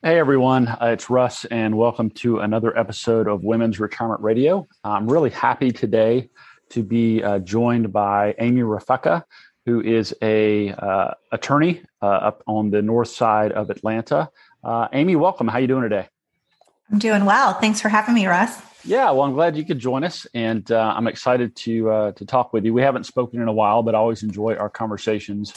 Hey 0.00 0.20
everyone, 0.20 0.68
uh, 0.68 0.90
it's 0.92 1.10
Russ, 1.10 1.44
and 1.46 1.76
welcome 1.76 2.08
to 2.10 2.38
another 2.38 2.78
episode 2.78 3.26
of 3.26 3.42
Women's 3.42 3.80
Retirement 3.80 4.20
Radio. 4.20 4.68
I'm 4.84 5.10
really 5.10 5.30
happy 5.30 5.72
today 5.72 6.30
to 6.68 6.84
be 6.84 7.20
uh, 7.20 7.40
joined 7.40 7.92
by 7.92 8.36
Amy 8.38 8.60
Rafeka, 8.60 9.24
who 9.66 9.80
is 9.80 10.14
a 10.22 10.70
uh, 10.70 11.14
attorney 11.32 11.82
uh, 12.00 12.06
up 12.06 12.44
on 12.46 12.70
the 12.70 12.80
north 12.80 13.08
side 13.08 13.50
of 13.50 13.70
Atlanta. 13.70 14.30
Uh, 14.62 14.86
Amy, 14.92 15.16
welcome. 15.16 15.48
How 15.48 15.58
you 15.58 15.66
doing 15.66 15.82
today? 15.82 16.06
I'm 16.92 17.00
doing 17.00 17.24
well. 17.24 17.54
Thanks 17.54 17.80
for 17.80 17.88
having 17.88 18.14
me, 18.14 18.28
Russ. 18.28 18.56
Yeah, 18.84 19.10
well, 19.10 19.22
I'm 19.22 19.32
glad 19.32 19.56
you 19.56 19.64
could 19.64 19.80
join 19.80 20.04
us, 20.04 20.28
and 20.32 20.70
uh, 20.70 20.94
I'm 20.96 21.08
excited 21.08 21.56
to 21.56 22.12
to 22.14 22.24
talk 22.24 22.52
with 22.52 22.64
you. 22.64 22.72
We 22.72 22.82
haven't 22.82 23.04
spoken 23.04 23.42
in 23.42 23.48
a 23.48 23.52
while, 23.52 23.82
but 23.82 23.96
I 23.96 23.98
always 23.98 24.22
enjoy 24.22 24.54
our 24.54 24.70
conversations. 24.70 25.54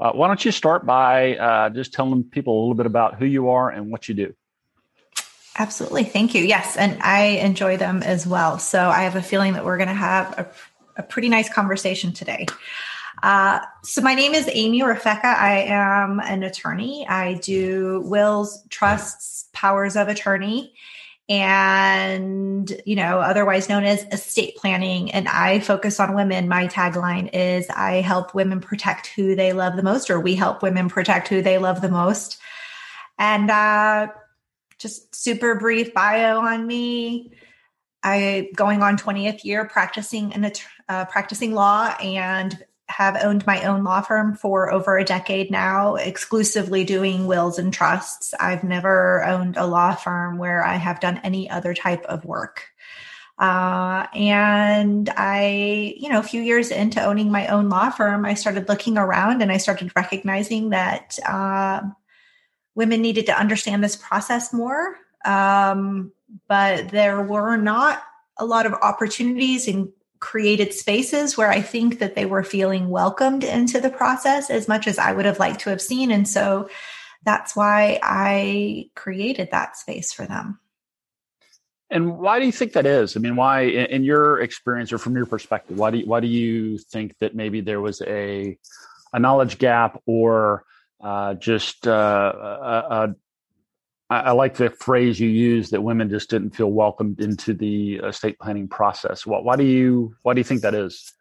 Uh, 0.00 0.12
why 0.12 0.26
don't 0.26 0.42
you 0.44 0.50
start 0.50 0.86
by 0.86 1.36
uh, 1.36 1.68
just 1.70 1.92
telling 1.92 2.24
people 2.24 2.58
a 2.58 2.60
little 2.60 2.74
bit 2.74 2.86
about 2.86 3.16
who 3.16 3.26
you 3.26 3.50
are 3.50 3.68
and 3.68 3.90
what 3.90 4.08
you 4.08 4.14
do? 4.14 4.34
Absolutely. 5.58 6.04
Thank 6.04 6.34
you. 6.34 6.42
Yes. 6.42 6.76
And 6.76 7.02
I 7.02 7.22
enjoy 7.42 7.76
them 7.76 8.02
as 8.02 8.26
well. 8.26 8.58
So 8.58 8.88
I 8.88 9.02
have 9.02 9.16
a 9.16 9.22
feeling 9.22 9.52
that 9.54 9.64
we're 9.64 9.76
going 9.76 9.88
to 9.88 9.94
have 9.94 10.38
a, 10.38 11.00
a, 11.00 11.02
pretty 11.02 11.28
nice 11.28 11.52
conversation 11.52 12.12
today. 12.12 12.46
Uh, 13.22 13.60
so 13.82 14.00
my 14.00 14.14
name 14.14 14.32
is 14.32 14.48
Amy 14.50 14.80
Rafeka. 14.80 15.24
I 15.24 15.64
am 15.68 16.18
an 16.20 16.44
attorney. 16.44 17.06
I 17.06 17.34
do 17.34 18.00
wills, 18.06 18.64
trusts, 18.70 19.50
powers 19.52 19.96
of 19.96 20.08
attorney 20.08 20.72
and 21.30 22.72
you 22.84 22.96
know 22.96 23.20
otherwise 23.20 23.68
known 23.68 23.84
as 23.84 24.04
estate 24.12 24.56
planning. 24.56 25.10
And 25.12 25.28
i 25.28 25.60
focus 25.60 26.00
on 26.00 26.14
women. 26.14 26.48
My 26.48 26.66
tagline 26.66 27.30
is 27.32 27.70
i 27.70 28.00
help 28.00 28.34
women 28.34 28.60
protect 28.60 29.06
who 29.06 29.34
they 29.36 29.52
love 29.52 29.76
the 29.76 29.82
most 29.82 30.10
or 30.10 30.20
we 30.20 30.34
help 30.34 30.62
women 30.62 30.88
protect 30.88 31.28
who 31.28 31.40
they 31.40 31.56
love 31.56 31.80
the 31.80 31.88
most. 31.88 32.38
And 33.18 33.50
uh 33.50 34.08
just 34.78 35.14
super 35.14 35.54
brief 35.54 35.94
bio 35.94 36.40
on 36.40 36.66
me. 36.66 37.32
I 38.02 38.48
going 38.56 38.82
on 38.82 38.96
20th 38.96 39.44
year 39.44 39.66
practicing 39.66 40.32
in 40.32 40.44
a 40.44 40.52
uh, 40.88 41.04
practicing 41.04 41.52
law 41.52 41.94
and 42.02 42.58
have 42.90 43.22
owned 43.22 43.46
my 43.46 43.62
own 43.62 43.84
law 43.84 44.00
firm 44.00 44.34
for 44.34 44.72
over 44.72 44.98
a 44.98 45.04
decade 45.04 45.50
now, 45.50 45.94
exclusively 45.94 46.84
doing 46.84 47.26
wills 47.26 47.58
and 47.58 47.72
trusts. 47.72 48.34
I've 48.38 48.64
never 48.64 49.24
owned 49.24 49.56
a 49.56 49.66
law 49.66 49.94
firm 49.94 50.38
where 50.38 50.64
I 50.64 50.74
have 50.74 51.00
done 51.00 51.20
any 51.22 51.48
other 51.48 51.72
type 51.72 52.04
of 52.06 52.24
work. 52.24 52.70
Uh, 53.38 54.06
and 54.14 55.08
I, 55.16 55.94
you 55.96 56.10
know, 56.10 56.18
a 56.18 56.24
few 56.24 56.42
years 56.42 56.70
into 56.70 57.02
owning 57.02 57.30
my 57.30 57.46
own 57.46 57.70
law 57.70 57.90
firm, 57.90 58.26
I 58.26 58.34
started 58.34 58.68
looking 58.68 58.98
around 58.98 59.40
and 59.40 59.50
I 59.50 59.56
started 59.56 59.92
recognizing 59.96 60.70
that 60.70 61.18
uh, 61.26 61.80
women 62.74 63.00
needed 63.00 63.26
to 63.26 63.38
understand 63.38 63.82
this 63.82 63.96
process 63.96 64.52
more. 64.52 64.96
Um, 65.24 66.12
but 66.48 66.90
there 66.90 67.22
were 67.22 67.56
not 67.56 68.02
a 68.36 68.44
lot 68.44 68.66
of 68.66 68.74
opportunities 68.74 69.68
in 69.68 69.92
created 70.20 70.72
spaces 70.72 71.36
where 71.36 71.50
I 71.50 71.62
think 71.62 71.98
that 71.98 72.14
they 72.14 72.26
were 72.26 72.42
feeling 72.42 72.88
welcomed 72.88 73.42
into 73.42 73.80
the 73.80 73.90
process 73.90 74.50
as 74.50 74.68
much 74.68 74.86
as 74.86 74.98
I 74.98 75.12
would 75.12 75.24
have 75.24 75.38
liked 75.38 75.60
to 75.60 75.70
have 75.70 75.80
seen. 75.80 76.10
And 76.10 76.28
so 76.28 76.68
that's 77.24 77.56
why 77.56 77.98
I 78.02 78.90
created 78.94 79.50
that 79.50 79.76
space 79.76 80.12
for 80.12 80.26
them. 80.26 80.58
And 81.90 82.18
why 82.18 82.38
do 82.38 82.46
you 82.46 82.52
think 82.52 82.74
that 82.74 82.86
is? 82.86 83.16
I 83.16 83.20
mean, 83.20 83.34
why, 83.34 83.62
in 83.62 84.04
your 84.04 84.40
experience 84.40 84.92
or 84.92 84.98
from 84.98 85.16
your 85.16 85.26
perspective, 85.26 85.76
why 85.76 85.90
do 85.90 85.98
you, 85.98 86.06
why 86.06 86.20
do 86.20 86.28
you 86.28 86.78
think 86.78 87.18
that 87.18 87.34
maybe 87.34 87.60
there 87.60 87.80
was 87.80 88.00
a 88.02 88.56
a 89.12 89.18
knowledge 89.18 89.58
gap 89.58 90.00
or 90.06 90.64
uh, 91.02 91.34
just 91.34 91.88
uh, 91.88 92.32
a, 92.36 92.86
a, 92.90 93.14
I, 94.10 94.20
I 94.20 94.30
like 94.32 94.56
the 94.56 94.70
phrase 94.70 95.18
you 95.18 95.28
use 95.28 95.70
that 95.70 95.82
women 95.82 96.10
just 96.10 96.28
didn't 96.28 96.50
feel 96.50 96.70
welcomed 96.70 97.20
into 97.20 97.54
the 97.54 97.96
estate 97.96 98.38
planning 98.38 98.68
process. 98.68 99.24
Why, 99.24 99.38
why 99.38 99.56
do 99.56 99.64
you 99.64 100.14
why 100.22 100.34
do 100.34 100.40
you 100.40 100.44
think 100.44 100.62
that 100.62 100.74
is? 100.74 101.12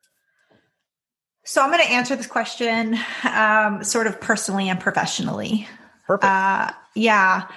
So 1.45 1.63
I'm 1.63 1.71
going 1.71 1.83
to 1.83 1.91
answer 1.91 2.15
this 2.15 2.27
question 2.27 2.97
um, 3.23 3.83
sort 3.83 4.07
of 4.07 4.19
personally 4.19 4.69
and 4.69 4.79
professionally. 4.79 5.67
Perfect. 6.05 6.25
Uh, 6.25 6.71
yeah. 6.95 7.47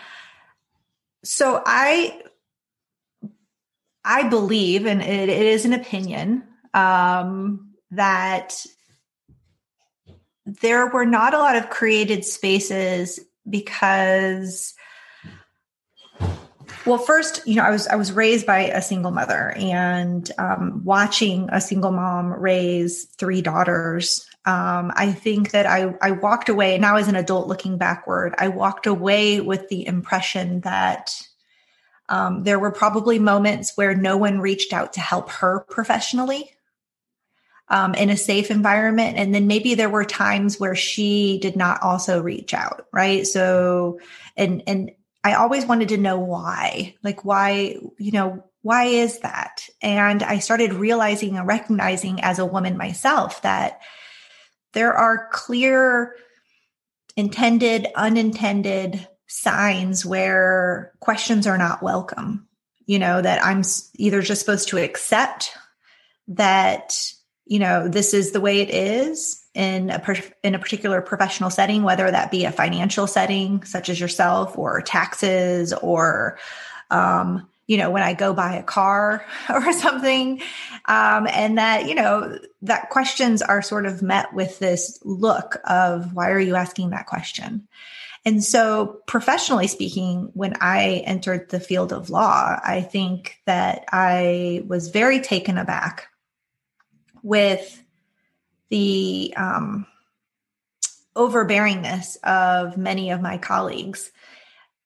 So 1.24 1.62
I 1.66 2.22
I 4.04 4.28
believe, 4.28 4.86
and 4.86 5.00
it, 5.00 5.28
it 5.28 5.46
is 5.46 5.64
an 5.64 5.72
opinion, 5.72 6.44
um, 6.74 7.74
that 7.90 8.64
there 10.44 10.88
were 10.88 11.04
not 11.04 11.34
a 11.34 11.38
lot 11.38 11.56
of 11.56 11.70
created 11.70 12.24
spaces 12.24 13.20
because 13.48 14.74
well, 16.84 16.98
first, 16.98 17.46
you 17.46 17.56
know, 17.56 17.62
I 17.62 17.70
was 17.70 17.86
I 17.86 17.96
was 17.96 18.12
raised 18.12 18.46
by 18.46 18.60
a 18.60 18.82
single 18.82 19.10
mother, 19.10 19.52
and 19.56 20.30
um, 20.38 20.82
watching 20.84 21.48
a 21.50 21.60
single 21.60 21.92
mom 21.92 22.32
raise 22.32 23.04
three 23.04 23.42
daughters, 23.42 24.28
um, 24.44 24.92
I 24.94 25.12
think 25.12 25.52
that 25.52 25.66
I 25.66 25.94
I 26.00 26.12
walked 26.12 26.48
away. 26.48 26.78
Now, 26.78 26.96
as 26.96 27.08
an 27.08 27.16
adult, 27.16 27.46
looking 27.46 27.78
backward, 27.78 28.34
I 28.38 28.48
walked 28.48 28.86
away 28.86 29.40
with 29.40 29.68
the 29.68 29.86
impression 29.86 30.60
that 30.60 31.10
um, 32.08 32.42
there 32.44 32.58
were 32.58 32.72
probably 32.72 33.18
moments 33.18 33.72
where 33.76 33.94
no 33.94 34.16
one 34.16 34.40
reached 34.40 34.72
out 34.72 34.94
to 34.94 35.00
help 35.00 35.30
her 35.30 35.60
professionally 35.70 36.50
um, 37.68 37.94
in 37.94 38.10
a 38.10 38.16
safe 38.16 38.50
environment. 38.50 39.16
And 39.16 39.34
then 39.34 39.46
maybe 39.46 39.74
there 39.74 39.88
were 39.88 40.04
times 40.04 40.60
where 40.60 40.74
she 40.74 41.38
did 41.40 41.56
not 41.56 41.82
also 41.82 42.20
reach 42.20 42.52
out, 42.52 42.86
right? 42.92 43.26
So, 43.26 43.98
and, 44.36 44.62
and 44.66 44.90
I 45.24 45.34
always 45.34 45.66
wanted 45.66 45.88
to 45.90 45.96
know 45.96 46.18
why, 46.18 46.96
like 47.02 47.24
why, 47.24 47.76
you 47.98 48.12
know, 48.12 48.44
why 48.62 48.84
is 48.84 49.20
that? 49.20 49.68
And 49.80 50.22
I 50.22 50.38
started 50.38 50.72
realizing 50.72 51.36
and 51.36 51.46
recognizing 51.46 52.20
as 52.22 52.38
a 52.38 52.46
woman 52.46 52.76
myself 52.76 53.42
that 53.42 53.80
there 54.72 54.94
are 54.94 55.28
clear 55.32 56.16
intended, 57.16 57.86
unintended 57.94 59.06
signs 59.26 60.04
where 60.04 60.92
questions 61.00 61.46
are 61.46 61.58
not 61.58 61.82
welcome. 61.82 62.48
You 62.86 62.98
know, 62.98 63.22
that 63.22 63.44
I'm 63.44 63.62
either 63.94 64.22
just 64.22 64.40
supposed 64.40 64.68
to 64.68 64.78
accept 64.78 65.52
that, 66.28 66.94
you 67.46 67.60
know, 67.60 67.88
this 67.88 68.12
is 68.12 68.32
the 68.32 68.40
way 68.40 68.60
it 68.60 68.70
is 68.70 69.41
in 69.54 69.90
a 69.90 70.16
in 70.42 70.54
a 70.54 70.58
particular 70.58 71.00
professional 71.00 71.50
setting, 71.50 71.82
whether 71.82 72.10
that 72.10 72.30
be 72.30 72.44
a 72.44 72.52
financial 72.52 73.06
setting 73.06 73.62
such 73.64 73.88
as 73.88 74.00
yourself, 74.00 74.56
or 74.56 74.80
taxes, 74.80 75.72
or 75.74 76.38
um, 76.90 77.48
you 77.66 77.76
know 77.76 77.90
when 77.90 78.02
I 78.02 78.14
go 78.14 78.32
buy 78.32 78.54
a 78.54 78.62
car 78.62 79.24
or 79.48 79.72
something, 79.72 80.40
um, 80.86 81.26
and 81.26 81.58
that 81.58 81.86
you 81.86 81.94
know 81.94 82.38
that 82.62 82.90
questions 82.90 83.42
are 83.42 83.62
sort 83.62 83.86
of 83.86 84.02
met 84.02 84.32
with 84.32 84.58
this 84.58 84.98
look 85.04 85.58
of 85.64 86.14
why 86.14 86.30
are 86.30 86.40
you 86.40 86.54
asking 86.54 86.90
that 86.90 87.06
question. 87.06 87.68
And 88.24 88.42
so, 88.42 89.00
professionally 89.06 89.66
speaking, 89.66 90.30
when 90.34 90.54
I 90.60 91.02
entered 91.06 91.50
the 91.50 91.58
field 91.58 91.92
of 91.92 92.08
law, 92.08 92.56
I 92.64 92.80
think 92.80 93.40
that 93.46 93.84
I 93.90 94.62
was 94.66 94.90
very 94.90 95.20
taken 95.20 95.58
aback 95.58 96.06
with 97.24 97.82
the 98.72 99.34
um, 99.36 99.86
overbearingness 101.14 102.16
of 102.24 102.78
many 102.78 103.10
of 103.10 103.20
my 103.20 103.36
colleagues, 103.36 104.10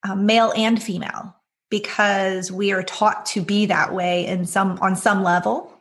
uh, 0.03 0.13
male 0.13 0.51
and 0.57 0.83
female, 0.83 1.33
because 1.69 2.51
we 2.51 2.73
are 2.73 2.83
taught 2.83 3.25
to 3.27 3.41
be 3.41 3.67
that 3.67 3.93
way 3.93 4.27
in 4.27 4.45
some 4.45 4.77
on 4.81 4.97
some 4.97 5.23
level 5.23 5.73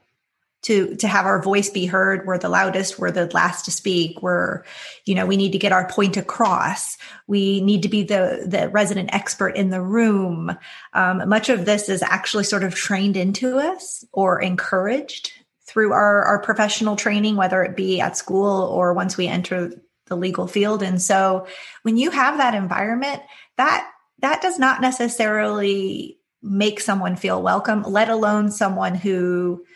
to 0.62 0.94
to 0.96 1.08
have 1.08 1.26
our 1.26 1.42
voice 1.42 1.68
be 1.68 1.86
heard. 1.86 2.24
We're 2.28 2.38
the 2.38 2.48
loudest 2.48 2.96
we're 2.96 3.10
the 3.10 3.26
last 3.34 3.64
to 3.64 3.72
speak 3.72 4.22
we're 4.22 4.62
you 5.04 5.16
know 5.16 5.26
we 5.26 5.36
need 5.36 5.50
to 5.52 5.58
get 5.58 5.72
our 5.72 5.88
point 5.88 6.16
across. 6.16 6.96
We 7.26 7.60
need 7.60 7.82
to 7.82 7.88
be 7.88 8.04
the 8.04 8.44
the 8.46 8.68
resident 8.68 9.10
expert 9.12 9.56
in 9.56 9.70
the 9.70 9.82
room. 9.82 10.56
Um, 10.92 11.28
much 11.28 11.48
of 11.48 11.64
this 11.64 11.88
is 11.88 12.02
actually 12.02 12.44
sort 12.44 12.62
of 12.62 12.72
trained 12.72 13.16
into 13.16 13.58
us 13.58 14.04
or 14.12 14.40
encouraged 14.40 15.32
through 15.76 15.92
our, 15.92 16.22
our 16.22 16.38
professional 16.38 16.96
training, 16.96 17.36
whether 17.36 17.62
it 17.62 17.76
be 17.76 18.00
at 18.00 18.16
school 18.16 18.62
or 18.62 18.94
once 18.94 19.18
we 19.18 19.26
enter 19.26 19.70
the 20.06 20.16
legal 20.16 20.46
field. 20.46 20.82
And 20.82 21.02
so 21.02 21.46
when 21.82 21.98
you 21.98 22.10
have 22.10 22.38
that 22.38 22.54
environment, 22.54 23.20
that 23.58 23.86
that 24.20 24.40
does 24.40 24.58
not 24.58 24.80
necessarily 24.80 26.18
make 26.40 26.80
someone 26.80 27.14
feel 27.14 27.42
welcome, 27.42 27.82
let 27.82 28.08
alone 28.08 28.50
someone 28.50 28.94
who 28.94 29.66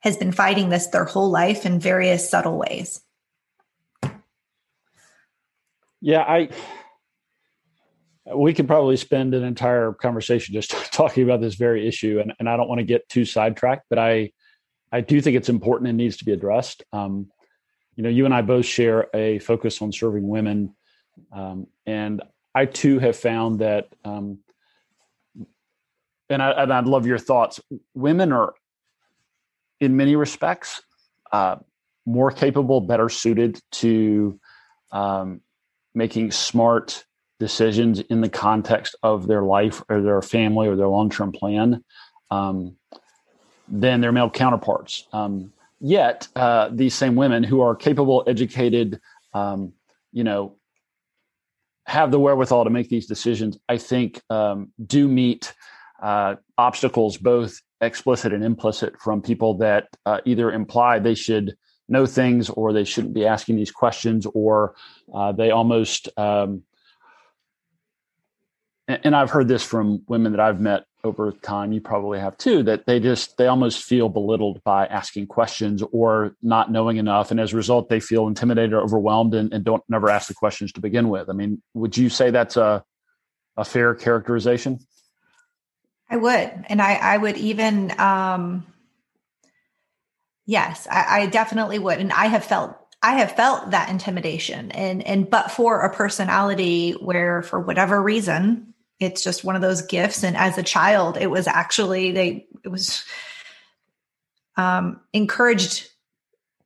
has 0.00 0.16
been 0.16 0.32
fighting 0.32 0.70
this 0.70 0.88
their 0.88 1.04
whole 1.04 1.30
life 1.30 1.64
in 1.64 1.78
various 1.78 2.28
subtle 2.28 2.58
ways. 2.58 3.00
Yeah, 6.00 6.22
I 6.22 6.48
we 8.34 8.54
could 8.54 8.66
probably 8.66 8.96
spend 8.96 9.34
an 9.34 9.44
entire 9.44 9.92
conversation 9.92 10.52
just 10.52 10.70
talking 10.92 11.22
about 11.22 11.40
this 11.40 11.54
very 11.54 11.86
issue 11.86 12.18
and, 12.20 12.32
and 12.40 12.48
I 12.48 12.56
don't 12.56 12.68
want 12.68 12.80
to 12.80 12.84
get 12.84 13.08
too 13.08 13.24
sidetracked, 13.24 13.84
but 13.88 14.00
I 14.00 14.32
I 14.94 15.00
do 15.00 15.20
think 15.20 15.36
it's 15.36 15.48
important 15.48 15.88
and 15.88 15.98
needs 15.98 16.18
to 16.18 16.24
be 16.24 16.30
addressed. 16.30 16.84
Um, 16.92 17.26
you 17.96 18.04
know, 18.04 18.08
you 18.08 18.26
and 18.26 18.32
I 18.32 18.42
both 18.42 18.64
share 18.64 19.08
a 19.12 19.40
focus 19.40 19.82
on 19.82 19.90
serving 19.90 20.28
women, 20.28 20.76
um, 21.32 21.66
and 21.84 22.22
I 22.54 22.66
too 22.66 23.00
have 23.00 23.16
found 23.16 23.58
that, 23.58 23.88
um, 24.04 24.38
and, 26.30 26.40
I, 26.40 26.62
and 26.62 26.72
I'd 26.72 26.86
love 26.86 27.06
your 27.06 27.18
thoughts. 27.18 27.60
Women 27.94 28.30
are, 28.30 28.54
in 29.80 29.96
many 29.96 30.14
respects, 30.14 30.80
uh, 31.32 31.56
more 32.06 32.30
capable, 32.30 32.80
better 32.80 33.08
suited 33.08 33.60
to 33.72 34.38
um, 34.92 35.40
making 35.92 36.30
smart 36.30 37.04
decisions 37.40 37.98
in 37.98 38.20
the 38.20 38.28
context 38.28 38.94
of 39.02 39.26
their 39.26 39.42
life 39.42 39.82
or 39.88 40.02
their 40.02 40.22
family 40.22 40.68
or 40.68 40.76
their 40.76 40.86
long 40.86 41.10
term 41.10 41.32
plan 41.32 41.82
um, 42.30 42.76
than 43.68 44.00
their 44.00 44.12
male 44.12 44.30
counterparts. 44.30 45.06
Um, 45.12 45.52
yet, 45.80 46.28
uh, 46.36 46.70
these 46.72 46.94
same 46.94 47.14
women 47.14 47.42
who 47.42 47.60
are 47.60 47.74
capable, 47.74 48.24
educated, 48.26 49.00
um, 49.32 49.72
you 50.12 50.24
know, 50.24 50.56
have 51.86 52.10
the 52.10 52.18
wherewithal 52.18 52.64
to 52.64 52.70
make 52.70 52.88
these 52.88 53.06
decisions, 53.06 53.58
I 53.68 53.78
think, 53.78 54.20
um, 54.30 54.72
do 54.84 55.06
meet 55.06 55.54
uh, 56.02 56.36
obstacles, 56.56 57.18
both 57.18 57.60
explicit 57.80 58.32
and 58.32 58.42
implicit, 58.42 58.98
from 59.00 59.20
people 59.20 59.58
that 59.58 59.88
uh, 60.06 60.20
either 60.24 60.50
imply 60.50 60.98
they 60.98 61.14
should 61.14 61.56
know 61.88 62.06
things 62.06 62.48
or 62.48 62.72
they 62.72 62.84
shouldn't 62.84 63.12
be 63.12 63.26
asking 63.26 63.56
these 63.56 63.70
questions 63.70 64.26
or 64.32 64.74
uh, 65.14 65.32
they 65.32 65.50
almost 65.50 66.08
um, 66.16 66.62
and 68.88 69.16
I've 69.16 69.30
heard 69.30 69.48
this 69.48 69.62
from 69.62 70.02
women 70.08 70.32
that 70.32 70.40
I've 70.40 70.60
met 70.60 70.84
over 71.04 71.32
time. 71.32 71.72
You 71.72 71.80
probably 71.80 72.18
have 72.18 72.36
too. 72.38 72.62
That 72.62 72.86
they 72.86 72.98
just 72.98 73.36
they 73.36 73.46
almost 73.46 73.84
feel 73.84 74.08
belittled 74.08 74.62
by 74.64 74.86
asking 74.86 75.26
questions 75.26 75.82
or 75.92 76.34
not 76.42 76.72
knowing 76.72 76.96
enough, 76.96 77.30
and 77.30 77.38
as 77.38 77.52
a 77.52 77.56
result, 77.56 77.88
they 77.88 78.00
feel 78.00 78.26
intimidated 78.26 78.72
or 78.72 78.80
overwhelmed 78.80 79.34
and, 79.34 79.52
and 79.52 79.64
don't 79.64 79.82
never 79.88 80.10
ask 80.10 80.28
the 80.28 80.34
questions 80.34 80.72
to 80.72 80.80
begin 80.80 81.08
with. 81.08 81.28
I 81.28 81.32
mean, 81.32 81.62
would 81.74 81.96
you 81.96 82.08
say 82.08 82.30
that's 82.30 82.56
a 82.56 82.82
a 83.56 83.64
fair 83.64 83.94
characterization? 83.94 84.80
I 86.10 86.16
would, 86.16 86.64
and 86.68 86.82
I 86.82 86.94
I 86.94 87.16
would 87.16 87.36
even 87.36 87.98
um, 88.00 88.66
yes, 90.46 90.88
I, 90.90 91.22
I 91.22 91.26
definitely 91.26 91.78
would, 91.78 91.98
and 91.98 92.12
I 92.12 92.26
have 92.26 92.44
felt 92.44 92.76
I 93.02 93.18
have 93.18 93.32
felt 93.32 93.70
that 93.70 93.90
intimidation 93.90 94.70
and 94.72 95.06
and 95.06 95.28
but 95.28 95.50
for 95.50 95.82
a 95.82 95.94
personality 95.94 96.92
where 96.92 97.42
for 97.42 97.60
whatever 97.60 98.02
reason 98.02 98.73
it's 99.00 99.22
just 99.22 99.44
one 99.44 99.56
of 99.56 99.62
those 99.62 99.82
gifts. 99.82 100.22
And 100.24 100.36
as 100.36 100.58
a 100.58 100.62
child 100.62 101.16
it 101.16 101.30
was 101.30 101.46
actually 101.46 102.12
they 102.12 102.46
it 102.64 102.68
was 102.68 103.04
um 104.56 105.00
encouraged 105.12 105.88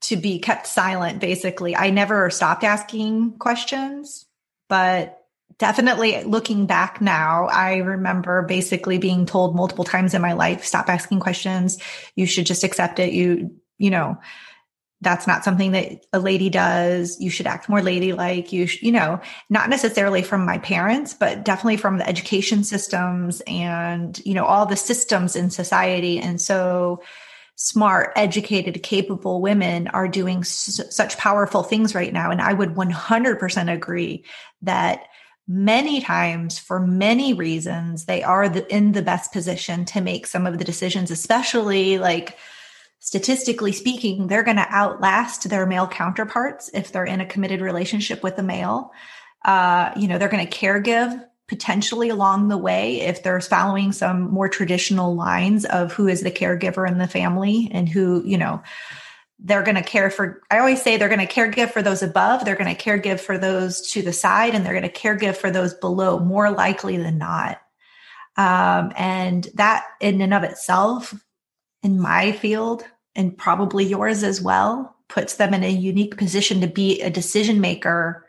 to 0.01 0.17
be 0.17 0.39
kept 0.39 0.67
silent 0.67 1.21
basically. 1.21 1.77
I 1.77 1.91
never 1.91 2.31
stopped 2.31 2.65
asking 2.65 3.39
questions 3.39 4.27
but 4.69 5.15
definitely 5.59 6.23
looking 6.25 6.67
back 6.67 7.01
now 7.01 7.47
i 7.47 7.79
remember 7.79 8.43
basically 8.43 8.99
being 8.99 9.27
told 9.27 9.57
multiple 9.57 9.85
times 9.85 10.15
in 10.15 10.23
my 10.23 10.33
life 10.33 10.65
stop 10.65 10.89
asking 10.89 11.19
questions. 11.19 11.79
You 12.15 12.27
should 12.27 12.47
just 12.47 12.63
accept 12.65 12.99
it. 12.99 13.13
You 13.13 13.51
you 13.79 13.91
know 13.91 14.19
that's 15.01 15.27
not 15.27 15.45
something 15.45 15.73
that 15.73 16.07
a 16.13 16.19
lady 16.19 16.51
does. 16.51 17.21
You 17.21 17.31
should 17.31 17.47
act 17.47 17.69
more 17.69 17.83
ladylike. 17.83 18.53
You, 18.53 18.67
sh- 18.67 18.83
you 18.83 18.91
know, 18.91 19.21
not 19.49 19.71
necessarily 19.71 20.23
from 20.23 20.45
my 20.45 20.59
parents, 20.59 21.15
but 21.15 21.45
definitely 21.45 21.77
from 21.77 21.99
the 21.99 22.09
education 22.09 22.65
systems 22.65 23.41
and, 23.47 24.21
you 24.25 24.35
know, 24.35 24.45
all 24.45 24.67
the 24.67 24.77
systems 24.77 25.37
in 25.37 25.51
society. 25.51 26.19
And 26.19 26.41
so 26.41 27.01
smart, 27.55 28.13
educated, 28.17 28.83
capable 28.83 29.41
women 29.41 29.87
are 29.89 30.09
doing 30.09 30.39
s- 30.39 30.81
such 30.91 31.17
powerful 31.17 31.63
things 31.63 31.95
right 31.95 32.13
now. 32.13 32.31
And 32.31 32.41
I 32.41 32.53
would 32.53 32.75
100% 32.75 33.73
agree 33.73 34.25
that 34.63 35.05
many 35.47 36.01
times 36.01 36.59
for 36.59 36.81
many 36.81 37.35
reasons, 37.35 38.07
they 38.07 38.23
are 38.25 38.49
the, 38.49 38.67
in 38.75 38.93
the 38.93 39.03
best 39.03 39.33
position 39.33 39.85
to 39.87 40.01
make 40.01 40.27
some 40.27 40.45
of 40.45 40.59
the 40.59 40.65
decisions, 40.65 41.11
especially 41.11 41.99
like, 41.99 42.37
statistically 43.09 43.73
speaking, 43.73 44.27
they're 44.27 44.43
going 44.43 44.59
to 44.59 44.71
outlast 44.71 45.49
their 45.49 45.65
male 45.65 45.89
counterparts 45.89 46.69
if 46.75 46.93
they're 46.93 47.07
in 47.07 47.23
a 47.23 47.27
committed 47.27 47.63
relationship 47.63 48.23
with 48.23 48.37
a 48.37 48.43
male. 48.43 48.93
Uh, 49.47 49.91
you 49.97 50.07
know, 50.07 50.19
they're 50.19 50.29
going 50.29 50.47
to 50.47 50.59
caregive 50.59 51.19
potentially 51.47 52.11
along 52.11 52.49
the 52.49 52.59
way 52.59 53.01
if 53.01 53.23
they're 53.23 53.41
following 53.41 53.93
some 53.93 54.31
more 54.31 54.47
traditional 54.47 55.15
lines 55.15 55.65
of 55.65 55.91
who 55.91 56.07
is 56.07 56.21
the 56.21 56.31
caregiver 56.31 56.87
in 56.87 56.99
the 56.99 57.09
family 57.09 57.71
and 57.73 57.89
who, 57.89 58.23
you 58.27 58.37
know, 58.37 58.63
they're 59.39 59.63
going 59.63 59.77
to 59.77 59.83
care 59.83 60.11
for 60.11 60.43
i 60.51 60.59
always 60.59 60.83
say 60.83 60.97
they're 60.97 61.09
going 61.09 61.25
to 61.25 61.33
caregive 61.33 61.71
for 61.71 61.81
those 61.81 62.03
above 62.03 62.45
they're 62.45 62.57
going 62.57 62.75
to 62.75 62.83
caregive 62.83 63.21
for 63.21 63.39
those 63.39 63.89
to 63.89 64.03
the 64.03 64.13
side 64.13 64.53
and 64.53 64.67
they're 64.67 64.73
going 64.73 64.83
to 64.83 64.91
caregive 64.91 65.37
for 65.37 65.49
those 65.49 65.75
below 65.75 66.19
more 66.19 66.51
likely 66.51 66.97
than 66.97 67.19
not 67.19 67.61
um, 68.37 68.93
and 68.97 69.47
that 69.55 69.85
in 70.01 70.21
and 70.23 70.35
of 70.35 70.43
itself 70.43 71.15
in 71.85 72.01
my 72.01 72.33
field 72.33 72.85
and 73.19 73.37
probably 73.37 73.85
yours 73.85 74.23
as 74.23 74.41
well 74.41 74.97
puts 75.09 75.35
them 75.35 75.53
in 75.53 75.65
a 75.65 75.69
unique 75.69 76.17
position 76.17 76.61
to 76.61 76.69
be 76.69 77.03
a 77.03 77.11
decision 77.11 77.61
maker 77.61 78.25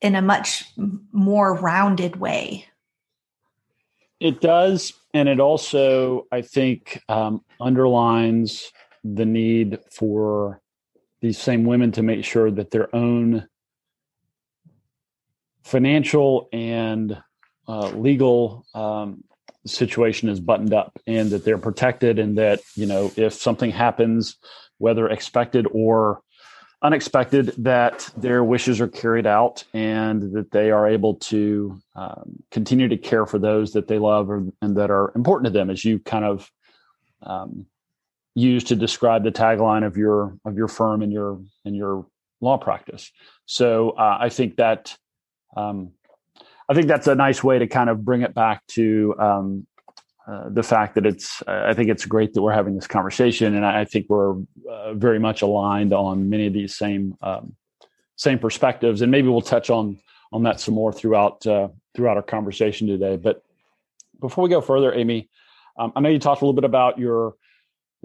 in 0.00 0.16
a 0.16 0.22
much 0.22 0.64
more 1.12 1.54
rounded 1.54 2.16
way. 2.16 2.64
It 4.18 4.40
does. 4.40 4.94
And 5.12 5.28
it 5.28 5.38
also, 5.38 6.26
I 6.32 6.40
think, 6.40 7.02
um, 7.08 7.44
underlines 7.60 8.72
the 9.04 9.26
need 9.26 9.78
for 9.90 10.62
these 11.20 11.38
same 11.38 11.64
women 11.64 11.92
to 11.92 12.02
make 12.02 12.24
sure 12.24 12.50
that 12.50 12.70
their 12.70 12.94
own 12.96 13.46
financial 15.62 16.48
and 16.52 17.22
uh, 17.68 17.88
legal 17.90 18.64
um, 18.74 19.24
situation 19.66 20.28
is 20.28 20.40
buttoned 20.40 20.72
up 20.72 20.98
and 21.06 21.30
that 21.30 21.44
they're 21.44 21.58
protected 21.58 22.18
and 22.18 22.38
that 22.38 22.60
you 22.74 22.86
know 22.86 23.12
if 23.16 23.32
something 23.34 23.70
happens 23.70 24.36
whether 24.78 25.08
expected 25.08 25.66
or 25.72 26.20
unexpected 26.82 27.46
that 27.58 28.08
their 28.16 28.44
wishes 28.44 28.80
are 28.80 28.88
carried 28.88 29.26
out 29.26 29.64
and 29.72 30.34
that 30.34 30.50
they 30.50 30.70
are 30.70 30.86
able 30.86 31.14
to 31.14 31.80
um, 31.94 32.36
continue 32.50 32.86
to 32.86 32.98
care 32.98 33.26
for 33.26 33.38
those 33.38 33.72
that 33.72 33.88
they 33.88 33.98
love 33.98 34.30
or, 34.30 34.44
and 34.60 34.76
that 34.76 34.90
are 34.90 35.10
important 35.16 35.46
to 35.46 35.58
them 35.58 35.70
as 35.70 35.84
you 35.84 35.98
kind 35.98 36.24
of 36.24 36.50
um, 37.22 37.66
use 38.34 38.64
to 38.64 38.76
describe 38.76 39.24
the 39.24 39.32
tagline 39.32 39.86
of 39.86 39.96
your 39.96 40.38
of 40.44 40.56
your 40.56 40.68
firm 40.68 41.02
and 41.02 41.12
your 41.12 41.40
and 41.64 41.74
your 41.74 42.06
law 42.40 42.58
practice. 42.58 43.10
So 43.46 43.90
uh, 43.90 44.18
i 44.20 44.28
think 44.28 44.56
that 44.56 44.96
um, 45.56 45.92
I 46.68 46.74
think 46.74 46.88
that's 46.88 47.06
a 47.06 47.14
nice 47.14 47.44
way 47.44 47.58
to 47.58 47.66
kind 47.66 47.88
of 47.88 48.04
bring 48.04 48.22
it 48.22 48.34
back 48.34 48.66
to 48.68 49.14
um, 49.18 49.66
uh, 50.26 50.48
the 50.48 50.62
fact 50.62 50.96
that 50.96 51.06
it's. 51.06 51.42
I 51.46 51.74
think 51.74 51.88
it's 51.88 52.04
great 52.04 52.34
that 52.34 52.42
we're 52.42 52.52
having 52.52 52.74
this 52.74 52.88
conversation, 52.88 53.54
and 53.54 53.64
I 53.64 53.84
think 53.84 54.06
we're 54.08 54.34
uh, 54.70 54.94
very 54.94 55.20
much 55.20 55.42
aligned 55.42 55.92
on 55.92 56.28
many 56.28 56.46
of 56.46 56.52
these 56.52 56.76
same 56.76 57.16
um, 57.22 57.54
same 58.16 58.38
perspectives, 58.38 59.02
and 59.02 59.10
maybe 59.12 59.28
we'll 59.28 59.40
touch 59.40 59.70
on 59.70 59.98
on 60.32 60.42
that 60.42 60.60
some 60.60 60.74
more 60.74 60.92
throughout 60.92 61.46
uh, 61.46 61.68
throughout 61.94 62.16
our 62.16 62.22
conversation 62.22 62.88
today. 62.88 63.16
But 63.16 63.42
before 64.20 64.42
we 64.42 64.50
go 64.50 64.60
further, 64.60 64.92
Amy, 64.92 65.28
um, 65.78 65.92
I 65.94 66.00
know 66.00 66.08
you 66.08 66.18
talked 66.18 66.42
a 66.42 66.44
little 66.44 66.60
bit 66.60 66.64
about 66.64 66.98
your 66.98 67.36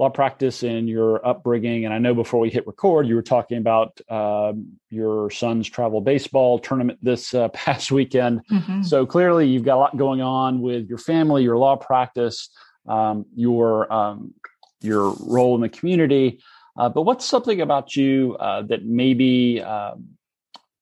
law 0.01 0.09
practice 0.09 0.63
and 0.63 0.89
your 0.89 1.25
upbringing. 1.25 1.85
And 1.85 1.93
I 1.93 1.99
know 1.99 2.15
before 2.15 2.39
we 2.39 2.49
hit 2.49 2.65
record, 2.65 3.07
you 3.07 3.13
were 3.13 3.21
talking 3.21 3.59
about 3.59 4.01
um, 4.09 4.79
your 4.89 5.29
son's 5.29 5.69
travel 5.69 6.01
baseball 6.01 6.57
tournament 6.57 6.97
this 7.03 7.35
uh, 7.35 7.47
past 7.53 7.91
weekend. 7.91 8.41
Mm-hmm. 8.47 8.81
So 8.81 9.05
clearly, 9.05 9.47
you've 9.47 9.63
got 9.63 9.75
a 9.75 9.81
lot 9.81 9.95
going 9.95 10.21
on 10.21 10.59
with 10.59 10.89
your 10.89 10.97
family, 10.97 11.43
your 11.43 11.57
law 11.57 11.75
practice, 11.75 12.49
um, 12.87 13.25
your 13.35 13.91
um, 13.93 14.33
your 14.81 15.13
role 15.19 15.53
in 15.53 15.61
the 15.61 15.69
community. 15.69 16.41
Uh, 16.75 16.89
but 16.89 17.03
what's 17.03 17.25
something 17.25 17.61
about 17.61 17.95
you 17.95 18.35
uh, 18.39 18.63
that 18.63 18.83
maybe 18.83 19.61
um, 19.61 20.17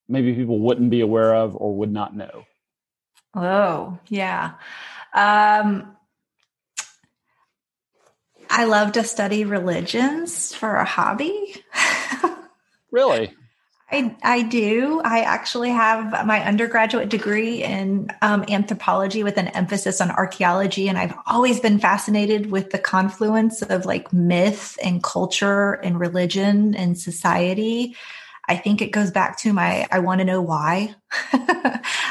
maybe 0.07 0.33
people 0.33 0.59
wouldn't 0.59 0.89
be 0.89 1.01
aware 1.01 1.35
of 1.35 1.57
or 1.57 1.75
would 1.75 1.91
not 1.91 2.15
know? 2.15 2.45
Oh, 3.35 3.99
yeah. 4.07 4.53
Um, 5.13 5.97
I 8.49 8.65
love 8.65 8.93
to 8.93 9.03
study 9.03 9.45
religions 9.45 10.53
for 10.53 10.75
a 10.75 10.85
hobby. 10.85 11.63
really? 12.91 13.33
I, 13.91 14.15
I 14.21 14.43
do. 14.43 15.01
I 15.03 15.21
actually 15.21 15.71
have 15.71 16.25
my 16.25 16.45
undergraduate 16.45 17.09
degree 17.09 17.63
in 17.63 18.11
um, 18.21 18.45
anthropology 18.47 19.23
with 19.23 19.37
an 19.37 19.47
emphasis 19.47 19.99
on 19.99 20.11
archaeology. 20.11 20.87
And 20.87 20.97
I've 20.97 21.15
always 21.25 21.59
been 21.59 21.79
fascinated 21.79 22.51
with 22.51 22.69
the 22.69 22.77
confluence 22.77 23.63
of 23.63 23.85
like 23.85 24.13
myth 24.13 24.77
and 24.83 25.01
culture 25.01 25.73
and 25.73 25.99
religion 25.99 26.75
and 26.75 26.99
society. 26.99 27.95
I 28.49 28.57
think 28.57 28.81
it 28.81 28.91
goes 28.91 29.11
back 29.11 29.37
to 29.39 29.53
my 29.53 29.87
I 29.91 29.99
want 29.99 30.19
to 30.19 30.25
know 30.25 30.41
why. 30.41 30.95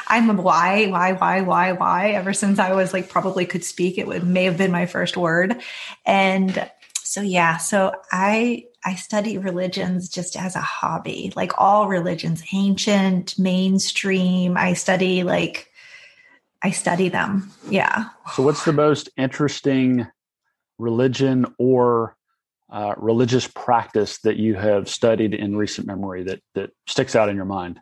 I'm 0.06 0.30
a 0.30 0.34
why, 0.34 0.86
why, 0.86 1.12
why, 1.12 1.40
why, 1.40 1.72
why. 1.72 2.10
Ever 2.10 2.32
since 2.32 2.60
I 2.60 2.72
was 2.74 2.92
like 2.92 3.08
probably 3.08 3.44
could 3.44 3.64
speak, 3.64 3.98
it 3.98 4.06
would 4.06 4.22
may 4.22 4.44
have 4.44 4.56
been 4.56 4.70
my 4.70 4.86
first 4.86 5.16
word. 5.16 5.60
And 6.06 6.70
so 7.02 7.22
yeah, 7.22 7.56
so 7.56 7.92
I 8.12 8.66
I 8.84 8.94
study 8.94 9.36
religions 9.36 10.08
just 10.08 10.36
as 10.36 10.54
a 10.54 10.60
hobby, 10.60 11.32
like 11.34 11.52
all 11.58 11.88
religions, 11.88 12.44
ancient, 12.52 13.36
mainstream. 13.36 14.56
I 14.56 14.74
study 14.74 15.24
like 15.24 15.72
I 16.62 16.70
study 16.70 17.08
them. 17.08 17.50
Yeah. 17.68 18.10
So 18.34 18.44
what's 18.44 18.64
the 18.64 18.72
most 18.72 19.08
interesting 19.16 20.06
religion 20.78 21.52
or 21.58 22.16
uh, 22.70 22.94
religious 22.96 23.46
practice 23.46 24.18
that 24.18 24.36
you 24.36 24.54
have 24.54 24.88
studied 24.88 25.34
in 25.34 25.56
recent 25.56 25.86
memory 25.86 26.24
that 26.24 26.40
that 26.54 26.70
sticks 26.86 27.16
out 27.16 27.28
in 27.28 27.36
your 27.36 27.44
mind? 27.44 27.80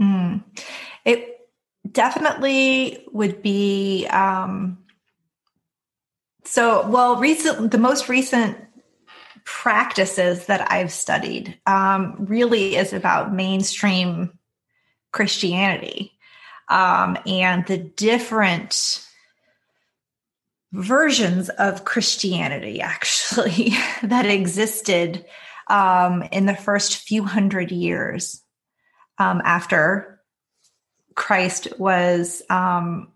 Mm. 0.00 0.44
It 1.04 1.36
definitely 1.90 3.04
would 3.12 3.42
be 3.42 4.06
um, 4.08 4.78
so 6.46 6.86
well 6.88 7.16
recent 7.16 7.70
the 7.70 7.78
most 7.78 8.08
recent 8.08 8.56
practices 9.44 10.46
that 10.46 10.70
i've 10.70 10.92
studied 10.92 11.58
um, 11.66 12.16
really 12.18 12.76
is 12.76 12.92
about 12.92 13.32
mainstream 13.32 14.38
christianity 15.12 16.12
um, 16.68 17.16
and 17.26 17.64
the 17.66 17.78
different 17.78 19.05
versions 20.72 21.48
of 21.48 21.84
christianity 21.84 22.80
actually 22.80 23.70
that 24.02 24.26
existed 24.26 25.24
um, 25.68 26.22
in 26.30 26.46
the 26.46 26.54
first 26.54 26.98
few 26.98 27.24
hundred 27.24 27.72
years 27.72 28.42
um, 29.18 29.40
after 29.44 30.20
christ 31.14 31.68
was 31.78 32.42
um, 32.50 33.12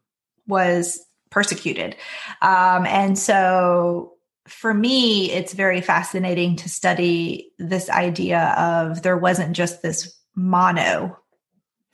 was 0.46 1.06
persecuted. 1.30 1.96
Um, 2.42 2.84
and 2.86 3.18
so 3.18 4.14
for 4.46 4.74
me, 4.74 5.30
it's 5.30 5.52
very 5.52 5.80
fascinating 5.80 6.56
to 6.56 6.68
study 6.68 7.52
this 7.58 7.88
idea 7.88 8.54
of 8.58 9.02
there 9.02 9.16
wasn't 9.16 9.56
just 9.56 9.80
this 9.80 10.18
mono 10.34 11.16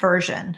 version. 0.01 0.57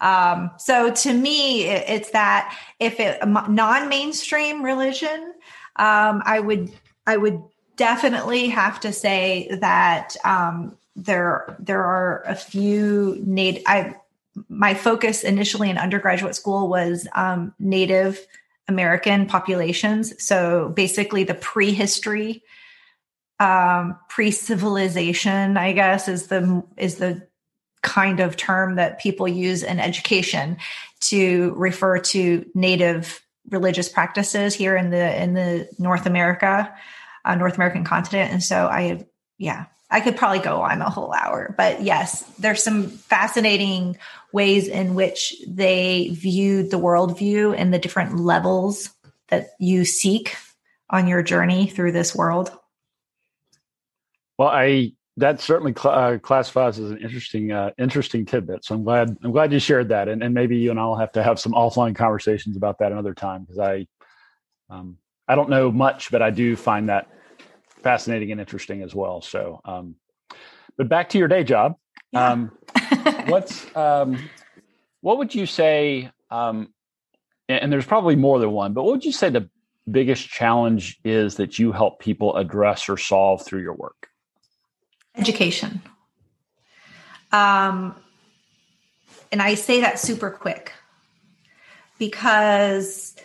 Um, 0.00 0.50
so 0.58 0.92
to 0.92 1.12
me, 1.12 1.64
it, 1.64 1.84
it's 1.88 2.10
that 2.10 2.56
if 2.78 3.00
it 3.00 3.18
non-mainstream 3.26 4.62
religion, 4.62 5.34
um, 5.76 6.22
I 6.24 6.40
would 6.40 6.72
I 7.06 7.16
would 7.16 7.42
definitely 7.76 8.48
have 8.48 8.80
to 8.80 8.92
say 8.92 9.48
that 9.60 10.16
um, 10.24 10.76
there 10.96 11.56
there 11.58 11.82
are 11.82 12.22
a 12.26 12.34
few 12.34 13.20
native. 13.24 13.62
I 13.66 13.96
my 14.48 14.74
focus 14.74 15.22
initially 15.22 15.70
in 15.70 15.78
undergraduate 15.78 16.34
school 16.34 16.68
was 16.68 17.06
um, 17.14 17.54
Native 17.58 18.26
American 18.68 19.26
populations. 19.26 20.12
So 20.24 20.70
basically, 20.70 21.24
the 21.24 21.34
prehistory, 21.34 22.42
um, 23.38 23.98
pre-civilization, 24.08 25.56
I 25.56 25.72
guess, 25.72 26.08
is 26.08 26.28
the 26.28 26.62
is 26.76 26.96
the 26.96 27.26
kind 27.84 28.18
of 28.18 28.36
term 28.36 28.76
that 28.76 28.98
people 28.98 29.28
use 29.28 29.62
in 29.62 29.78
education 29.78 30.56
to 31.00 31.54
refer 31.56 31.98
to 31.98 32.44
Native 32.54 33.20
religious 33.50 33.88
practices 33.88 34.54
here 34.54 34.76
in 34.76 34.90
the 34.90 35.22
in 35.22 35.34
the 35.34 35.68
North 35.78 36.06
America, 36.06 36.74
uh, 37.24 37.34
North 37.36 37.54
American 37.54 37.84
continent. 37.84 38.32
And 38.32 38.42
so 38.42 38.66
I, 38.66 39.04
yeah, 39.38 39.66
I 39.90 40.00
could 40.00 40.16
probably 40.16 40.40
go 40.40 40.62
on 40.62 40.80
a 40.80 40.90
whole 40.90 41.12
hour, 41.12 41.54
but 41.56 41.82
yes, 41.82 42.22
there's 42.38 42.62
some 42.62 42.88
fascinating 42.88 43.98
ways 44.32 44.66
in 44.66 44.94
which 44.94 45.34
they 45.46 46.08
viewed 46.12 46.70
the 46.70 46.78
worldview 46.78 47.54
and 47.56 47.72
the 47.72 47.78
different 47.78 48.18
levels 48.18 48.90
that 49.28 49.50
you 49.60 49.84
seek 49.84 50.36
on 50.90 51.06
your 51.06 51.22
journey 51.22 51.68
through 51.68 51.92
this 51.92 52.14
world. 52.14 52.50
Well, 54.38 54.48
I 54.48 54.92
that 55.16 55.40
certainly 55.40 55.72
cl- 55.72 55.94
uh, 55.94 56.18
classifies 56.18 56.78
as 56.78 56.90
an 56.90 56.98
interesting 56.98 57.52
uh, 57.52 57.70
interesting 57.78 58.26
tidbit. 58.26 58.64
So 58.64 58.74
I'm 58.74 58.84
glad 58.84 59.16
I'm 59.22 59.32
glad 59.32 59.52
you 59.52 59.58
shared 59.58 59.88
that, 59.90 60.08
and, 60.08 60.22
and 60.22 60.34
maybe 60.34 60.56
you 60.56 60.70
and 60.70 60.80
I'll 60.80 60.96
have 60.96 61.12
to 61.12 61.22
have 61.22 61.38
some 61.38 61.52
offline 61.52 61.94
conversations 61.94 62.56
about 62.56 62.78
that 62.78 62.92
another 62.92 63.14
time 63.14 63.42
because 63.42 63.58
I 63.58 63.86
um, 64.70 64.96
I 65.28 65.34
don't 65.34 65.50
know 65.50 65.70
much, 65.70 66.10
but 66.10 66.22
I 66.22 66.30
do 66.30 66.56
find 66.56 66.88
that 66.88 67.08
fascinating 67.82 68.32
and 68.32 68.40
interesting 68.40 68.82
as 68.82 68.94
well. 68.94 69.22
So, 69.22 69.60
um, 69.64 69.94
but 70.76 70.88
back 70.88 71.10
to 71.10 71.18
your 71.18 71.28
day 71.28 71.44
job. 71.44 71.76
Yeah. 72.12 72.30
Um, 72.30 72.52
what's 73.26 73.74
um, 73.76 74.18
what 75.00 75.18
would 75.18 75.34
you 75.34 75.46
say? 75.46 76.10
Um, 76.30 76.72
and, 77.48 77.62
and 77.62 77.72
there's 77.72 77.86
probably 77.86 78.16
more 78.16 78.38
than 78.38 78.50
one, 78.50 78.72
but 78.72 78.82
what 78.82 78.92
would 78.92 79.04
you 79.04 79.12
say 79.12 79.30
the 79.30 79.48
biggest 79.88 80.28
challenge 80.28 80.98
is 81.04 81.36
that 81.36 81.58
you 81.58 81.70
help 81.70 82.00
people 82.00 82.36
address 82.36 82.88
or 82.88 82.96
solve 82.96 83.44
through 83.44 83.60
your 83.60 83.74
work? 83.74 84.08
Education. 85.16 85.82
Um, 87.32 87.94
and 89.32 89.42
I 89.42 89.54
say 89.54 89.80
that 89.80 89.98
super 89.98 90.30
quick 90.30 90.72
because 91.98 93.16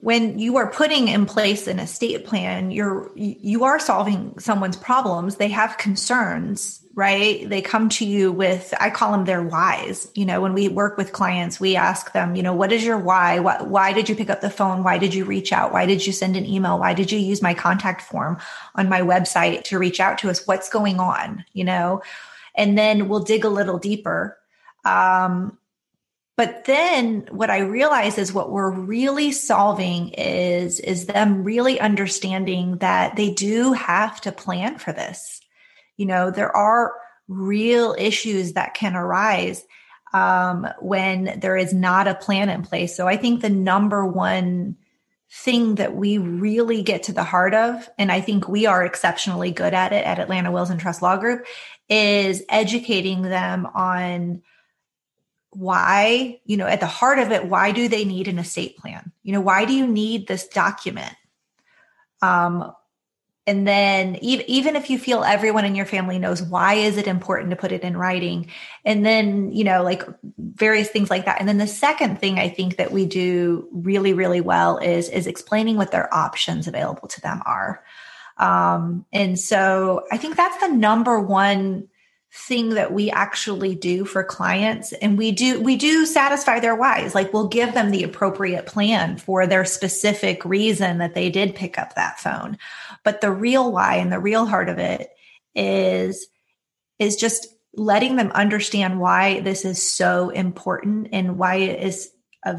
when 0.00 0.38
you 0.38 0.56
are 0.56 0.70
putting 0.70 1.08
in 1.08 1.26
place 1.26 1.66
an 1.66 1.78
estate 1.78 2.24
plan 2.24 2.70
you're 2.70 3.10
you 3.16 3.64
are 3.64 3.78
solving 3.78 4.38
someone's 4.38 4.76
problems. 4.76 5.36
They 5.36 5.48
have 5.48 5.78
concerns 5.78 6.80
right? 6.96 7.48
They 7.48 7.60
come 7.60 7.88
to 7.88 8.06
you 8.06 8.30
with 8.30 8.72
i 8.78 8.88
call 8.88 9.10
them 9.10 9.24
their 9.24 9.42
whys. 9.42 10.08
You 10.14 10.24
know 10.26 10.40
when 10.40 10.54
we 10.54 10.68
work 10.68 10.96
with 10.96 11.12
clients 11.12 11.58
we 11.58 11.76
ask 11.76 12.12
them 12.12 12.36
you 12.36 12.42
know 12.42 12.54
what 12.54 12.72
is 12.72 12.84
your 12.84 12.98
why? 12.98 13.40
Why, 13.40 13.62
why 13.62 13.92
did 13.92 14.08
you 14.08 14.14
pick 14.14 14.30
up 14.30 14.40
the 14.40 14.50
phone? 14.50 14.84
Why 14.84 14.98
did 14.98 15.12
you 15.12 15.24
reach 15.24 15.52
out? 15.52 15.72
Why 15.72 15.86
did 15.86 16.06
you 16.06 16.12
send 16.12 16.36
an 16.36 16.46
email? 16.46 16.78
Why 16.78 16.94
did 16.94 17.10
you 17.10 17.18
use 17.18 17.42
my 17.42 17.54
contact 17.54 18.02
form 18.02 18.38
on 18.74 18.88
my 18.88 19.00
website 19.00 19.64
to 19.64 19.78
reach 19.78 20.00
out 20.00 20.18
to 20.18 20.30
us? 20.30 20.46
What's 20.46 20.68
going 20.68 21.00
on? 21.00 21.44
You 21.52 21.64
know? 21.64 22.02
And 22.54 22.78
then 22.78 23.08
we'll 23.08 23.24
dig 23.24 23.44
a 23.44 23.48
little 23.48 23.78
deeper. 23.78 24.38
Um, 24.84 25.58
but 26.36 26.64
then 26.64 27.28
what 27.30 27.50
I 27.50 27.58
realize 27.60 28.18
is 28.18 28.32
what 28.32 28.50
we're 28.50 28.70
really 28.70 29.30
solving 29.30 30.08
is, 30.10 30.80
is 30.80 31.06
them 31.06 31.44
really 31.44 31.78
understanding 31.78 32.78
that 32.78 33.14
they 33.14 33.30
do 33.30 33.72
have 33.72 34.20
to 34.22 34.32
plan 34.32 34.78
for 34.78 34.92
this. 34.92 35.40
You 35.96 36.06
know, 36.06 36.30
there 36.30 36.54
are 36.54 36.92
real 37.28 37.94
issues 37.96 38.54
that 38.54 38.74
can 38.74 38.96
arise 38.96 39.64
um, 40.12 40.66
when 40.80 41.38
there 41.40 41.56
is 41.56 41.72
not 41.72 42.08
a 42.08 42.14
plan 42.14 42.48
in 42.48 42.62
place. 42.62 42.96
So 42.96 43.06
I 43.06 43.16
think 43.16 43.40
the 43.40 43.50
number 43.50 44.04
one 44.04 44.76
thing 45.30 45.76
that 45.76 45.94
we 45.94 46.18
really 46.18 46.82
get 46.82 47.04
to 47.04 47.12
the 47.12 47.24
heart 47.24 47.54
of, 47.54 47.88
and 47.98 48.10
I 48.10 48.20
think 48.20 48.48
we 48.48 48.66
are 48.66 48.84
exceptionally 48.84 49.50
good 49.50 49.74
at 49.74 49.92
it 49.92 50.04
at 50.04 50.18
Atlanta 50.18 50.52
Wills 50.52 50.70
and 50.70 50.80
Trust 50.80 51.02
Law 51.02 51.16
Group, 51.16 51.44
is 51.88 52.42
educating 52.48 53.22
them 53.22 53.66
on 53.66 54.42
why, 55.54 56.40
you 56.44 56.56
know, 56.56 56.66
at 56.66 56.80
the 56.80 56.86
heart 56.86 57.18
of 57.18 57.30
it, 57.30 57.46
why 57.46 57.72
do 57.72 57.88
they 57.88 58.04
need 58.04 58.28
an 58.28 58.38
estate 58.38 58.76
plan? 58.76 59.12
You 59.22 59.32
know, 59.32 59.40
why 59.40 59.64
do 59.64 59.72
you 59.72 59.86
need 59.86 60.26
this 60.26 60.46
document? 60.46 61.14
Um, 62.22 62.72
and 63.46 63.66
then 63.66 64.16
even, 64.22 64.48
even 64.48 64.76
if 64.76 64.88
you 64.88 64.98
feel 64.98 65.22
everyone 65.22 65.64
in 65.64 65.74
your 65.74 65.84
family 65.86 66.18
knows 66.18 66.42
why 66.42 66.74
is 66.74 66.96
it 66.96 67.06
important 67.06 67.50
to 67.50 67.56
put 67.56 67.72
it 67.72 67.82
in 67.82 67.96
writing 67.96 68.50
and 68.84 69.04
then 69.04 69.52
you 69.52 69.64
know 69.64 69.82
like 69.82 70.02
various 70.38 70.88
things 70.88 71.10
like 71.10 71.26
that 71.26 71.40
and 71.40 71.48
then 71.48 71.58
the 71.58 71.66
second 71.66 72.18
thing 72.18 72.38
i 72.38 72.48
think 72.48 72.76
that 72.76 72.92
we 72.92 73.04
do 73.04 73.68
really 73.72 74.12
really 74.12 74.40
well 74.40 74.78
is 74.78 75.08
is 75.08 75.26
explaining 75.26 75.76
what 75.76 75.90
their 75.90 76.12
options 76.14 76.66
available 76.66 77.08
to 77.08 77.20
them 77.20 77.42
are 77.44 77.84
um, 78.38 79.04
and 79.12 79.38
so 79.38 80.04
i 80.10 80.16
think 80.16 80.36
that's 80.36 80.58
the 80.58 80.72
number 80.72 81.20
one 81.20 81.88
thing 82.36 82.70
that 82.70 82.92
we 82.92 83.12
actually 83.12 83.76
do 83.76 84.04
for 84.04 84.24
clients. 84.24 84.92
And 84.94 85.16
we 85.16 85.30
do 85.30 85.60
we 85.60 85.76
do 85.76 86.04
satisfy 86.04 86.58
their 86.58 86.74
whys. 86.74 87.14
Like 87.14 87.32
we'll 87.32 87.46
give 87.46 87.74
them 87.74 87.90
the 87.90 88.02
appropriate 88.02 88.66
plan 88.66 89.18
for 89.18 89.46
their 89.46 89.64
specific 89.64 90.44
reason 90.44 90.98
that 90.98 91.14
they 91.14 91.30
did 91.30 91.54
pick 91.54 91.78
up 91.78 91.94
that 91.94 92.18
phone. 92.18 92.58
But 93.04 93.20
the 93.20 93.30
real 93.30 93.70
why 93.70 93.96
and 93.96 94.12
the 94.12 94.18
real 94.18 94.46
heart 94.46 94.68
of 94.68 94.78
it 94.78 95.10
is 95.54 96.26
is 96.98 97.14
just 97.14 97.46
letting 97.76 98.16
them 98.16 98.32
understand 98.32 99.00
why 99.00 99.40
this 99.40 99.64
is 99.64 99.80
so 99.80 100.30
important 100.30 101.08
and 101.12 101.38
why 101.38 101.56
it 101.56 101.84
is 101.84 102.10
of 102.44 102.56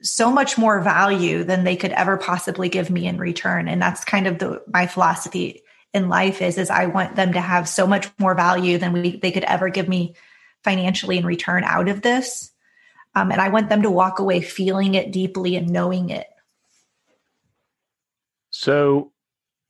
so 0.00 0.30
much 0.30 0.56
more 0.56 0.80
value 0.80 1.44
than 1.44 1.64
they 1.64 1.76
could 1.76 1.92
ever 1.92 2.16
possibly 2.16 2.70
give 2.70 2.88
me 2.88 3.06
in 3.06 3.18
return. 3.18 3.68
And 3.68 3.82
that's 3.82 4.02
kind 4.02 4.26
of 4.26 4.38
the 4.38 4.62
my 4.66 4.86
philosophy 4.86 5.62
in 5.92 6.08
life 6.08 6.40
is 6.42 6.58
is 6.58 6.70
I 6.70 6.86
want 6.86 7.16
them 7.16 7.32
to 7.32 7.40
have 7.40 7.68
so 7.68 7.86
much 7.86 8.08
more 8.18 8.34
value 8.34 8.78
than 8.78 8.92
we 8.92 9.16
they 9.16 9.32
could 9.32 9.44
ever 9.44 9.68
give 9.68 9.88
me 9.88 10.14
financially 10.62 11.18
in 11.18 11.26
return 11.26 11.64
out 11.64 11.88
of 11.88 12.02
this. 12.02 12.50
Um, 13.14 13.32
and 13.32 13.40
I 13.40 13.48
want 13.48 13.68
them 13.68 13.82
to 13.82 13.90
walk 13.90 14.20
away 14.20 14.40
feeling 14.40 14.94
it 14.94 15.10
deeply 15.10 15.56
and 15.56 15.68
knowing 15.68 16.10
it. 16.10 16.28
So 18.50 19.12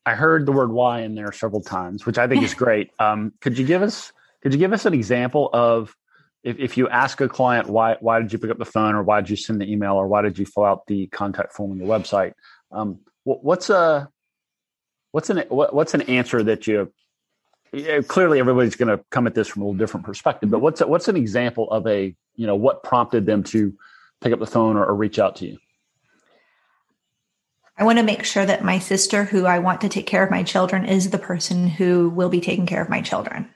I 0.04 0.14
heard 0.14 0.44
the 0.44 0.52
word 0.52 0.72
why 0.72 1.02
in 1.02 1.14
there 1.14 1.32
several 1.32 1.62
times, 1.62 2.04
which 2.04 2.18
I 2.18 2.26
think 2.26 2.42
is 2.42 2.54
great. 2.64 2.90
Um, 2.98 3.32
could 3.40 3.58
you 3.58 3.66
give 3.66 3.82
us 3.82 4.12
could 4.42 4.52
you 4.52 4.58
give 4.58 4.72
us 4.72 4.84
an 4.84 4.94
example 4.94 5.48
of 5.52 5.94
if, 6.42 6.58
if 6.58 6.76
you 6.76 6.88
ask 6.88 7.20
a 7.20 7.28
client 7.28 7.68
why 7.68 7.96
why 8.00 8.20
did 8.20 8.32
you 8.32 8.38
pick 8.38 8.50
up 8.50 8.58
the 8.58 8.64
phone 8.64 8.94
or 8.94 9.02
why 9.02 9.20
did 9.20 9.30
you 9.30 9.36
send 9.36 9.60
the 9.60 9.70
email 9.70 9.94
or 9.94 10.06
why 10.06 10.22
did 10.22 10.38
you 10.38 10.46
fill 10.46 10.64
out 10.64 10.86
the 10.86 11.06
contact 11.08 11.52
form 11.52 11.70
on 11.70 11.78
the 11.78 11.84
website? 11.84 12.32
Um, 12.72 13.00
what's 13.24 13.70
a 13.70 14.10
what's 15.12 15.30
an 15.30 15.38
what's 15.48 15.94
an 15.94 16.02
answer 16.02 16.42
that 16.42 16.66
you 16.66 16.92
clearly 18.08 18.40
everybody's 18.40 18.76
going 18.76 18.88
to 18.96 19.02
come 19.10 19.26
at 19.26 19.34
this 19.34 19.48
from 19.48 19.62
a 19.62 19.64
little 19.64 19.78
different 19.78 20.04
perspective 20.04 20.50
but 20.50 20.60
what's 20.60 20.80
a, 20.80 20.86
what's 20.86 21.08
an 21.08 21.16
example 21.16 21.70
of 21.70 21.86
a 21.86 22.14
you 22.34 22.46
know 22.46 22.56
what 22.56 22.82
prompted 22.82 23.26
them 23.26 23.42
to 23.42 23.72
pick 24.20 24.32
up 24.32 24.38
the 24.38 24.46
phone 24.46 24.76
or, 24.76 24.84
or 24.84 24.94
reach 24.94 25.18
out 25.18 25.36
to 25.36 25.46
you 25.46 25.58
I 27.80 27.84
want 27.84 27.96
to 27.96 28.04
make 28.04 28.24
sure 28.24 28.44
that 28.44 28.62
my 28.62 28.78
sister, 28.78 29.24
who 29.24 29.46
I 29.46 29.58
want 29.58 29.80
to 29.80 29.88
take 29.88 30.06
care 30.06 30.22
of 30.22 30.30
my 30.30 30.42
children, 30.42 30.84
is 30.84 31.08
the 31.08 31.18
person 31.18 31.66
who 31.66 32.10
will 32.10 32.28
be 32.28 32.42
taking 32.42 32.66
care 32.66 32.82
of 32.82 32.90
my 32.90 33.00
children. 33.00 33.48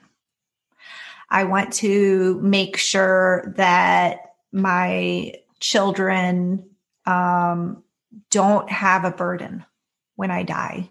I 1.29 1.43
want 1.43 1.73
to 1.73 2.39
make 2.41 2.77
sure 2.77 3.53
that 3.57 4.33
my 4.51 5.33
children 5.59 6.67
um, 7.05 7.83
don't 8.31 8.67
have 8.67 9.05
a 9.05 9.11
burden 9.11 9.63
when 10.15 10.31
I 10.31 10.41
die. 10.41 10.89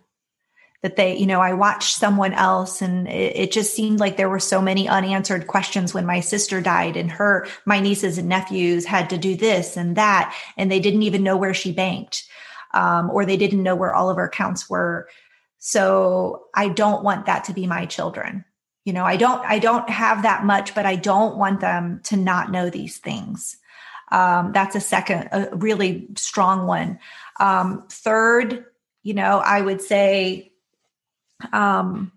That 0.85 0.97
they, 0.97 1.17
you 1.17 1.27
know, 1.27 1.41
I 1.41 1.55
watched 1.55 1.97
someone 1.97 2.35
else 2.35 2.83
and 2.83 3.09
it, 3.09 3.37
it, 3.37 3.53
just 3.53 3.75
seemed 3.75 4.01
like 4.01 4.19
there 4.19 4.29
were 4.29 4.39
so 4.39 4.61
many 4.61 4.87
unanswered 4.87 5.47
questions 5.47 5.95
when 5.95 6.05
my 6.05 6.21
sister 6.21 6.61
died 6.61 6.99
and 6.99 7.11
her, 7.11 7.47
my 7.65 7.81
nieces 7.81 8.19
and 8.19 8.29
nephews 8.29 8.85
had 8.85 9.09
to 9.09 9.17
do 9.17 9.35
this 9.35 9.79
and 9.79 9.97
that, 9.97 10.37
and 10.59 10.71
they 10.71 10.81
didn't 10.81 11.05
even 11.05 11.23
know 11.23 11.39
where 11.39 11.55
she 11.55 11.73
banked 11.73 12.29
um, 12.75 13.09
or 13.11 13.25
they 13.25 13.39
didn't 13.39 13.63
know 13.63 13.75
where 13.75 13.95
all 13.95 14.11
of 14.11 14.19
her 14.19 14.27
accounts 14.27 14.69
were. 14.69 15.09
So 15.59 16.49
I 16.55 16.69
don't 16.69 17.03
want 17.03 17.27
that 17.27 17.45
to 17.45 17.55
be 17.55 17.67
my 17.67 17.87
children. 17.87 18.45
You 18.85 18.93
know, 18.93 19.05
I 19.05 19.17
don't, 19.17 19.43
I 19.47 19.61
don't 19.61 19.89
have 19.89 20.25
that 20.25 20.45
much, 20.45 20.75
but 20.75 20.85
I 20.85 20.97
don't 20.97 21.39
want 21.39 21.61
them 21.61 22.01
to 22.05 22.17
not 22.19 22.51
know 22.51 22.69
these 22.69 22.99
things. 22.99 23.57
Um, 24.13 24.53
that's 24.53 24.77
a 24.77 24.81
second, 24.81 25.31
a 25.33 25.49
really 25.57 26.09
strong 26.17 26.67
one. 26.67 26.99
Um, 27.41 27.87
third, 27.89 28.67
you 29.03 29.15
know, 29.15 29.39
I 29.39 29.61
would 29.61 29.81
say, 29.81 30.53
um, 31.53 32.13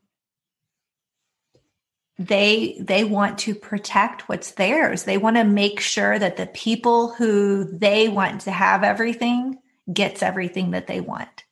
they 2.20 2.78
they 2.80 3.04
want 3.04 3.38
to 3.38 3.54
protect 3.54 4.28
what's 4.28 4.52
theirs 4.52 5.04
they 5.04 5.20
want 5.20 5.36
to 5.36 5.44
make 5.44 5.80
sure 5.80 6.18
that 6.18 6.36
the 6.36 6.48
people 6.48 7.10
who 7.14 7.64
they 7.64 8.08
want 8.08 8.42
to 8.42 8.52
have 8.52 8.84
everything 8.84 9.60
gets 9.94 10.24
everything 10.24 10.72
that 10.72 10.88
they 10.88 11.00
want 11.00 11.44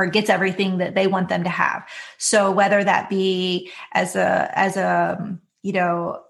or 0.00 0.06
gets 0.06 0.30
everything 0.30 0.78
that 0.78 0.94
they 0.94 1.06
want 1.06 1.28
them 1.28 1.44
to 1.44 1.50
have. 1.50 1.86
So 2.16 2.50
whether 2.50 2.82
that 2.82 3.10
be 3.10 3.70
as 3.92 4.16
a 4.16 4.50
as 4.54 4.78
a 4.78 5.38
you 5.62 5.74
know 5.74 6.22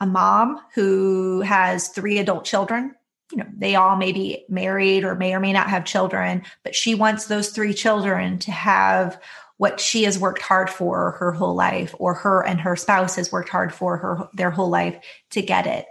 a 0.00 0.06
mom 0.06 0.60
who 0.74 1.40
has 1.40 1.88
three 1.88 2.18
adult 2.18 2.44
children, 2.44 2.94
you 3.32 3.38
know, 3.38 3.46
they 3.56 3.74
all 3.74 3.96
may 3.96 4.12
be 4.12 4.44
married 4.48 5.02
or 5.02 5.16
may 5.16 5.34
or 5.34 5.40
may 5.40 5.52
not 5.52 5.68
have 5.68 5.84
children, 5.84 6.44
but 6.62 6.76
she 6.76 6.94
wants 6.94 7.26
those 7.26 7.50
three 7.50 7.74
children 7.74 8.38
to 8.38 8.52
have 8.52 9.20
what 9.58 9.80
she 9.80 10.04
has 10.04 10.18
worked 10.18 10.42
hard 10.42 10.70
for 10.70 11.12
her 11.12 11.32
whole 11.32 11.54
life 11.54 11.94
or 11.98 12.14
her 12.14 12.44
and 12.44 12.60
her 12.60 12.74
spouse 12.74 13.16
has 13.16 13.30
worked 13.30 13.48
hard 13.48 13.74
for 13.74 13.96
her 13.98 14.28
their 14.32 14.50
whole 14.50 14.70
life 14.70 14.96
to 15.30 15.42
get 15.42 15.66
it 15.66 15.86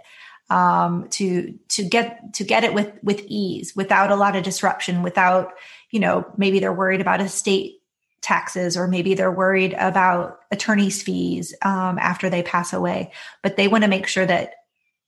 um, 0.50 1.08
to 1.10 1.58
to 1.68 1.84
get 1.84 2.34
to 2.34 2.44
get 2.44 2.64
it 2.64 2.74
with 2.74 2.92
with 3.02 3.24
ease 3.28 3.76
without 3.76 4.10
a 4.10 4.16
lot 4.16 4.36
of 4.36 4.42
disruption 4.42 5.02
without 5.02 5.52
you 5.90 6.00
know 6.00 6.26
maybe 6.36 6.58
they're 6.58 6.72
worried 6.72 7.00
about 7.00 7.20
estate 7.20 7.78
taxes 8.20 8.76
or 8.76 8.88
maybe 8.88 9.14
they're 9.14 9.30
worried 9.30 9.74
about 9.78 10.40
attorney's 10.50 11.02
fees 11.02 11.54
um, 11.62 11.98
after 11.98 12.28
they 12.28 12.42
pass 12.42 12.72
away. 12.72 13.12
But 13.42 13.56
they 13.56 13.68
want 13.68 13.84
to 13.84 13.90
make 13.90 14.06
sure 14.06 14.26
that 14.26 14.54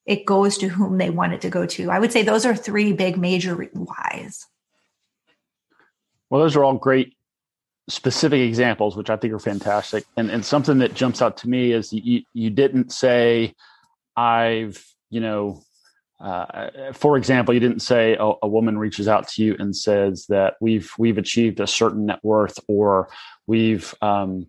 it 0.06 0.26
goes 0.26 0.58
to 0.58 0.68
whom 0.68 0.98
they 0.98 1.10
want 1.10 1.34
it 1.34 1.40
to 1.42 1.50
go 1.50 1.66
to. 1.66 1.90
I 1.90 1.98
would 1.98 2.12
say 2.12 2.22
those 2.22 2.46
are 2.46 2.54
three 2.54 2.92
big 2.92 3.16
major 3.16 3.54
whys. 3.54 4.46
Well 6.28 6.40
those 6.40 6.56
are 6.56 6.64
all 6.64 6.74
great 6.74 7.14
specific 7.88 8.40
examples 8.40 8.96
which 8.96 9.10
i 9.10 9.16
think 9.16 9.32
are 9.32 9.38
fantastic 9.38 10.04
and, 10.16 10.30
and 10.30 10.44
something 10.44 10.78
that 10.78 10.94
jumps 10.94 11.20
out 11.20 11.37
to 11.37 11.49
me 11.49 11.72
is 11.72 11.92
you, 11.92 12.22
you 12.32 12.50
didn't 12.50 12.92
say 12.92 13.52
i've 14.16 14.84
you 15.10 15.20
know, 15.20 15.62
uh, 16.20 16.92
for 16.92 17.16
example, 17.16 17.52
you 17.52 17.60
didn't 17.60 17.80
say 17.80 18.14
a, 18.19 18.32
a, 18.43 18.49
woman 18.49 18.78
reaches 18.78 19.08
out 19.08 19.26
to 19.26 19.43
you 19.43 19.56
and 19.58 19.75
says 19.75 20.26
that 20.28 20.54
we've 20.60 20.90
we've 20.99 21.19
achieved 21.19 21.60
a 21.60 21.66
certain 21.66 22.06
net 22.06 22.21
worth 22.23 22.58
or 22.69 23.08
we've 23.47 23.95
um, 24.00 24.47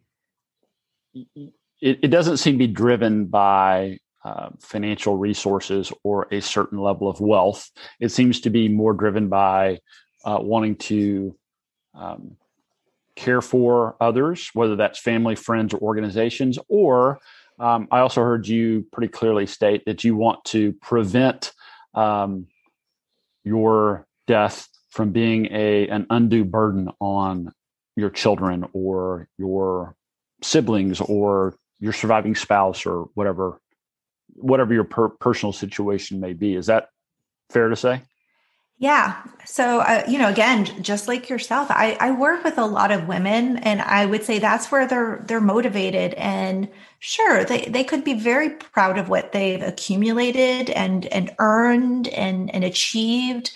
it, 1.14 1.52
it, 1.82 2.08
doesn't 2.10 2.38
seem 2.38 2.56
to 2.56 2.68
be 2.68 2.68
driven 2.68 3.26
by 3.26 3.98
uh, 4.24 4.50
financial 4.60 5.18
resources 5.18 5.92
or 6.04 6.28
a 6.32 6.42
certain 6.42 6.78
level 6.78 7.10
of 7.10 7.22
wealth. 7.22 7.70
It 8.00 8.10
seems 8.10 8.42
to 8.42 8.50
be 8.50 8.68
more 8.68 8.94
driven 8.94 9.30
by 9.30 9.80
uh, 10.26 10.40
wanting 10.42 10.76
to 10.76 11.36
um, 11.96 12.38
care 13.16 13.42
for 13.42 13.96
others, 14.00 14.50
whether 14.54 14.76
that's 14.76 15.00
family, 15.00 15.36
friends, 15.36 15.74
or 15.74 15.80
organizations, 15.80 16.58
or 16.68 17.20
um, 17.60 17.88
I 17.92 18.00
also 18.00 18.22
heard 18.22 18.48
you 18.48 18.86
pretty 18.92 19.12
clearly 19.12 19.46
state 19.46 19.84
that 19.86 20.04
you 20.04 20.16
want 20.16 20.44
to 20.46 20.74
prevent 20.82 21.52
um, 21.94 22.48
your 23.44 24.08
death 24.26 24.68
from 24.90 25.12
being 25.12 25.48
a 25.52 25.88
an 25.88 26.08
undue 26.10 26.44
burden 26.44 26.90
on 27.00 27.54
your 27.96 28.10
children 28.10 28.66
or 28.74 29.28
your 29.38 29.96
siblings 30.42 31.02
or 31.02 31.56
your 31.80 31.94
surviving 31.94 32.36
spouse 32.36 32.86
or 32.86 33.10
whatever 33.14 33.60
whatever 34.36 34.74
your 34.74 34.84
per- 34.84 35.10
personal 35.10 35.54
situation 35.54 36.20
may 36.20 36.34
be. 36.34 36.56
Is 36.56 36.68
that 36.68 36.90
fair 37.50 37.70
to 37.70 37.76
say? 37.76 38.02
Yeah. 38.82 39.22
So, 39.46 39.82
uh, 39.82 40.04
you 40.08 40.18
know, 40.18 40.28
again, 40.28 40.66
just 40.82 41.08
like 41.08 41.30
yourself, 41.30 41.70
I, 41.70 41.96
I 42.00 42.10
work 42.10 42.44
with 42.44 42.58
a 42.58 42.66
lot 42.66 42.90
of 42.90 43.08
women 43.08 43.58
and 43.58 43.80
I 43.80 44.08
would 44.08 44.24
say 44.24 44.40
that's 44.40 44.72
where 44.72 44.88
they're, 44.88 45.24
they're 45.28 45.40
motivated 45.40 46.16
and 46.16 46.68
sure, 46.98 47.46
they, 47.46 47.66
they 47.66 47.84
could 47.84 48.04
be 48.04 48.16
very 48.16 48.50
proud 48.50 48.98
of 48.98 49.08
what 49.08 49.34
they've 49.34 49.62
accumulated 49.62 50.72
and, 50.72 51.06
and 51.06 51.30
earned 51.38 52.08
and, 52.08 52.50
and 52.56 52.64
achieved. 52.64 53.52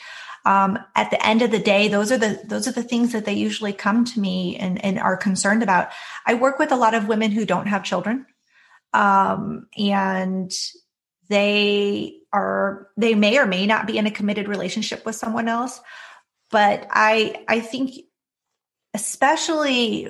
Um, 0.46 0.78
at 0.94 1.10
the 1.10 1.26
end 1.26 1.42
of 1.42 1.50
the 1.50 1.58
day, 1.58 1.88
those 1.88 2.12
are 2.12 2.20
the, 2.20 2.40
those 2.46 2.68
are 2.68 2.72
the 2.72 2.84
things 2.84 3.12
that 3.14 3.26
they 3.26 3.34
usually 3.34 3.74
come 3.74 4.06
to 4.06 4.20
me 4.20 4.58
and, 4.58 4.84
and 4.86 5.00
are 5.00 5.18
concerned 5.18 5.64
about. 5.64 5.90
I 6.28 6.36
work 6.36 6.60
with 6.60 6.72
a 6.72 6.78
lot 6.78 6.94
of 6.94 7.08
women 7.08 7.32
who 7.32 7.48
don't 7.48 7.66
have 7.66 7.84
children. 7.84 8.28
Um, 8.94 9.66
and 9.76 10.54
they 11.30 12.20
are 12.36 12.90
they 12.98 13.16
may 13.16 13.38
or 13.38 13.46
may 13.46 13.66
not 13.66 13.88
be 13.88 13.98
in 13.98 14.06
a 14.06 14.12
committed 14.12 14.48
relationship 14.48 15.06
with 15.06 15.16
someone 15.16 15.48
else 15.48 15.80
but 16.52 16.86
i 16.92 17.44
i 17.48 17.60
think 17.60 17.92
especially 18.94 20.08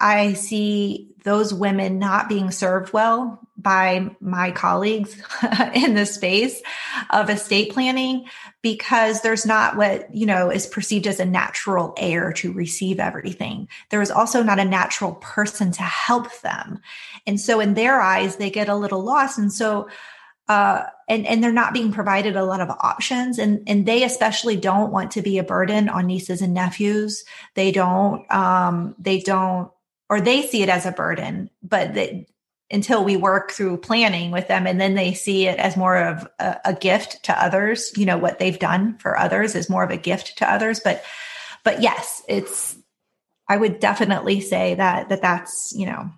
i 0.00 0.32
see 0.34 1.12
those 1.24 1.52
women 1.52 1.98
not 1.98 2.28
being 2.28 2.52
served 2.52 2.92
well 2.92 3.40
by 3.56 4.08
my 4.20 4.52
colleagues 4.52 5.20
in 5.74 5.94
the 5.94 6.06
space 6.06 6.62
of 7.10 7.30
estate 7.30 7.72
planning 7.72 8.26
because 8.62 9.22
there's 9.22 9.46
not 9.46 9.76
what 9.76 10.14
you 10.14 10.26
know 10.26 10.50
is 10.50 10.66
perceived 10.66 11.06
as 11.06 11.18
a 11.18 11.24
natural 11.24 11.94
heir 11.96 12.32
to 12.32 12.52
receive 12.52 13.00
everything. 13.00 13.66
There 13.90 14.02
is 14.02 14.10
also 14.10 14.42
not 14.42 14.60
a 14.60 14.64
natural 14.64 15.14
person 15.14 15.72
to 15.72 15.82
help 15.82 16.40
them. 16.42 16.80
And 17.26 17.40
so 17.40 17.58
in 17.58 17.74
their 17.74 18.00
eyes 18.00 18.36
they 18.36 18.50
get 18.50 18.68
a 18.68 18.76
little 18.76 19.02
lost. 19.02 19.38
And 19.38 19.52
so 19.52 19.88
uh, 20.48 20.84
and 21.08 21.26
and 21.26 21.42
they're 21.42 21.52
not 21.52 21.74
being 21.74 21.92
provided 21.92 22.36
a 22.36 22.44
lot 22.44 22.60
of 22.60 22.70
options. 22.70 23.38
And 23.38 23.62
and 23.66 23.86
they 23.86 24.02
especially 24.02 24.56
don't 24.56 24.92
want 24.92 25.12
to 25.12 25.22
be 25.22 25.38
a 25.38 25.44
burden 25.44 25.88
on 25.88 26.06
nieces 26.06 26.42
and 26.42 26.54
nephews. 26.54 27.24
They 27.54 27.72
don't 27.72 28.30
um 28.32 28.94
they 28.98 29.20
don't 29.20 29.70
or 30.08 30.20
they 30.20 30.42
see 30.42 30.62
it 30.62 30.68
as 30.68 30.86
a 30.86 30.92
burden 30.92 31.50
but 31.62 31.94
that 31.94 32.12
until 32.68 33.04
we 33.04 33.16
work 33.16 33.52
through 33.52 33.76
planning 33.76 34.32
with 34.32 34.48
them 34.48 34.66
and 34.66 34.80
then 34.80 34.94
they 34.94 35.14
see 35.14 35.46
it 35.46 35.56
as 35.58 35.76
more 35.76 35.96
of 35.96 36.28
a, 36.40 36.56
a 36.64 36.74
gift 36.74 37.22
to 37.22 37.42
others 37.44 37.92
you 37.96 38.04
know 38.04 38.18
what 38.18 38.38
they've 38.38 38.58
done 38.58 38.98
for 38.98 39.16
others 39.16 39.54
is 39.54 39.70
more 39.70 39.84
of 39.84 39.90
a 39.90 39.96
gift 39.96 40.38
to 40.38 40.50
others. 40.50 40.80
But 40.80 41.04
but 41.64 41.82
yes 41.82 42.22
it's 42.28 42.76
i 43.48 43.56
would 43.56 43.80
definitely 43.80 44.40
say 44.40 44.74
that 44.74 45.08
that 45.08 45.22
that's 45.22 45.72
you 45.76 45.86
know 45.86 46.10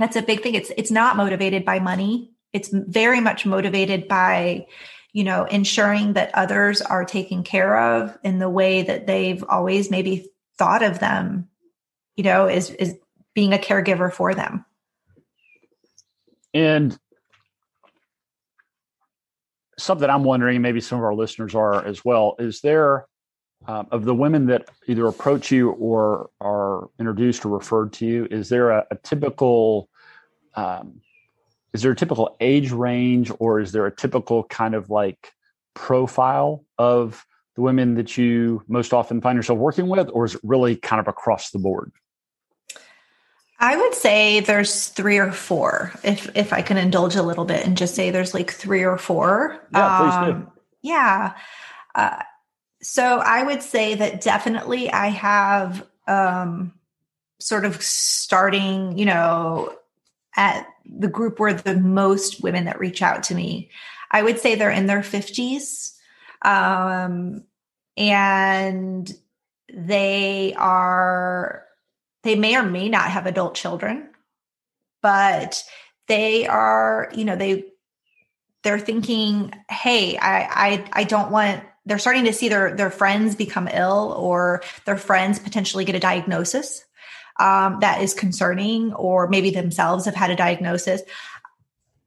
that's 0.00 0.16
a 0.16 0.22
big 0.22 0.42
thing. 0.42 0.54
It's 0.54 0.72
it's 0.76 0.90
not 0.90 1.18
motivated 1.18 1.64
by 1.64 1.78
money 1.78 2.32
it's 2.52 2.68
very 2.72 3.20
much 3.20 3.46
motivated 3.46 4.08
by 4.08 4.66
you 5.12 5.24
know 5.24 5.44
ensuring 5.44 6.14
that 6.14 6.34
others 6.34 6.80
are 6.82 7.04
taken 7.04 7.42
care 7.42 7.78
of 7.78 8.16
in 8.22 8.38
the 8.38 8.48
way 8.48 8.82
that 8.82 9.06
they've 9.06 9.44
always 9.48 9.90
maybe 9.90 10.28
thought 10.58 10.82
of 10.82 10.98
them 10.98 11.48
you 12.16 12.24
know 12.24 12.48
is 12.48 12.70
is 12.70 12.96
being 13.34 13.52
a 13.52 13.58
caregiver 13.58 14.12
for 14.12 14.34
them. 14.34 14.64
And 16.52 16.98
something 19.80 20.10
i'm 20.10 20.24
wondering 20.24 20.60
maybe 20.60 20.80
some 20.80 20.98
of 20.98 21.04
our 21.04 21.14
listeners 21.14 21.54
are 21.54 21.84
as 21.86 22.04
well 22.04 22.36
is 22.38 22.60
there 22.60 23.06
um, 23.66 23.86
of 23.90 24.04
the 24.04 24.14
women 24.14 24.46
that 24.46 24.68
either 24.86 25.06
approach 25.06 25.50
you 25.50 25.70
or 25.70 26.30
are 26.40 26.88
introduced 26.98 27.44
or 27.44 27.48
referred 27.48 27.92
to 27.94 28.06
you 28.06 28.28
is 28.30 28.48
there 28.48 28.70
a, 28.70 28.86
a 28.90 28.96
typical 28.96 29.88
um, 30.54 31.00
is 31.72 31.82
there 31.82 31.92
a 31.92 31.96
typical 31.96 32.36
age 32.40 32.70
range 32.72 33.30
or 33.38 33.60
is 33.60 33.72
there 33.72 33.86
a 33.86 33.94
typical 33.94 34.44
kind 34.44 34.74
of 34.74 34.90
like 34.90 35.32
profile 35.74 36.64
of 36.78 37.24
the 37.56 37.62
women 37.62 37.94
that 37.94 38.16
you 38.16 38.62
most 38.68 38.92
often 38.92 39.20
find 39.20 39.36
yourself 39.36 39.58
working 39.58 39.88
with, 39.88 40.08
or 40.12 40.24
is 40.24 40.34
it 40.34 40.40
really 40.42 40.76
kind 40.76 41.00
of 41.00 41.08
across 41.08 41.50
the 41.50 41.58
board? 41.58 41.92
I 43.58 43.76
would 43.76 43.94
say 43.94 44.40
there's 44.40 44.88
three 44.88 45.18
or 45.18 45.32
four. 45.32 45.92
If 46.02 46.34
if 46.34 46.52
I 46.52 46.62
can 46.62 46.78
indulge 46.78 47.14
a 47.14 47.22
little 47.22 47.44
bit 47.44 47.66
and 47.66 47.76
just 47.76 47.94
say 47.94 48.10
there's 48.10 48.32
like 48.32 48.50
three 48.50 48.84
or 48.84 48.96
four. 48.96 49.60
Yeah, 49.74 49.98
please 49.98 50.26
do. 50.26 50.36
Um, 50.36 50.52
yeah. 50.82 51.34
Uh, 51.94 52.22
so 52.82 53.18
I 53.18 53.42
would 53.42 53.62
say 53.62 53.96
that 53.96 54.22
definitely 54.22 54.90
I 54.90 55.08
have 55.08 55.86
um, 56.06 56.72
sort 57.38 57.66
of 57.66 57.82
starting, 57.82 58.96
you 58.96 59.04
know, 59.04 59.76
at 60.36 60.66
the 60.84 61.08
group 61.08 61.38
where 61.38 61.52
the 61.52 61.76
most 61.76 62.42
women 62.42 62.64
that 62.64 62.80
reach 62.80 63.02
out 63.02 63.24
to 63.24 63.34
me. 63.34 63.70
I 64.10 64.22
would 64.22 64.38
say 64.38 64.54
they're 64.54 64.70
in 64.70 64.86
their 64.86 65.00
50s. 65.00 65.96
Um, 66.42 67.44
and 67.96 69.12
they 69.72 70.54
are, 70.56 71.64
they 72.22 72.34
may 72.34 72.56
or 72.56 72.62
may 72.62 72.88
not 72.88 73.10
have 73.10 73.26
adult 73.26 73.54
children, 73.54 74.08
but 75.02 75.62
they 76.08 76.46
are, 76.46 77.10
you 77.14 77.24
know, 77.24 77.36
they, 77.36 77.66
they're 78.62 78.78
thinking, 78.78 79.52
Hey, 79.70 80.16
I, 80.16 80.40
I, 80.40 80.84
I 80.92 81.04
don't 81.04 81.30
want, 81.30 81.62
they're 81.86 81.98
starting 81.98 82.24
to 82.24 82.32
see 82.32 82.48
their, 82.48 82.74
their 82.74 82.90
friends 82.90 83.34
become 83.36 83.68
ill 83.68 84.14
or 84.18 84.62
their 84.86 84.96
friends 84.96 85.38
potentially 85.38 85.84
get 85.84 85.94
a 85.94 86.00
diagnosis 86.00 86.84
um, 87.40 87.80
that 87.80 88.02
is 88.02 88.14
concerning, 88.14 88.92
or 88.92 89.26
maybe 89.28 89.50
themselves 89.50 90.04
have 90.04 90.14
had 90.14 90.30
a 90.30 90.36
diagnosis. 90.36 91.02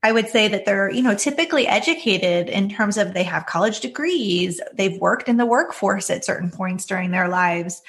I 0.04 0.12
would 0.12 0.30
say 0.30 0.48
that 0.50 0.66
they're, 0.66 0.92
you 0.92 1.02
know, 1.02 1.16
typically 1.16 1.66
educated 1.66 2.50
in 2.50 2.70
terms 2.70 2.98
of 2.98 3.14
they 3.14 3.24
have 3.24 3.46
college 3.46 3.80
degrees, 3.80 4.62
they've 4.74 5.00
worked 5.00 5.28
in 5.28 5.38
the 5.38 5.46
workforce 5.46 6.10
at 6.10 6.26
certain 6.26 6.52
points 6.52 6.86
during 6.86 7.12
their 7.12 7.28
lives, 7.28 7.82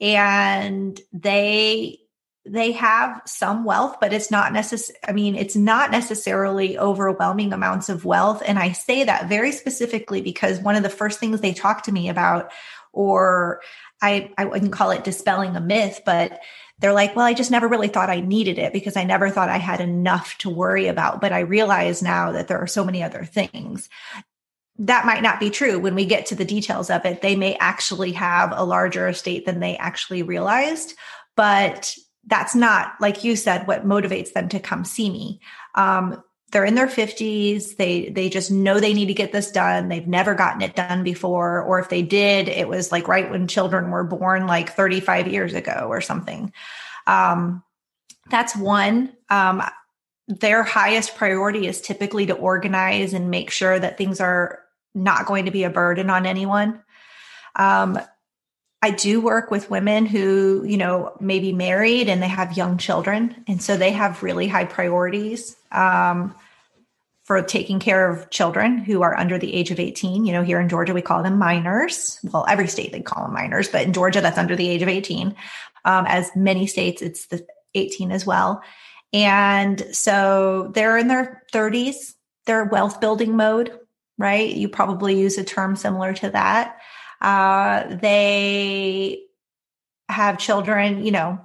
and 0.00 1.00
they 1.12 2.00
they 2.46 2.72
have 2.72 3.20
some 3.26 3.64
wealth 3.64 3.98
but 4.00 4.14
it's 4.14 4.30
not 4.30 4.50
necessary 4.50 4.98
i 5.06 5.12
mean 5.12 5.34
it's 5.34 5.54
not 5.54 5.90
necessarily 5.90 6.78
overwhelming 6.78 7.52
amounts 7.52 7.90
of 7.90 8.06
wealth 8.06 8.42
and 8.46 8.58
i 8.58 8.72
say 8.72 9.04
that 9.04 9.28
very 9.28 9.52
specifically 9.52 10.22
because 10.22 10.58
one 10.58 10.74
of 10.74 10.82
the 10.82 10.88
first 10.88 11.20
things 11.20 11.42
they 11.42 11.52
talk 11.52 11.82
to 11.82 11.92
me 11.92 12.08
about 12.08 12.50
or 12.94 13.60
i 14.00 14.32
i 14.38 14.46
wouldn't 14.46 14.72
call 14.72 14.90
it 14.90 15.04
dispelling 15.04 15.54
a 15.54 15.60
myth 15.60 16.00
but 16.06 16.40
they're 16.80 16.92
like, 16.92 17.14
well, 17.14 17.26
I 17.26 17.34
just 17.34 17.50
never 17.50 17.68
really 17.68 17.88
thought 17.88 18.10
I 18.10 18.20
needed 18.20 18.58
it 18.58 18.72
because 18.72 18.96
I 18.96 19.04
never 19.04 19.30
thought 19.30 19.48
I 19.48 19.58
had 19.58 19.80
enough 19.80 20.36
to 20.38 20.50
worry 20.50 20.88
about. 20.88 21.20
But 21.20 21.32
I 21.32 21.40
realize 21.40 22.02
now 22.02 22.32
that 22.32 22.48
there 22.48 22.58
are 22.58 22.66
so 22.66 22.84
many 22.84 23.02
other 23.02 23.24
things. 23.24 23.88
That 24.78 25.04
might 25.04 25.22
not 25.22 25.40
be 25.40 25.50
true 25.50 25.78
when 25.78 25.94
we 25.94 26.06
get 26.06 26.26
to 26.26 26.34
the 26.34 26.44
details 26.44 26.88
of 26.88 27.04
it. 27.04 27.20
They 27.20 27.36
may 27.36 27.54
actually 27.56 28.12
have 28.12 28.52
a 28.54 28.64
larger 28.64 29.08
estate 29.08 29.44
than 29.44 29.60
they 29.60 29.76
actually 29.76 30.22
realized. 30.22 30.94
But 31.36 31.94
that's 32.26 32.54
not, 32.54 32.94
like 33.00 33.24
you 33.24 33.36
said, 33.36 33.66
what 33.66 33.86
motivates 33.86 34.32
them 34.32 34.48
to 34.48 34.60
come 34.60 34.84
see 34.84 35.10
me. 35.10 35.40
Um, 35.74 36.22
they're 36.50 36.64
in 36.64 36.74
their 36.74 36.88
50s 36.88 37.76
they 37.76 38.08
they 38.08 38.28
just 38.28 38.50
know 38.50 38.80
they 38.80 38.94
need 38.94 39.06
to 39.06 39.14
get 39.14 39.32
this 39.32 39.50
done. 39.50 39.88
They've 39.88 40.06
never 40.06 40.34
gotten 40.34 40.62
it 40.62 40.74
done 40.74 41.04
before. 41.04 41.62
Or 41.62 41.78
if 41.78 41.88
they 41.88 42.02
did 42.02 42.48
it 42.48 42.68
was 42.68 42.90
like 42.90 43.08
right 43.08 43.30
when 43.30 43.46
children 43.46 43.90
were 43.90 44.04
born 44.04 44.46
like 44.46 44.74
35 44.74 45.28
years 45.28 45.54
ago 45.54 45.86
or 45.88 46.00
something. 46.00 46.52
Um, 47.06 47.62
that's 48.30 48.56
one. 48.56 49.12
Um, 49.28 49.62
their 50.28 50.62
highest 50.62 51.16
priority 51.16 51.66
is 51.66 51.80
typically 51.80 52.26
to 52.26 52.34
organize 52.34 53.14
and 53.14 53.30
make 53.30 53.50
sure 53.50 53.78
that 53.78 53.98
things 53.98 54.20
are 54.20 54.60
not 54.94 55.26
going 55.26 55.46
to 55.46 55.50
be 55.50 55.64
a 55.64 55.70
burden 55.70 56.10
on 56.10 56.26
anyone. 56.26 56.82
Um, 57.56 57.98
I 58.82 58.90
do 58.90 59.20
work 59.20 59.50
with 59.50 59.70
women 59.70 60.06
who, 60.06 60.64
you 60.64 60.78
know, 60.78 61.14
may 61.20 61.38
be 61.38 61.52
married 61.52 62.08
and 62.08 62.22
they 62.22 62.28
have 62.28 62.56
young 62.56 62.78
children. 62.78 63.44
And 63.46 63.62
so 63.62 63.76
they 63.76 63.92
have 63.92 64.22
really 64.22 64.48
high 64.48 64.64
priorities 64.64 65.54
um, 65.70 66.34
for 67.24 67.42
taking 67.42 67.78
care 67.78 68.10
of 68.10 68.30
children 68.30 68.78
who 68.78 69.02
are 69.02 69.16
under 69.16 69.38
the 69.38 69.52
age 69.52 69.70
of 69.70 69.78
18. 69.78 70.24
You 70.24 70.32
know, 70.32 70.42
here 70.42 70.60
in 70.60 70.70
Georgia, 70.70 70.94
we 70.94 71.02
call 71.02 71.22
them 71.22 71.38
minors. 71.38 72.18
Well, 72.22 72.46
every 72.48 72.68
state 72.68 72.92
they 72.92 73.02
call 73.02 73.24
them 73.24 73.34
minors, 73.34 73.68
but 73.68 73.82
in 73.82 73.92
Georgia, 73.92 74.22
that's 74.22 74.38
under 74.38 74.56
the 74.56 74.68
age 74.68 74.80
of 74.80 74.88
18. 74.88 75.36
Um, 75.84 76.06
as 76.06 76.30
many 76.34 76.66
states, 76.66 77.02
it's 77.02 77.26
the 77.26 77.46
18 77.74 78.12
as 78.12 78.24
well. 78.24 78.62
And 79.12 79.86
so 79.92 80.70
they're 80.74 80.96
in 80.96 81.08
their 81.08 81.42
30s, 81.52 82.14
they're 82.46 82.64
wealth 82.64 83.00
building 83.00 83.36
mode, 83.36 83.78
right? 84.16 84.54
You 84.54 84.68
probably 84.68 85.20
use 85.20 85.36
a 85.36 85.44
term 85.44 85.76
similar 85.76 86.14
to 86.14 86.30
that. 86.30 86.79
Uh, 87.20 87.96
they 87.96 89.22
have 90.08 90.38
children, 90.38 91.04
you 91.04 91.10
know, 91.10 91.40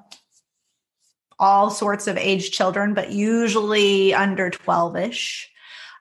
all 1.38 1.70
sorts 1.70 2.08
of 2.08 2.18
age 2.18 2.52
children, 2.52 2.94
but 2.94 3.12
usually 3.12 4.14
under 4.14 4.50
12 4.50 4.98
ish. 4.98 5.52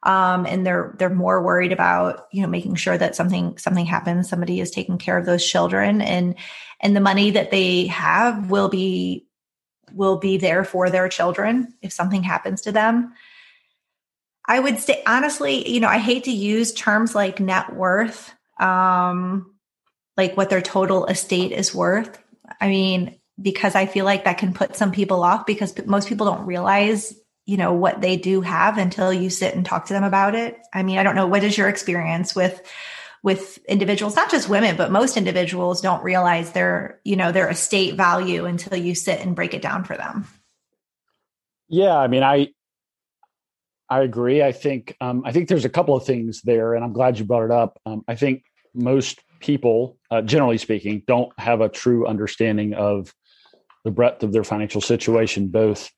Um, 0.04 0.44
and 0.44 0.66
they're 0.66 0.94
they're 0.98 1.08
more 1.08 1.42
worried 1.42 1.72
about 1.72 2.26
you 2.30 2.42
know 2.42 2.48
making 2.48 2.74
sure 2.74 2.98
that 2.98 3.16
something 3.16 3.56
something 3.56 3.87
happens 3.87 4.28
somebody 4.28 4.60
is 4.60 4.70
taking 4.70 4.98
care 4.98 5.16
of 5.16 5.24
those 5.24 5.42
children 5.42 6.02
and 6.02 6.34
and 6.80 6.94
the 6.94 7.00
money 7.00 7.30
that 7.30 7.50
they 7.50 7.87
have 7.87 8.50
will 8.50 8.68
be 8.68 9.26
will 9.94 10.18
be 10.18 10.37
there 10.37 10.62
for 10.62 10.90
their 10.90 11.08
children 11.08 11.72
if 11.80 11.90
something 11.90 12.22
happens 12.22 12.60
to 12.60 12.72
them 12.72 13.14
i 14.46 14.60
would 14.60 14.78
say 14.78 15.02
honestly 15.06 15.66
you 15.66 15.80
know 15.80 15.88
i 15.88 15.96
hate 15.96 16.24
to 16.24 16.30
use 16.30 16.74
terms 16.74 17.14
like 17.14 17.40
net 17.40 17.74
worth 17.74 18.34
um 18.60 19.53
like 20.16 20.37
what 20.37 20.50
their 20.50 20.62
total 20.62 21.07
estate 21.07 21.53
is 21.53 21.74
worth. 21.74 22.22
I 22.61 22.68
mean, 22.68 23.18
because 23.40 23.74
I 23.74 23.87
feel 23.87 24.05
like 24.05 24.24
that 24.24 24.38
can 24.38 24.55
put 24.55 24.77
some 24.77 24.92
people 24.92 25.22
off 25.22 25.46
because 25.46 25.74
most 25.87 26.09
people 26.09 26.27
don't 26.27 26.46
realize, 26.46 27.14
you 27.46 27.57
know, 27.57 27.72
what 27.72 28.00
they 28.00 28.16
do 28.16 28.40
have 28.40 28.79
until 28.79 29.12
you 29.12 29.31
sit 29.31 29.55
and 29.55 29.66
talk 29.66 29.87
to 29.87 29.92
them 29.92 30.05
about 30.05 30.35
it. 30.35 30.59
I 30.72 30.83
mean, 30.83 30.98
I 30.98 31.03
don't 31.03 31.16
know 31.16 31.27
what 31.27 31.44
is 31.44 31.59
your 31.59 31.68
experience 31.68 32.35
with 32.35 32.62
with 33.22 33.59
individuals, 33.66 34.14
not 34.14 34.31
just 34.31 34.50
women, 34.50 34.77
but 34.77 34.92
most 34.92 35.16
individuals 35.16 35.81
don't 35.81 36.05
realize 36.05 36.53
their, 36.53 37.00
you 37.05 37.16
know, 37.16 37.33
their 37.33 37.48
estate 37.48 37.94
value 37.94 38.44
until 38.44 38.77
you 38.77 38.94
sit 38.94 39.18
and 39.20 39.35
break 39.35 39.55
it 39.55 39.62
down 39.62 39.83
for 39.83 39.96
them. 39.96 40.27
Yeah, 41.68 41.96
I 41.96 42.07
mean, 42.07 42.22
I 42.22 42.48
I 43.88 44.03
agree. 44.03 44.42
I 44.42 44.53
think 44.53 44.96
um, 45.00 45.22
I 45.24 45.33
think 45.33 45.48
there's 45.48 45.64
a 45.64 45.70
couple 45.70 45.96
of 45.96 46.05
things 46.05 46.42
there, 46.42 46.74
and 46.74 46.85
I'm 46.85 46.92
glad 46.92 47.18
you 47.18 47.24
brought 47.24 47.44
it 47.44 47.50
up. 47.50 47.81
Um, 47.87 48.05
I 48.07 48.14
think 48.14 48.44
most 48.74 49.20
people, 49.44 49.98
uh, 50.11 50.22
generally 50.22 50.57
speaking, 50.57 51.02
don't 51.07 51.30
have 51.38 51.61
a 51.61 51.68
true 51.68 52.07
understanding 52.07 52.72
of 52.72 53.12
the 53.85 53.90
breadth 53.90 54.22
of 54.22 54.33
their 54.33 54.42
financial 54.42 54.80
situation, 54.80 55.48
both 55.48 55.90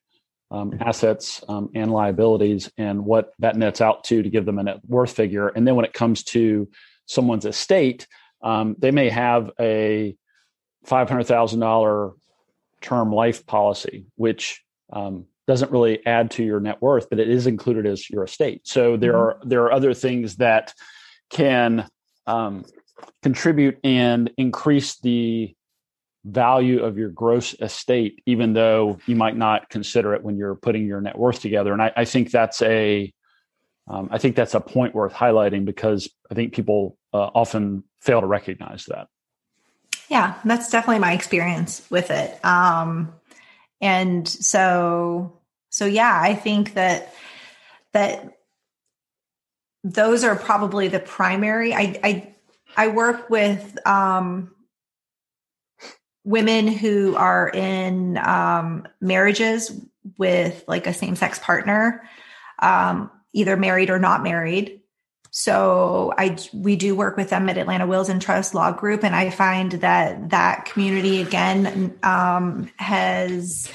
um, 0.51 0.73
assets 0.81 1.41
um, 1.47 1.69
and 1.73 1.89
liabilities, 1.89 2.69
and 2.77 3.05
what 3.05 3.31
that 3.39 3.55
nets 3.55 3.79
out 3.79 4.03
to 4.03 4.21
to 4.21 4.29
give 4.29 4.45
them 4.45 4.59
a 4.59 4.63
net 4.63 4.81
worth 4.85 5.13
figure. 5.13 5.47
And 5.47 5.65
then 5.65 5.75
when 5.75 5.85
it 5.85 5.93
comes 5.93 6.23
to 6.25 6.67
someone's 7.05 7.45
estate, 7.45 8.05
um, 8.41 8.75
they 8.79 8.91
may 8.91 9.09
have 9.09 9.51
a 9.61 10.17
five 10.83 11.07
hundred 11.07 11.27
thousand 11.27 11.61
dollar 11.61 12.11
term 12.81 13.13
life 13.13 13.45
policy, 13.45 14.07
which 14.15 14.61
um, 14.91 15.25
doesn't 15.47 15.71
really 15.71 16.05
add 16.05 16.31
to 16.31 16.43
your 16.43 16.59
net 16.59 16.81
worth, 16.81 17.09
but 17.09 17.19
it 17.19 17.29
is 17.29 17.47
included 17.47 17.85
as 17.85 18.09
your 18.09 18.25
estate. 18.25 18.67
So 18.67 18.97
there 18.97 19.13
mm-hmm. 19.13 19.41
are 19.45 19.49
there 19.49 19.63
are 19.63 19.71
other 19.71 19.93
things 19.93 20.35
that 20.35 20.73
can 21.29 21.87
um, 22.25 22.65
contribute 23.21 23.77
and 23.83 24.31
increase 24.37 24.99
the 24.99 25.53
value 26.25 26.83
of 26.83 26.97
your 26.97 27.09
gross 27.09 27.53
estate, 27.61 28.21
even 28.25 28.53
though 28.53 28.99
you 29.05 29.15
might 29.15 29.37
not 29.37 29.69
consider 29.69 30.13
it 30.13 30.23
when 30.23 30.37
you're 30.37 30.55
putting 30.55 30.85
your 30.85 31.01
net 31.01 31.17
worth 31.17 31.39
together. 31.39 31.71
And 31.73 31.81
I, 31.81 31.91
I 31.95 32.05
think 32.05 32.31
that's 32.31 32.61
a, 32.61 33.13
um, 33.87 34.09
I 34.11 34.17
think 34.17 34.35
that's 34.35 34.53
a 34.53 34.59
point 34.59 34.93
worth 34.93 35.13
highlighting 35.13 35.63
because 35.63 36.09
I 36.29 36.33
think 36.33 36.53
people 36.53 36.97
uh, 37.13 37.29
often 37.33 37.83
fail 38.01 38.21
to 38.21 38.27
recognize 38.27 38.85
that. 38.85 39.07
Yeah, 40.09 40.35
that's 40.45 40.69
definitely 40.69 40.99
my 40.99 41.13
experience 41.13 41.85
with 41.89 42.11
it. 42.11 42.43
Um, 42.45 43.13
and 43.81 44.27
so, 44.27 45.39
so 45.69 45.85
yeah, 45.85 46.19
I 46.21 46.33
think 46.33 46.73
that 46.73 47.13
that 47.93 48.37
those 49.83 50.23
are 50.23 50.35
probably 50.35 50.87
the 50.87 50.99
primary. 50.99 51.73
I, 51.73 51.99
I 52.03 52.35
I 52.77 52.89
work 52.89 53.29
with 53.29 53.77
um, 53.87 54.51
women 56.23 56.67
who 56.67 57.15
are 57.15 57.49
in 57.49 58.17
um, 58.17 58.87
marriages 59.01 59.71
with 60.17 60.63
like 60.67 60.85
a 60.85 60.93
same 60.93 61.15
sex 61.15 61.39
partner, 61.39 62.07
um, 62.59 63.09
either 63.33 63.57
married 63.57 63.89
or 63.89 63.97
not 63.97 64.21
married. 64.23 64.81
So 65.31 66.13
I 66.17 66.37
we 66.53 66.75
do 66.75 66.95
work 66.95 67.17
with 67.17 67.29
them 67.29 67.49
at 67.49 67.57
Atlanta 67.57 67.85
Wills 67.85 68.09
and 68.09 68.21
Trust 68.21 68.53
Law 68.53 68.71
Group, 68.71 69.03
and 69.03 69.15
I 69.15 69.29
find 69.29 69.73
that 69.73 70.29
that 70.29 70.65
community 70.65 71.21
again 71.21 71.97
um, 72.03 72.69
has 72.77 73.71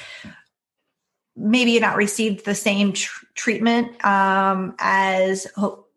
maybe 1.37 1.79
not 1.81 1.97
received 1.97 2.45
the 2.45 2.55
same 2.55 2.93
tr- 2.93 3.27
treatment 3.35 4.05
um, 4.05 4.75
as 4.79 5.47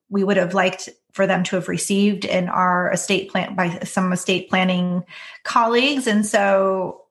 we 0.10 0.24
would 0.24 0.38
have 0.38 0.54
liked 0.54 0.90
for 1.16 1.26
them 1.26 1.44
to 1.46 1.56
have 1.56 1.70
received 1.70 2.26
in 2.26 2.50
our 2.50 2.92
estate 2.92 3.32
plan 3.32 3.56
by 3.56 3.80
some 3.86 4.12
estate 4.12 4.50
planning 4.50 5.02
colleagues. 5.44 6.08
And 6.08 6.26
so 6.26 7.04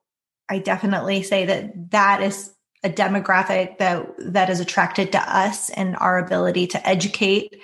I 0.46 0.58
definitely 0.58 1.22
say 1.22 1.46
that 1.46 1.90
that 1.90 2.22
is 2.22 2.52
a 2.84 2.90
demographic 2.90 3.78
that 3.78 4.06
that 4.18 4.50
is 4.50 4.60
attracted 4.60 5.12
to 5.12 5.18
us 5.18 5.70
and 5.70 5.96
our 5.96 6.18
ability 6.18 6.66
to 6.66 6.86
educate 6.86 7.62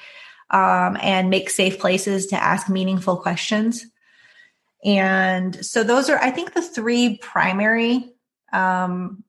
um, 0.51 0.97
and 1.03 1.29
make 1.29 1.51
safe 1.51 1.79
places 1.79 2.29
to 2.29 2.43
ask 2.43 2.71
meaningful 2.71 3.19
questions. 3.19 3.85
And 4.83 5.63
so 5.65 5.85
those 5.85 6.09
are, 6.09 6.19
I 6.19 6.31
think, 6.31 6.55
the 6.55 6.63
three 6.63 7.19
primary 7.19 8.15
um, 8.51 9.25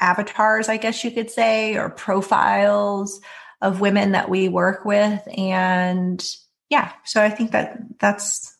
avatars, 0.00 0.70
I 0.70 0.78
guess 0.78 1.04
you 1.04 1.10
could 1.10 1.30
say, 1.30 1.76
or 1.76 1.90
profiles 1.90 3.20
of 3.60 3.82
women 3.82 4.12
that 4.12 4.30
we 4.30 4.48
work 4.48 4.86
with. 4.86 5.20
And 5.36 6.26
yeah, 6.70 6.92
so 7.04 7.22
I 7.22 7.30
think 7.30 7.52
that 7.52 7.78
that's 7.98 8.56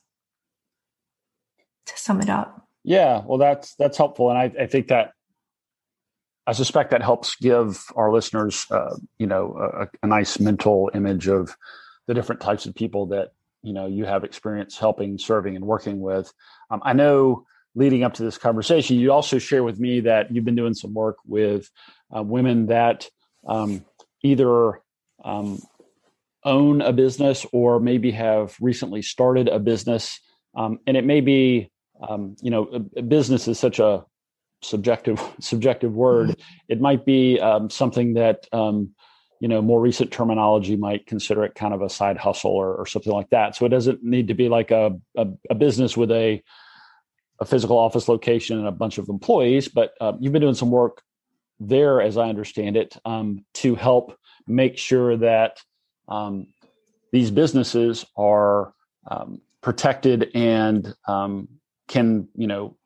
to 1.86 1.98
sum 1.98 2.20
it 2.20 2.28
up. 2.28 2.66
Yeah, 2.82 3.22
well, 3.24 3.38
that's 3.38 3.74
that's 3.76 3.96
helpful, 3.96 4.30
and 4.30 4.38
I, 4.38 4.52
I 4.62 4.66
think 4.66 4.88
that 4.88 5.12
I 6.46 6.52
suspect 6.52 6.90
that 6.90 7.02
helps 7.02 7.36
give 7.36 7.84
our 7.96 8.12
listeners, 8.12 8.66
uh, 8.70 8.96
you 9.18 9.26
know, 9.26 9.56
a, 9.56 9.88
a, 10.02 10.06
nice 10.06 10.38
mental 10.38 10.90
image 10.94 11.26
of 11.26 11.56
the 12.06 12.12
different 12.12 12.42
types 12.42 12.66
of 12.66 12.74
people 12.74 13.06
that 13.06 13.32
you 13.62 13.72
know 13.72 13.86
you 13.86 14.04
have 14.04 14.24
experience 14.24 14.78
helping, 14.78 15.18
serving, 15.18 15.56
and 15.56 15.64
working 15.64 16.00
with. 16.00 16.32
Um, 16.70 16.82
I 16.84 16.92
know 16.92 17.46
leading 17.74 18.04
up 18.04 18.14
to 18.14 18.22
this 18.22 18.38
conversation, 18.38 18.98
you 18.98 19.10
also 19.10 19.38
share 19.38 19.64
with 19.64 19.80
me 19.80 20.00
that 20.00 20.32
you've 20.32 20.44
been 20.44 20.54
doing 20.54 20.74
some 20.74 20.94
work 20.94 21.16
with 21.26 21.70
uh, 22.14 22.22
women 22.22 22.66
that 22.66 23.08
um, 23.46 23.84
either 24.22 24.80
um, 25.24 25.58
own 26.44 26.80
a 26.80 26.92
business 26.92 27.46
or 27.52 27.80
maybe 27.80 28.11
have 28.11 28.57
recently 28.61 29.02
started 29.02 29.48
a 29.48 29.59
business. 29.59 30.20
Um, 30.54 30.78
and 30.87 30.96
it 30.96 31.04
may 31.04 31.20
be, 31.20 31.70
um, 32.07 32.37
you 32.42 32.50
know, 32.50 32.64
business 33.09 33.48
is 33.48 33.59
such 33.59 33.78
a 33.78 34.04
subjective 34.62 35.20
subjective 35.40 35.94
word. 35.94 36.30
Mm-hmm. 36.30 36.42
It 36.68 36.80
might 36.80 37.04
be 37.04 37.40
um, 37.40 37.70
something 37.70 38.14
that 38.14 38.46
um, 38.52 38.90
you 39.40 39.48
know 39.48 39.61
more 39.61 39.80
recent 39.80 40.11
terminology 40.11 40.76
might 40.76 41.07
consider 41.07 41.44
it 41.44 41.54
kind 41.54 41.74
of 41.74 41.83
a 41.83 41.90
side 41.90 42.16
hustle 42.16 42.52
or, 42.52 42.74
or 42.74 42.87
something 42.87 43.12
like 43.12 43.30
that. 43.30 43.57
So 43.57 43.66
it 43.66 43.70
doesn't 43.70 44.02
need 44.02 44.28
to 44.28 44.35
be 44.35 44.48
like 44.48 44.70
a, 44.70 44.98
a, 45.16 45.26
a 45.50 45.54
business 45.54 45.96
with 45.96 46.11
a 46.11 46.42
a 47.40 47.44
physical 47.44 47.76
office 47.78 48.09
location 48.09 48.59
and 48.59 48.68
a 48.68 48.72
bunch 48.72 48.98
of 48.98 49.09
employees. 49.09 49.68
But 49.68 49.92
uh, 50.00 50.12
you've 50.20 50.33
been 50.33 50.42
doing 50.42 50.54
some 50.54 50.70
work 50.70 51.02
there, 51.59 52.00
as 52.00 52.16
I 52.16 52.28
understand 52.28 52.76
it, 52.76 52.96
um, 53.04 53.44
to 53.54 53.74
help 53.74 54.16
make 54.46 54.78
sure 54.78 55.16
that 55.16 55.59
um, 56.08 56.48
these 57.12 57.30
businesses 57.30 58.04
are 58.16 58.74
um, 59.06 59.40
protected 59.60 60.30
and 60.34 60.94
um, 61.06 61.48
can, 61.88 62.28
you 62.34 62.46
know, 62.46 62.76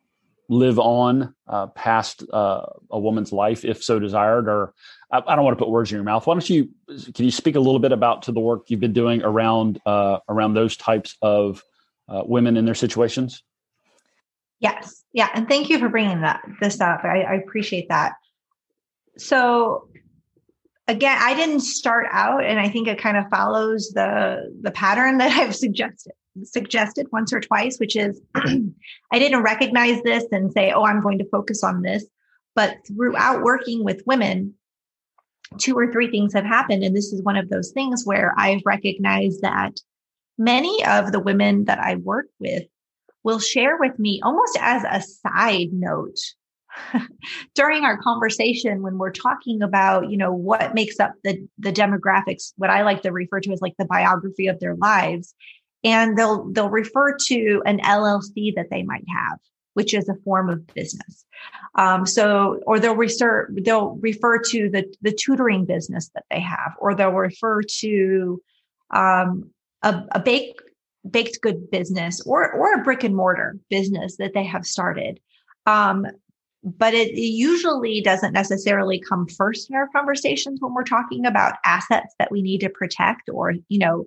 live 0.49 0.79
on 0.79 1.35
uh, 1.47 1.67
past 1.69 2.25
uh, 2.33 2.65
a 2.91 2.99
woman's 2.99 3.33
life 3.33 3.65
if 3.65 3.83
so 3.83 3.99
desired. 3.99 4.49
Or 4.49 4.75
I, 5.13 5.23
I, 5.27 5.37
don't 5.37 5.45
want 5.45 5.59
to 5.59 5.63
put 5.63 5.71
words 5.71 5.91
in 5.91 5.97
your 5.97 6.05
mouth. 6.05 6.27
Why 6.27 6.35
don't 6.35 6.49
you? 6.49 6.71
Can 7.15 7.25
you 7.25 7.31
speak 7.31 7.55
a 7.57 7.61
little 7.61 7.79
bit 7.79 7.93
about 7.93 8.23
to 8.23 8.33
the 8.33 8.41
work 8.41 8.65
you've 8.69 8.81
been 8.81 8.93
doing 8.93 9.23
around 9.23 9.81
uh, 9.85 10.19
around 10.29 10.55
those 10.55 10.77
types 10.77 11.17
of 11.23 11.63
uh, 12.09 12.23
women 12.25 12.57
in 12.57 12.65
their 12.65 12.75
situations? 12.75 13.43
Yes, 14.61 15.05
yeah, 15.13 15.29
and 15.35 15.47
thank 15.47 15.69
you 15.69 15.79
for 15.79 15.89
bringing 15.89 16.23
that 16.23 16.43
this 16.61 16.81
up. 16.81 17.05
I, 17.05 17.23
I 17.23 17.35
appreciate 17.35 17.89
that. 17.91 18.15
So 19.17 19.89
again, 20.89 21.19
I 21.21 21.35
didn't 21.35 21.61
start 21.61 22.07
out, 22.11 22.45
and 22.45 22.59
I 22.59 22.69
think 22.69 22.89
it 22.89 22.99
kind 22.99 23.17
of 23.17 23.29
follows 23.29 23.91
the 23.95 24.53
the 24.63 24.71
pattern 24.71 25.19
that 25.19 25.31
I've 25.39 25.55
suggested 25.55 26.13
suggested 26.45 27.09
once 27.13 27.33
or 27.33 27.41
twice, 27.41 27.79
which 27.79 27.97
is 27.97 28.21
I 28.35 29.19
didn't 29.19 29.43
recognize 29.43 30.03
this 30.03 30.25
and 30.33 30.53
say, 30.53 30.73
"Oh, 30.73 30.85
I'm 30.85 31.03
going 31.03 31.19
to 31.19 31.29
focus 31.31 31.63
on 31.63 31.83
this." 31.83 32.05
But 32.55 32.77
throughout 32.87 33.43
working 33.43 33.85
with 33.85 34.03
women, 34.07 34.55
two 35.59 35.79
or 35.79 35.93
three 35.93 36.11
things 36.11 36.33
have 36.33 36.45
happened, 36.45 36.83
and 36.83 36.97
this 36.97 37.13
is 37.13 37.23
one 37.23 37.37
of 37.37 37.49
those 37.51 37.71
things 37.71 38.05
where 38.05 38.35
I've 38.37 38.63
recognized 38.65 39.43
that 39.43 39.75
many 40.39 40.85
of 40.85 41.13
the 41.13 41.21
women 41.21 41.65
that 41.67 41.79
I 41.79 41.97
work 41.97 42.27
with 42.41 42.65
will 43.25 43.39
share 43.39 43.77
with 43.79 43.99
me 43.99 44.21
almost 44.23 44.57
as 44.61 44.85
a 44.85 45.03
side 45.03 45.73
note 45.73 46.19
during 47.55 47.85
our 47.85 47.99
conversation 47.99 48.83
when 48.83 48.99
we're 48.99 49.13
talking 49.13 49.63
about 49.63 50.11
you 50.11 50.17
know 50.17 50.33
what 50.33 50.75
makes 50.75 50.99
up 51.01 51.13
the 51.25 51.47
the 51.59 51.73
demographics 51.73 52.53
what 52.57 52.71
i 52.71 52.83
like 52.83 53.03
to 53.03 53.11
refer 53.11 53.41
to 53.41 53.53
as 53.53 53.61
like 53.61 53.75
the 53.79 53.85
biography 53.85 54.47
of 54.47 54.59
their 54.61 54.75
lives 54.77 55.35
and 55.85 56.17
they'll 56.17 56.51
they'll 56.53 56.71
refer 56.71 57.17
to 57.17 57.63
an 57.67 57.79
llc 57.79 58.55
that 58.55 58.67
they 58.71 58.83
might 58.83 59.05
have 59.09 59.39
which 59.79 59.95
is 59.95 60.09
a 60.09 60.15
form 60.25 60.51
of 60.51 60.67
business. 60.75 61.25
Um, 61.77 62.05
so 62.05 62.61
or 62.67 62.81
they'll 62.81 62.97
refer 62.97 63.49
they'll 63.63 63.91
refer 64.01 64.41
to 64.51 64.69
the 64.69 64.93
the 65.03 65.13
tutoring 65.13 65.67
business 65.67 66.11
that 66.17 66.25
they 66.33 66.41
have 66.41 66.73
or 66.81 66.97
they'll 66.97 67.13
refer 67.13 67.63
to 67.83 68.43
um, 68.91 69.51
a, 69.85 70.03
a 70.11 70.19
bake 70.19 70.57
baked 71.09 71.41
good 71.43 71.71
business 71.71 72.21
or 72.23 72.53
or 72.53 72.75
a 72.75 72.83
brick 72.83 73.05
and 73.05 73.15
mortar 73.15 73.57
business 73.71 74.17
that 74.17 74.35
they 74.35 74.43
have 74.43 74.67
started. 74.67 75.21
Um, 75.65 76.07
but 76.65 76.95
it, 76.95 77.15
usually 77.15 78.01
doesn't 78.01 78.33
necessarily 78.33 79.01
come 79.01 79.27
first 79.27 79.71
in 79.71 79.77
our 79.77 79.89
conversations 79.89 80.59
when 80.61 80.75
we're 80.75 80.83
talking 80.83 81.25
about 81.25 81.55
assets 81.65 82.15
that 82.19 82.31
we 82.31 82.43
need 82.43 82.61
to 82.61 82.69
protect 82.69 83.29
or 83.33 83.55
you 83.69 83.79
know 83.79 84.05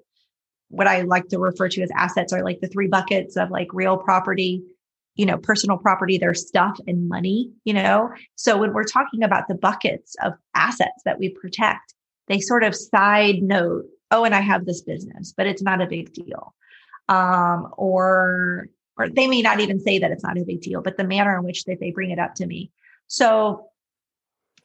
what 0.70 0.88
i 0.88 1.02
like 1.02 1.28
to 1.30 1.40
refer 1.40 1.70
to 1.70 1.82
as 1.82 1.92
assets 1.96 2.34
are 2.34 2.44
like 2.44 2.60
the 2.60 2.68
three 2.68 2.88
buckets 2.88 3.38
of 3.38 3.50
like 3.52 3.74
real 3.74 3.98
property 3.98 4.64
you 5.16 5.26
know 5.26 5.38
personal 5.38 5.78
property 5.78 6.18
their 6.18 6.34
stuff 6.34 6.78
and 6.88 7.08
money 7.08 7.52
you 7.64 7.74
know? 7.74 8.10
So 8.36 8.58
when 8.58 8.74
we're 8.74 8.84
talking 8.84 9.24
about 9.24 9.48
the 9.48 9.56
buckets 9.56 10.16
of 10.24 10.34
assets 10.56 11.02
that 11.06 11.20
we 11.20 11.30
protect 11.30 11.94
they 12.28 12.40
sort 12.40 12.64
of 12.64 12.76
side 12.76 13.42
note 13.42 13.86
oh 14.12 14.26
and 14.26 14.36
i 14.36 14.42
have 14.42 14.66
this 14.66 14.82
business 14.82 15.34
but 15.36 15.48
it's 15.48 15.62
not 15.62 15.82
a 15.82 15.88
big 15.88 16.14
deal. 16.14 16.54
Um, 17.10 17.74
or 17.76 18.70
or 19.02 19.10
they 19.10 19.28
may 19.28 19.42
not 19.42 19.60
even 19.60 19.80
say 19.80 20.00
that 20.00 20.12
it's 20.12 20.24
not 20.24 20.38
a 20.38 20.46
big 20.46 20.62
deal, 20.62 20.82
but 20.82 20.98
the 20.98 21.04
manner 21.04 21.38
in 21.38 21.44
which 21.44 21.66
that 21.66 21.80
they 21.80 21.92
bring 21.92 22.12
it 22.12 22.20
up 22.20 22.36
to 22.36 22.46
me. 22.46 22.72
So 23.08 23.68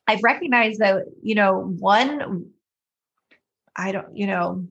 I've 0.06 0.22
recognized 0.22 0.80
that, 0.80 1.04
you 1.22 1.34
know, 1.34 1.74
one, 1.78 2.50
I 3.74 3.92
don't, 3.92 4.16
you 4.16 4.26
know, 4.26 4.66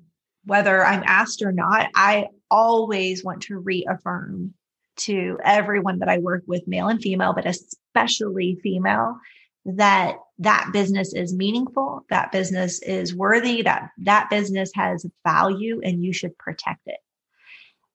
whether 0.46 0.86
I'm 0.86 1.04
asked 1.06 1.42
or 1.42 1.52
not, 1.52 1.90
I 1.96 2.28
always 2.50 3.24
want 3.24 3.42
to 3.44 3.58
reaffirm 3.58 4.54
to 4.98 5.40
everyone 5.44 6.00
that 6.00 6.10
I 6.10 6.20
work 6.20 6.44
with, 6.48 6.68
male 6.68 6.88
and 6.88 7.02
female, 7.02 7.34
but 7.34 7.46
especially 7.46 8.60
female, 8.62 9.18
that 9.66 10.18
that 10.40 10.70
business 10.72 11.14
is 11.14 11.34
meaningful, 11.34 12.06
that 12.10 12.32
business 12.32 12.82
is 12.82 13.16
worthy, 13.16 13.64
that 13.64 13.90
that 14.00 14.30
business 14.30 14.72
has 14.76 15.06
value 15.26 15.82
and 15.84 16.04
you 16.04 16.14
should 16.14 16.38
protect 16.38 16.82
it. 16.86 17.00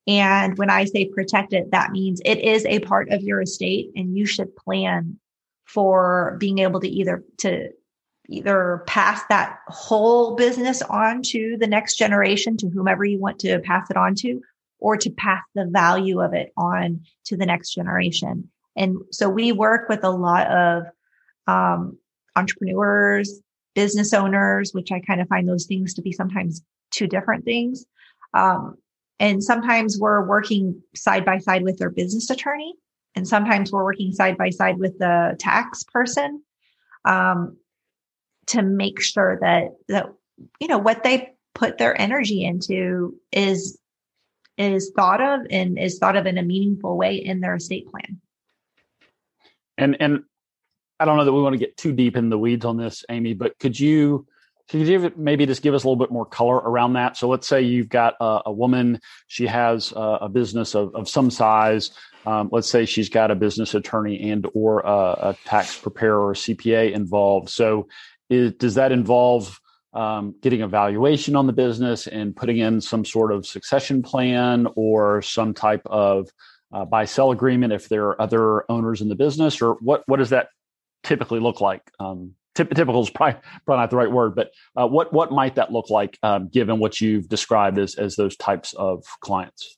And 0.07 0.57
when 0.59 0.71
I 0.71 0.85
say 0.85 1.07
protect 1.07 1.53
it, 1.53 1.71
that 1.73 1.93
means 1.93 2.21
it 2.25 2.39
is 2.39 2.65
a 2.67 2.81
part 2.81 3.11
of 3.11 3.23
your 3.23 3.43
estate 3.43 3.91
and 3.95 4.17
you 4.17 4.27
should 4.27 4.57
plan 4.57 5.19
for 5.65 6.37
being 6.41 6.59
able 6.59 6.81
to 6.81 6.89
either 6.89 7.23
to 7.39 7.71
either 8.29 8.85
pass 8.87 9.23
that 9.29 9.59
whole 9.69 10.37
business 10.37 10.83
on 10.83 11.21
to 11.23 11.57
the 11.59 11.67
next 11.67 11.97
generation 11.97 12.57
to 12.57 12.69
whomever 12.69 13.05
you 13.05 13.19
want 13.19 13.39
to 13.41 13.59
pass 13.61 13.91
it 13.91 13.97
on 13.97 14.15
to 14.15 14.41
or 14.79 14.97
to 14.97 15.11
pass 15.11 15.43
the 15.55 15.67
value 15.67 16.21
of 16.21 16.33
it 16.33 16.53
on 16.57 17.01
to 17.25 17.37
the 17.37 17.47
next 17.47 17.75
generation. 17.75 18.49
And 18.77 18.99
so 19.11 19.29
we 19.29 19.53
work 19.53 19.89
with 19.89 20.05
a 20.05 20.11
lot 20.11 20.47
of 20.47 20.85
um, 21.47 21.99
entrepreneurs, 22.37 23.41
business 23.75 24.15
owners, 24.15 24.73
which 24.73 24.93
I 24.93 25.01
kind 25.01 25.21
of 25.21 25.29
find 25.29 25.49
those 25.49 25.67
things 25.67 25.95
to 25.95 26.03
be 26.03 26.13
sometimes 26.13 26.63
two 26.91 27.07
different 27.07 27.45
things. 27.45 27.85
Um, 28.33 28.77
and 29.21 29.45
sometimes 29.45 29.99
we're 29.99 30.27
working 30.27 30.83
side 30.97 31.27
by 31.27 31.39
side 31.39 31.63
with 31.63 31.79
their 31.79 31.91
business 31.91 32.31
attorney, 32.31 32.75
and 33.15 33.29
sometimes 33.29 33.71
we're 33.71 33.85
working 33.85 34.13
side 34.13 34.39
by 34.39 34.49
side 34.49 34.79
with 34.79 34.99
the 34.99 35.37
tax 35.39 35.85
person 35.85 36.43
um, 37.05 37.57
to 38.47 38.63
make 38.63 39.01
sure 39.01 39.39
that 39.43 39.77
that 39.89 40.07
you 40.59 40.67
know 40.67 40.79
what 40.79 41.05
they 41.05 41.35
put 41.55 41.77
their 41.77 42.01
energy 42.01 42.45
into 42.45 43.15
is 43.31 43.79
is 44.57 44.91
thought 44.97 45.21
of 45.21 45.47
and 45.51 45.79
is 45.79 45.99
thought 45.99 46.17
of 46.17 46.27
in 46.27 46.39
a 46.39 46.43
meaningful 46.43 46.97
way 46.97 47.17
in 47.17 47.41
their 47.41 47.55
estate 47.55 47.87
plan. 47.89 48.21
And 49.77 49.99
and 50.01 50.25
I 50.99 51.05
don't 51.05 51.19
know 51.19 51.25
that 51.27 51.33
we 51.33 51.43
want 51.43 51.53
to 51.53 51.59
get 51.59 51.77
too 51.77 51.93
deep 51.93 52.17
in 52.17 52.31
the 52.31 52.39
weeds 52.39 52.65
on 52.65 52.79
this, 52.79 53.05
Amy, 53.11 53.35
but 53.35 53.59
could 53.59 53.79
you 53.79 54.27
could 54.71 54.87
you 54.87 55.13
maybe 55.17 55.47
just 55.47 55.63
give 55.63 55.75
us 55.75 55.83
a 55.83 55.89
little 55.89 55.99
bit 55.99 56.13
more 56.13 56.25
color 56.25 56.57
around 56.57 56.93
that? 56.93 57.17
So 57.17 57.29
let's 57.29 57.49
say 57.49 57.63
you've 57.63 57.89
got 57.89 58.15
a, 58.21 58.43
a 58.47 58.53
woman, 58.53 59.01
she 59.27 59.47
has 59.47 59.93
a, 59.93 60.19
a 60.23 60.29
business 60.29 60.77
of, 60.77 60.95
of 60.95 61.09
some 61.09 61.31
size. 61.31 61.91
Um, 62.25 62.51
let's 62.53 62.71
say 62.71 62.85
she's 62.85 63.09
got 63.09 63.33
a 63.33 63.35
business 63.35 63.75
attorney 63.75 64.31
and 64.31 64.47
or 64.55 64.81
a, 64.81 65.31
a 65.31 65.37
tax 65.45 65.77
preparer 65.77 66.29
or 66.29 66.35
CPA 66.35 66.93
involved. 66.93 67.49
So 67.49 67.89
is, 68.29 68.53
does 68.53 68.75
that 68.77 68.93
involve 68.93 69.59
um, 69.93 70.37
getting 70.41 70.63
a 70.63 70.69
valuation 70.69 71.35
on 71.35 71.49
the 71.49 71.53
business 71.53 72.07
and 72.07 72.37
putting 72.37 72.59
in 72.59 72.81
some 72.81 73.05
sort 73.05 73.33
of 73.33 73.47
succession 73.47 74.03
plan 74.03 74.69
or 74.77 75.21
some 75.21 75.53
type 75.53 75.83
of 75.87 76.31
uh, 76.73 76.85
buy 76.85 77.07
sell 77.07 77.33
agreement 77.33 77.73
if 77.73 77.89
there 77.89 78.05
are 78.05 78.23
other 78.23 78.71
owners 78.71 79.01
in 79.01 79.09
the 79.09 79.17
business, 79.17 79.61
or 79.61 79.75
what 79.81 80.05
what 80.07 80.19
does 80.19 80.31
that 80.31 80.51
typically 81.03 81.41
look 81.41 81.61
like? 81.61 81.83
Um, 81.99 82.37
typical 82.65 83.03
is 83.03 83.11
probably, 83.11 83.41
probably 83.65 83.81
not 83.83 83.91
the 83.91 83.97
right 83.97 84.11
word, 84.11 84.35
but 84.35 84.51
uh, 84.77 84.87
what 84.87 85.13
what 85.13 85.33
might 85.33 85.57
that 85.57 85.73
look 85.73 85.91
like 85.91 86.19
um, 86.23 86.49
given 86.49 86.79
what 86.79 87.01
you've 87.01 87.29
described 87.29 87.79
as 87.79 87.95
as 87.95 88.17
those 88.17 88.37
types 88.37 88.73
of 88.75 89.05
clients? 89.21 89.77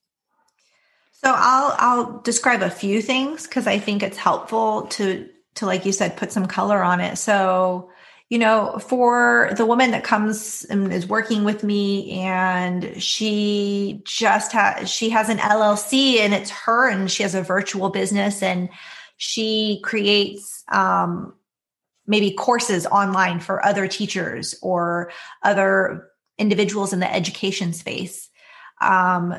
So 1.13 1.33
I'll 1.35 1.75
I'll 1.79 2.21
describe 2.21 2.63
a 2.63 2.71
few 2.71 3.03
things 3.03 3.47
because 3.47 3.67
I 3.67 3.79
think 3.79 4.03
it's 4.03 4.17
helpful 4.17 4.83
to 4.89 5.29
to 5.55 5.67
like 5.67 5.87
you 5.87 5.93
said 5.93 6.17
put 6.17 6.33
some 6.33 6.47
color 6.47 6.83
on 6.83 7.01
it. 7.01 7.17
So 7.17 7.91
you 8.33 8.39
know, 8.39 8.79
for 8.79 9.51
the 9.59 9.67
woman 9.67 9.91
that 9.91 10.05
comes 10.05 10.65
and 10.71 10.91
is 10.91 11.07
working 11.07 11.45
with 11.45 11.63
me 11.63 12.13
and 12.13 13.03
she 13.03 14.01
just 14.07 14.53
has, 14.53 14.91
she 14.91 15.11
has 15.11 15.29
an 15.29 15.37
LLC 15.37 16.17
and 16.17 16.33
it's 16.33 16.49
her 16.49 16.89
and 16.89 17.11
she 17.11 17.25
has 17.25 17.35
a 17.35 17.43
virtual 17.43 17.91
business 17.91 18.43
and 18.43 18.71
she 19.19 19.83
creates, 19.85 20.65
um, 20.69 21.35
maybe 22.07 22.33
courses 22.33 22.87
online 22.87 23.41
for 23.41 23.65
other 23.65 23.87
teachers 23.87 24.55
or 24.63 25.11
other 25.43 26.09
individuals 26.39 26.93
in 26.93 27.01
the 27.01 27.13
education 27.13 27.73
space. 27.73 28.29
Um, 28.81 29.35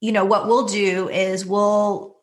you 0.00 0.12
know, 0.12 0.24
what 0.24 0.46
we'll 0.46 0.66
do 0.66 1.08
is 1.08 1.44
we'll 1.44 2.16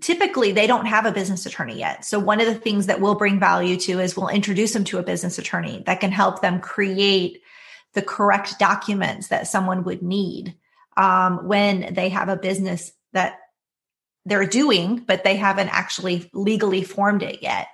typically 0.00 0.52
they 0.52 0.66
don't 0.66 0.86
have 0.86 1.06
a 1.06 1.12
business 1.12 1.46
attorney 1.46 1.78
yet. 1.78 2.04
So 2.04 2.18
one 2.18 2.40
of 2.40 2.46
the 2.46 2.54
things 2.54 2.86
that 2.86 3.00
we'll 3.00 3.14
bring 3.14 3.38
value 3.38 3.76
to 3.80 4.00
is 4.00 4.16
we'll 4.16 4.28
introduce 4.28 4.72
them 4.72 4.84
to 4.84 4.98
a 4.98 5.02
business 5.02 5.38
attorney 5.38 5.82
that 5.86 6.00
can 6.00 6.10
help 6.10 6.40
them 6.40 6.60
create 6.60 7.42
the 7.92 8.02
correct 8.02 8.58
documents 8.58 9.28
that 9.28 9.46
someone 9.46 9.84
would 9.84 10.02
need 10.02 10.56
um, 10.96 11.46
when 11.46 11.94
they 11.94 12.08
have 12.08 12.28
a 12.28 12.36
business 12.36 12.92
that 13.12 13.38
they're 14.26 14.46
doing, 14.46 14.98
but 15.06 15.22
they 15.22 15.36
haven't 15.36 15.68
actually 15.68 16.28
legally 16.32 16.82
formed 16.82 17.22
it 17.22 17.42
yet. 17.42 17.68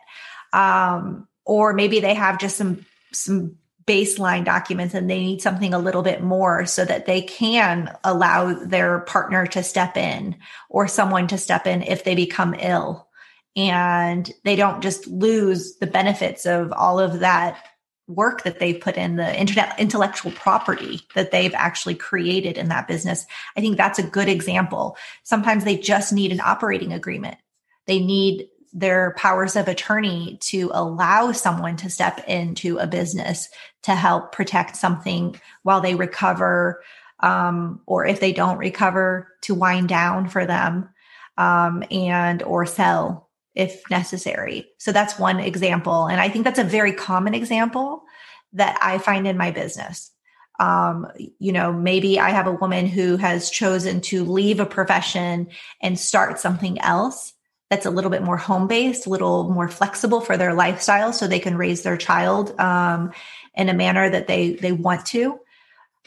Um, 0.52 1.28
or 1.44 1.72
maybe 1.72 2.00
they 2.00 2.14
have 2.14 2.38
just 2.38 2.56
some 2.56 2.86
some 3.12 3.56
baseline 3.86 4.44
documents 4.44 4.94
and 4.94 5.10
they 5.10 5.18
need 5.18 5.42
something 5.42 5.74
a 5.74 5.78
little 5.78 6.02
bit 6.02 6.22
more 6.22 6.64
so 6.64 6.84
that 6.84 7.06
they 7.06 7.22
can 7.22 7.92
allow 8.04 8.54
their 8.54 9.00
partner 9.00 9.46
to 9.46 9.62
step 9.64 9.96
in 9.96 10.36
or 10.68 10.86
someone 10.86 11.26
to 11.26 11.36
step 11.36 11.66
in 11.66 11.82
if 11.82 12.04
they 12.04 12.14
become 12.14 12.54
ill. 12.54 13.08
And 13.56 14.30
they 14.44 14.54
don't 14.54 14.80
just 14.80 15.08
lose 15.08 15.76
the 15.78 15.88
benefits 15.88 16.46
of 16.46 16.72
all 16.72 17.00
of 17.00 17.20
that 17.20 17.64
work 18.06 18.42
that 18.44 18.58
they've 18.58 18.80
put 18.80 18.96
in 18.96 19.16
the 19.16 19.40
internet 19.40 19.78
intellectual 19.78 20.32
property 20.32 21.00
that 21.14 21.30
they've 21.30 21.54
actually 21.54 21.94
created 21.94 22.58
in 22.58 22.68
that 22.68 22.88
business. 22.88 23.26
I 23.56 23.60
think 23.60 23.76
that's 23.76 23.98
a 23.98 24.04
good 24.04 24.28
example. 24.28 24.96
Sometimes 25.24 25.64
they 25.64 25.76
just 25.76 26.12
need 26.12 26.32
an 26.32 26.40
operating 26.40 26.92
agreement. 26.92 27.38
They 27.86 27.98
need 27.98 28.48
their 28.72 29.14
powers 29.16 29.56
of 29.56 29.68
attorney 29.68 30.38
to 30.40 30.70
allow 30.72 31.32
someone 31.32 31.76
to 31.76 31.90
step 31.90 32.24
into 32.28 32.78
a 32.78 32.86
business 32.86 33.48
to 33.82 33.94
help 33.94 34.32
protect 34.32 34.76
something 34.76 35.40
while 35.62 35.80
they 35.80 35.94
recover 35.94 36.82
um, 37.20 37.80
or 37.86 38.06
if 38.06 38.20
they 38.20 38.32
don't 38.32 38.58
recover 38.58 39.28
to 39.42 39.54
wind 39.54 39.88
down 39.88 40.28
for 40.28 40.46
them 40.46 40.88
um, 41.36 41.82
and 41.90 42.42
or 42.42 42.64
sell 42.66 43.28
if 43.54 43.82
necessary. 43.90 44.68
So 44.78 44.92
that's 44.92 45.18
one 45.18 45.40
example 45.40 46.06
and 46.06 46.20
i 46.20 46.28
think 46.28 46.44
that's 46.44 46.58
a 46.58 46.64
very 46.64 46.92
common 46.92 47.34
example 47.34 48.04
that 48.52 48.78
i 48.82 48.98
find 48.98 49.26
in 49.26 49.36
my 49.36 49.50
business. 49.50 50.12
Um, 50.60 51.06
you 51.38 51.52
know 51.52 51.72
maybe 51.72 52.20
i 52.20 52.30
have 52.30 52.46
a 52.46 52.52
woman 52.52 52.86
who 52.86 53.16
has 53.16 53.50
chosen 53.50 54.02
to 54.02 54.24
leave 54.24 54.60
a 54.60 54.66
profession 54.66 55.48
and 55.80 55.98
start 55.98 56.38
something 56.38 56.78
else 56.80 57.32
that's 57.70 57.86
a 57.86 57.90
little 57.90 58.10
bit 58.10 58.22
more 58.22 58.36
home 58.36 58.66
based, 58.66 59.06
a 59.06 59.10
little 59.10 59.48
more 59.48 59.68
flexible 59.68 60.20
for 60.20 60.36
their 60.36 60.52
lifestyle, 60.52 61.12
so 61.12 61.26
they 61.26 61.38
can 61.38 61.56
raise 61.56 61.82
their 61.82 61.96
child 61.96 62.58
um, 62.58 63.12
in 63.54 63.68
a 63.68 63.74
manner 63.74 64.10
that 64.10 64.26
they 64.26 64.54
they 64.54 64.72
want 64.72 65.06
to. 65.06 65.38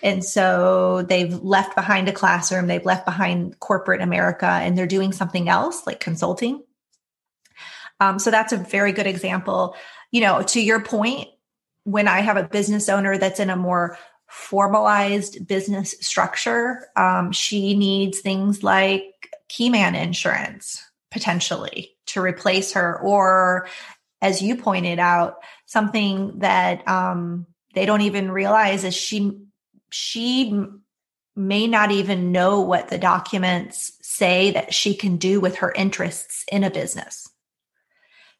And 0.03 0.23
so 0.23 1.03
they've 1.03 1.33
left 1.33 1.75
behind 1.75 2.09
a 2.09 2.11
classroom, 2.11 2.67
they've 2.67 2.85
left 2.85 3.05
behind 3.05 3.57
corporate 3.59 4.01
America, 4.01 4.45
and 4.45 4.77
they're 4.77 4.85
doing 4.85 5.13
something 5.13 5.47
else 5.47 5.87
like 5.87 6.01
consulting. 6.01 6.61
Um, 8.01 8.19
so 8.19 8.29
that's 8.29 8.51
a 8.51 8.57
very 8.57 8.91
good 8.91 9.07
example. 9.07 9.77
You 10.11 10.19
know, 10.21 10.41
to 10.43 10.61
your 10.61 10.81
point, 10.83 11.29
when 11.85 12.09
I 12.09 12.19
have 12.19 12.35
a 12.35 12.43
business 12.43 12.89
owner 12.89 13.17
that's 13.17 13.39
in 13.39 13.49
a 13.49 13.55
more 13.55 13.97
formalized 14.27 15.47
business 15.47 15.95
structure, 16.01 16.89
um, 16.97 17.31
she 17.31 17.77
needs 17.77 18.19
things 18.19 18.63
like 18.63 19.29
keyman 19.49 19.95
insurance 19.95 20.83
potentially 21.13 21.95
to 22.07 22.21
replace 22.21 22.73
her 22.73 22.99
or 22.99 23.67
as 24.21 24.41
you 24.41 24.55
pointed 24.55 24.99
out 24.99 25.35
something 25.65 26.39
that 26.39 26.85
um, 26.87 27.45
they 27.73 27.85
don't 27.85 28.01
even 28.01 28.31
realize 28.31 28.83
is 28.83 28.95
she 28.95 29.39
she 29.91 30.65
may 31.35 31.67
not 31.67 31.91
even 31.91 32.31
know 32.31 32.61
what 32.61 32.89
the 32.89 32.97
documents 32.97 33.93
say 34.01 34.51
that 34.51 34.73
she 34.73 34.95
can 34.95 35.17
do 35.17 35.39
with 35.39 35.57
her 35.57 35.71
interests 35.71 36.45
in 36.51 36.63
a 36.63 36.71
business. 36.71 37.29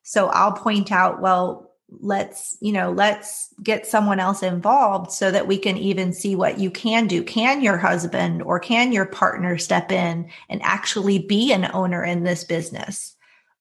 So 0.02 0.28
i'll 0.28 0.54
point 0.54 0.92
out 0.92 1.22
well 1.22 1.73
let's 2.00 2.58
you 2.62 2.72
know 2.72 2.92
let's 2.92 3.54
get 3.62 3.88
someone 3.88 4.20
else 4.20 4.44
involved 4.44 5.12
so 5.12 5.32
that 5.32 5.48
we 5.48 5.58
can 5.58 5.78
even 5.78 6.14
see 6.14 6.36
what 6.36 6.60
you 6.60 6.72
can 6.72 7.08
do. 7.08 7.24
Can 7.24 7.62
your 7.62 7.78
husband 7.78 8.42
or 8.42 8.60
can 8.60 8.92
your 8.92 9.06
partner 9.06 9.58
step 9.58 9.92
in 9.92 10.30
and 10.50 10.62
actually 10.64 11.20
be 11.20 11.52
an 11.52 11.70
owner 11.74 12.04
in 12.04 12.24
this 12.24 12.44
business? 12.44 13.16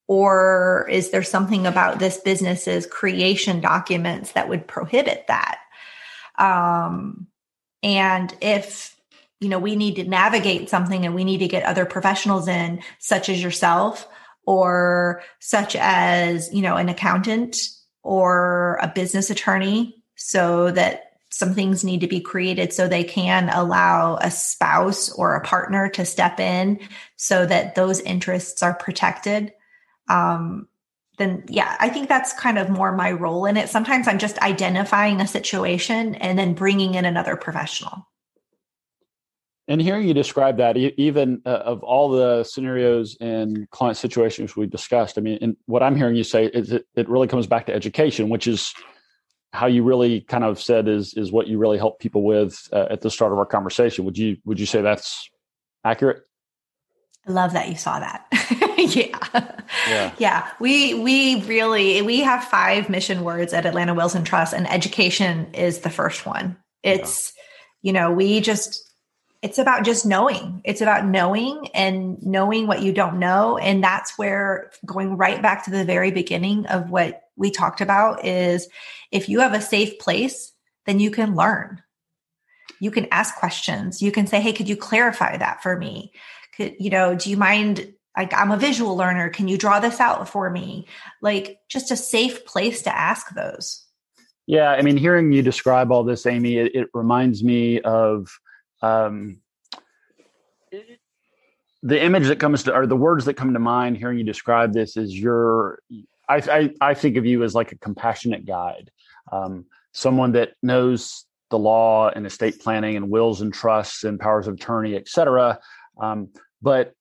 Or 0.09 0.89
is 0.91 1.11
there 1.11 1.23
something 1.23 1.67
about 1.67 1.99
this 1.99 2.19
business's 2.19 2.87
creation 2.87 3.61
documents 3.61 4.33
that 4.33 4.49
would 4.49 4.67
prohibit 4.67 5.27
that? 5.29 5.59
Um 6.39 7.27
and 7.83 8.35
if 8.41 8.97
you 9.41 9.49
know 9.49 9.59
we 9.59 9.77
need 9.77 9.97
to 9.97 10.05
navigate 10.05 10.71
something 10.71 11.05
and 11.05 11.15
we 11.15 11.25
need 11.25 11.39
to 11.39 11.49
get 11.49 11.65
other 11.65 11.87
professionals 11.87 12.49
in 12.49 12.83
such 12.99 13.29
as 13.29 13.43
yourself 13.43 14.09
or 14.45 15.23
such 15.39 15.77
as 15.77 16.53
you 16.53 16.63
know 16.63 16.77
an 16.77 16.89
accountant 16.89 17.57
or 18.03 18.79
a 18.83 18.89
business 18.89 19.31
attorney 19.31 20.03
so 20.17 20.71
that 20.71 21.13
some 21.31 21.55
things 21.55 21.83
need 21.83 22.01
to 22.01 22.07
be 22.07 22.21
created 22.21 22.73
so 22.73 22.87
they 22.87 23.05
can 23.05 23.49
allow 23.49 24.17
a 24.21 24.31
spouse 24.31 25.11
or 25.13 25.35
a 25.35 25.45
partner 25.45 25.89
to 25.89 26.05
step 26.05 26.39
in 26.39 26.79
so 27.17 27.47
that 27.47 27.75
those 27.75 28.01
interests 28.01 28.63
are 28.63 28.75
protected. 28.75 29.53
Um, 30.09 30.69
then 31.19 31.45
yeah 31.49 31.77
i 31.79 31.89
think 31.89 32.09
that's 32.09 32.33
kind 32.33 32.59
of 32.59 32.71
more 32.71 32.93
my 32.93 33.13
role 33.13 33.45
in 33.45 33.57
it. 33.57 33.69
Sometimes 33.69 34.09
i'm 34.09 34.19
just 34.19 34.39
identifying 34.39 35.21
a 35.21 35.27
situation 35.27 36.15
and 36.17 36.39
then 36.39 36.55
bringing 36.55 36.95
in 36.95 37.05
another 37.05 37.37
professional 37.37 38.07
and 39.69 39.81
hearing 39.81 40.09
you 40.09 40.15
describe 40.15 40.57
that, 40.57 40.77
even 40.77 41.41
uh, 41.47 41.51
of 41.51 41.83
all 41.85 42.11
the 42.11 42.43
scenarios 42.45 43.17
and 43.21 43.71
client 43.71 43.97
situations 43.97 44.57
we've 44.57 44.71
discussed, 44.71 45.19
I 45.19 45.21
mean, 45.21 45.39
and 45.41 45.57
what 45.67 45.83
I'm 45.83 45.97
hearing 45.97 46.17
you 46.17 46.25
say 46.25 46.47
is 46.47 46.73
it, 46.73 46.87
it 46.97 47.09
really 47.09 47.29
comes 47.29 47.47
back 47.47 47.67
to 47.67 47.75
education, 47.75 48.29
which 48.29 48.47
is 48.49 48.75
how 49.53 49.67
you 49.67 49.85
really 49.85 50.23
kind 50.23 50.45
of 50.45 50.61
said 50.61 50.89
is 50.89 51.15
is 51.15 51.31
what 51.31 51.47
you 51.47 51.59
really 51.59 51.79
help 51.79 52.01
people 52.01 52.25
with 52.25 52.69
uh, 52.73 52.87
at 52.91 53.03
the 53.03 53.11
start 53.11 53.33
of 53.33 53.39
our 53.39 53.47
conversation. 53.47 54.05
Would 54.05 54.19
you 54.19 54.39
would 54.45 54.59
you 54.59 54.67
say 54.67 54.83
that's 54.83 55.29
accurate? 55.85 56.23
I 57.27 57.31
love 57.31 57.53
that 57.53 57.69
you 57.69 57.77
saw 57.77 58.01
that. 58.01 58.27
yeah. 58.79 59.53
yeah. 59.89 60.13
Yeah. 60.19 60.49
We 60.59 60.95
we 60.95 61.43
really 61.43 62.03
we 62.03 62.21
have 62.21 62.43
five 62.45 62.89
mission 62.89 63.23
words 63.23 63.53
at 63.53 63.65
Atlanta 63.65 63.95
Wills 63.95 64.17
and 64.17 64.27
Trust 64.27 64.55
and 64.55 64.69
education 64.69 65.55
is 65.55 65.81
the 65.81 65.91
first 65.91 66.27
one. 66.27 66.57
It's 66.83 67.33
yeah. 67.37 67.43
you 67.83 67.93
know, 67.93 68.11
we 68.11 68.41
just 68.41 68.92
it's 69.43 69.59
about 69.59 69.85
just 69.85 70.07
knowing. 70.07 70.63
It's 70.65 70.81
about 70.81 71.05
knowing 71.05 71.69
and 71.75 72.23
knowing 72.23 72.69
what 72.69 72.83
you 72.83 72.93
don't 72.93 73.19
know. 73.19 73.59
And 73.59 73.83
that's 73.83 74.17
where 74.17 74.71
going 74.87 75.17
right 75.17 75.43
back 75.43 75.65
to 75.65 75.71
the 75.71 75.85
very 75.85 76.13
beginning 76.13 76.67
of 76.67 76.91
what 76.91 77.25
we 77.37 77.51
talked 77.51 77.81
about 77.81 78.25
is 78.25 78.69
if 79.11 79.29
you 79.29 79.41
have 79.41 79.53
a 79.53 79.61
safe 79.61 79.99
place, 79.99 80.53
then 80.87 81.01
you 81.01 81.11
can 81.11 81.35
learn. 81.35 81.83
You 82.79 82.93
can 82.93 83.09
ask 83.11 83.35
questions. 83.35 84.01
You 84.01 84.13
can 84.13 84.29
say, 84.29 84.41
Hey, 84.41 84.53
could 84.53 84.69
you 84.69 84.77
clarify 84.77 85.37
that 85.37 85.63
for 85.63 85.77
me? 85.77 86.13
Could, 86.57 86.77
you 86.79 86.91
know, 86.91 87.17
do 87.17 87.29
you 87.29 87.37
mind? 87.37 87.93
Like, 88.17 88.35
I'm 88.35 88.53
a 88.53 88.59
visual 88.59 88.95
learner. 88.95 89.31
Can 89.31 89.49
you 89.49 89.57
draw 89.57 89.81
this 89.81 89.99
out 89.99 90.29
for 90.29 90.51
me? 90.51 90.87
Like, 91.23 91.59
just 91.69 91.91
a 91.91 91.97
safe 91.97 92.45
place 92.45 92.83
to 92.83 92.95
ask 92.95 93.35
those. 93.35 93.87
Yeah. 94.47 94.71
I 94.71 94.83
mean, 94.83 94.99
hearing 94.99 95.33
you 95.33 95.41
describe 95.41 95.91
all 95.91 96.05
this, 96.05 96.27
Amy, 96.27 96.59
it, 96.59 96.75
it 96.75 96.89
reminds 96.93 97.43
me 97.43 97.81
of 97.81 98.29
um, 98.83 99.39
the 101.83 102.03
image 102.03 102.29
that 102.29 102.39
comes 102.39 102.65
to 102.65 102.75
or 102.75 102.87
the 102.87 102.97
words 102.97 103.25
that 103.25 103.35
come 103.35 103.53
to 103.53 103.59
mind 103.59 103.97
hearing 103.97 104.19
you 104.19 104.25
describe 104.25 104.73
this 104.73 104.97
is 104.97 105.19
your 105.19 105.79
I, 106.29 106.37
I, 106.37 106.71
I 106.81 106.95
think 106.95 107.17
of 107.17 107.27
you 107.27 107.43
as 107.43 107.55
like 107.55 107.73
a 107.73 107.79
compassionate 107.79 108.47
guide, 108.47 108.91
um, 109.31 109.67
someone 109.93 110.33
that 110.33 110.53
knows 110.63 111.27
the 111.51 111.59
law 111.59 112.09
and 112.09 112.25
estate 112.27 112.61
planning 112.61 112.97
and 112.97 113.11
wills 113.11 113.43
and 113.43 113.53
trusts 113.53 114.05
and 114.05 114.19
powers 114.19 114.47
of 114.47 114.55
attorney, 114.55 114.97
et 114.97 115.09
cetera, 115.09 115.59
um, 116.01 116.29
but 116.63 116.95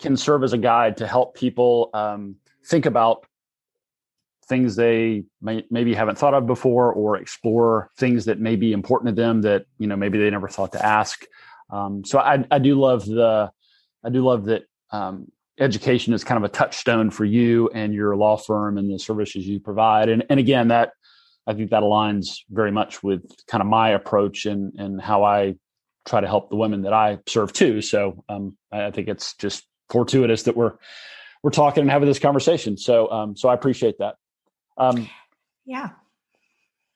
can 0.00 0.16
serve 0.16 0.42
as 0.42 0.52
a 0.52 0.58
guide 0.58 0.96
to 0.96 1.06
help 1.06 1.36
people 1.36 1.90
um, 1.94 2.36
think 2.66 2.86
about 2.86 3.26
things 4.44 4.76
they 4.76 5.24
may, 5.40 5.64
maybe 5.70 5.94
haven't 5.94 6.18
thought 6.18 6.34
of 6.34 6.46
before 6.46 6.92
or 6.92 7.16
explore 7.16 7.90
things 7.96 8.26
that 8.26 8.40
may 8.40 8.56
be 8.56 8.72
important 8.72 9.16
to 9.16 9.22
them 9.22 9.42
that 9.42 9.66
you 9.78 9.86
know 9.86 9.96
maybe 9.96 10.18
they 10.18 10.30
never 10.30 10.48
thought 10.48 10.72
to 10.72 10.84
ask. 10.84 11.24
Um, 11.70 12.04
so 12.04 12.18
I, 12.18 12.44
I 12.50 12.58
do 12.58 12.78
love 12.78 13.06
the 13.06 13.50
i 14.04 14.10
do 14.10 14.22
love 14.22 14.44
that 14.44 14.64
um, 14.90 15.30
education 15.58 16.12
is 16.12 16.24
kind 16.24 16.36
of 16.36 16.44
a 16.44 16.52
touchstone 16.52 17.10
for 17.10 17.24
you 17.24 17.70
and 17.70 17.94
your 17.94 18.16
law 18.16 18.36
firm 18.36 18.76
and 18.76 18.92
the 18.92 18.98
services 18.98 19.46
you 19.46 19.60
provide. 19.60 20.08
And, 20.08 20.24
and 20.28 20.38
again 20.38 20.68
that 20.68 20.92
i 21.46 21.54
think 21.54 21.70
that 21.70 21.82
aligns 21.82 22.38
very 22.50 22.70
much 22.70 23.02
with 23.02 23.22
kind 23.46 23.62
of 23.62 23.66
my 23.66 23.90
approach 23.90 24.46
and 24.46 24.72
and 24.78 25.00
how 25.00 25.24
i 25.24 25.54
try 26.06 26.20
to 26.20 26.26
help 26.26 26.50
the 26.50 26.56
women 26.56 26.82
that 26.82 26.92
i 26.92 27.18
serve 27.26 27.52
too. 27.52 27.80
So 27.80 28.24
um, 28.28 28.56
i 28.70 28.90
think 28.90 29.08
it's 29.08 29.34
just 29.34 29.64
fortuitous 29.90 30.44
that 30.44 30.56
we're 30.56 30.74
we're 31.42 31.50
talking 31.50 31.82
and 31.82 31.90
having 31.90 32.08
this 32.08 32.18
conversation. 32.18 32.76
So 32.76 33.10
um, 33.10 33.36
so 33.36 33.48
i 33.48 33.54
appreciate 33.54 33.98
that 33.98 34.16
um, 34.76 35.08
yeah. 35.64 35.90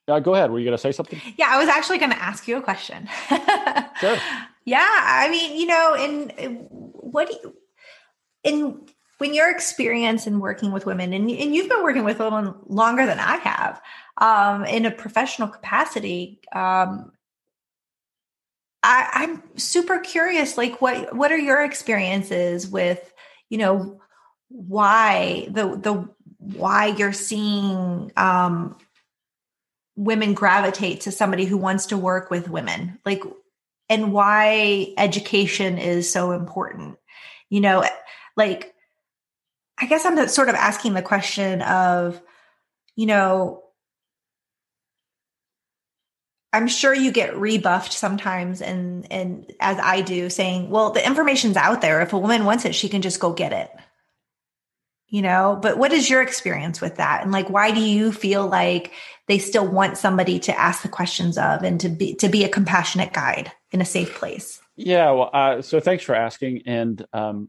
Uh, 0.08 0.20
go 0.20 0.34
ahead. 0.34 0.50
Were 0.50 0.58
you 0.58 0.64
going 0.64 0.76
to 0.76 0.80
say 0.80 0.92
something? 0.92 1.20
Yeah, 1.36 1.48
I 1.50 1.58
was 1.58 1.68
actually 1.68 1.98
going 1.98 2.12
to 2.12 2.22
ask 2.22 2.48
you 2.48 2.56
a 2.56 2.62
question. 2.62 3.08
sure. 4.00 4.16
Yeah, 4.64 4.86
I 4.86 5.28
mean, 5.30 5.58
you 5.58 5.66
know, 5.66 5.94
in 5.94 6.28
what 6.70 7.28
do 7.28 7.34
you, 7.42 7.54
in 8.44 8.86
when 9.18 9.34
your 9.34 9.50
experience 9.50 10.26
in 10.26 10.38
working 10.38 10.72
with 10.72 10.86
women, 10.86 11.12
and, 11.12 11.30
and 11.30 11.54
you've 11.54 11.68
been 11.68 11.82
working 11.82 12.04
with 12.04 12.18
women 12.18 12.54
longer 12.66 13.04
than 13.04 13.18
I 13.18 13.36
have, 13.36 13.82
um, 14.18 14.64
in 14.64 14.86
a 14.86 14.90
professional 14.90 15.48
capacity, 15.48 16.40
um, 16.52 17.12
I, 18.82 19.08
I'm 19.12 19.42
super 19.58 19.98
curious. 19.98 20.56
Like, 20.56 20.80
what 20.80 21.14
what 21.14 21.32
are 21.32 21.38
your 21.38 21.62
experiences 21.64 22.68
with, 22.68 23.12
you 23.50 23.58
know, 23.58 24.00
why 24.48 25.48
the 25.50 25.76
the 25.76 26.08
why 26.54 26.86
you're 26.86 27.12
seeing 27.12 28.12
um, 28.16 28.76
women 29.96 30.34
gravitate 30.34 31.02
to 31.02 31.12
somebody 31.12 31.44
who 31.44 31.56
wants 31.56 31.86
to 31.86 31.96
work 31.96 32.30
with 32.30 32.48
women 32.48 32.98
like 33.04 33.22
and 33.90 34.12
why 34.12 34.92
education 34.98 35.78
is 35.78 36.10
so 36.10 36.32
important. 36.32 36.98
You 37.50 37.60
know 37.60 37.84
like 38.38 38.72
i 39.78 39.86
guess 39.86 40.06
i'm 40.06 40.28
sort 40.28 40.48
of 40.48 40.54
asking 40.54 40.94
the 40.94 41.02
question 41.02 41.60
of 41.60 42.18
you 42.96 43.04
know 43.04 43.62
i'm 46.54 46.68
sure 46.68 46.94
you 46.94 47.12
get 47.12 47.36
rebuffed 47.36 47.92
sometimes 47.92 48.62
and 48.62 49.10
and 49.12 49.52
as 49.60 49.76
i 49.82 50.00
do 50.00 50.30
saying 50.30 50.70
well 50.70 50.90
the 50.92 51.04
information's 51.04 51.56
out 51.58 51.82
there. 51.82 52.00
If 52.00 52.14
a 52.14 52.18
woman 52.18 52.46
wants 52.46 52.64
it 52.64 52.74
she 52.74 52.88
can 52.88 53.02
just 53.02 53.20
go 53.20 53.32
get 53.34 53.52
it 53.52 53.70
you 55.08 55.22
know 55.22 55.58
but 55.62 55.78
what 55.78 55.92
is 55.92 56.10
your 56.10 56.22
experience 56.22 56.80
with 56.80 56.96
that? 56.96 57.22
And 57.22 57.32
like 57.32 57.48
why 57.48 57.70
do 57.70 57.80
you 57.80 58.12
feel 58.12 58.46
like 58.46 58.92
they 59.26 59.38
still 59.38 59.66
want 59.66 59.98
somebody 59.98 60.38
to 60.40 60.58
ask 60.58 60.82
the 60.82 60.88
questions 60.88 61.38
of 61.38 61.62
and 61.62 61.80
to 61.80 61.88
be 61.88 62.14
to 62.16 62.28
be 62.28 62.44
a 62.44 62.48
compassionate 62.48 63.12
guide 63.12 63.52
in 63.72 63.80
a 63.80 63.84
safe 63.84 64.14
place? 64.14 64.60
Yeah 64.76 65.10
well 65.12 65.30
uh, 65.32 65.62
so 65.62 65.80
thanks 65.80 66.04
for 66.04 66.14
asking. 66.14 66.62
And 66.66 67.04
um, 67.12 67.48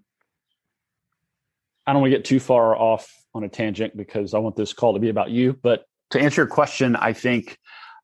i 1.85 1.93
don't 1.93 2.01
want 2.01 2.11
to 2.11 2.17
get 2.17 2.25
too 2.25 2.39
far 2.39 2.75
off 2.75 3.13
on 3.33 3.43
a 3.43 3.49
tangent 3.49 3.95
because 3.95 4.33
i 4.33 4.39
want 4.39 4.55
this 4.55 4.73
call 4.73 4.93
to 4.93 4.99
be 4.99 5.09
about 5.09 5.29
you. 5.29 5.53
But 5.61 5.85
to 6.11 6.19
answer 6.19 6.41
your 6.41 6.47
question 6.47 6.95
i 6.95 7.13
think 7.13 7.57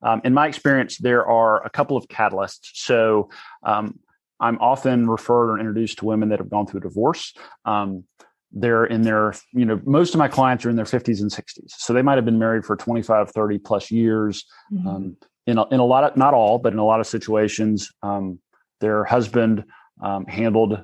um, 0.04 0.22
in 0.26 0.34
my 0.34 0.48
experience 0.48 0.98
there 0.98 1.26
are 1.26 1.66
a 1.66 1.70
couple 1.70 1.96
of 1.96 2.08
catalysts. 2.10 2.72
So 2.74 3.30
um, 3.64 4.00
i'm 4.42 4.58
often 4.60 5.10
referred 5.10 5.52
or 5.52 5.60
introduced 5.60 6.00
to 6.00 6.06
women 6.06 6.30
that 6.30 6.40
have 6.40 6.50
gone 6.50 6.68
through 6.68 6.82
a 6.82 6.84
divorce. 6.84 7.34
Um, 7.64 8.04
they're 8.56 8.86
in 8.86 9.02
their 9.04 9.34
you 9.54 9.66
know 9.66 9.80
most 9.86 10.14
of 10.14 10.18
my 10.18 10.28
clients 10.28 10.66
are 10.66 10.70
in 10.70 10.76
their 10.76 10.86
50s 10.86 11.22
and 11.22 11.30
60s 11.30 11.68
so 11.68 11.94
they 11.94 12.02
might 12.02 12.16
have 12.16 12.26
been 12.26 12.40
married 12.40 12.66
for 12.66 12.76
25 12.76 13.30
30 13.32 13.58
plus 13.60 13.92
years. 13.92 14.46
Mm-hmm. 14.74 14.88
um, 14.88 15.18
in, 15.46 15.60
a, 15.60 15.68
in 15.68 15.80
a 15.80 15.86
lot 15.86 16.04
of 16.04 16.18
not 16.18 16.34
all 16.34 16.58
but 16.58 16.74
in 16.74 16.80
a 16.80 16.86
lot 16.86 17.00
of 17.00 17.08
situations 17.08 17.92
um, 18.02 18.40
their 18.80 19.04
husband 19.04 19.66
um, 20.02 20.26
handled 20.26 20.84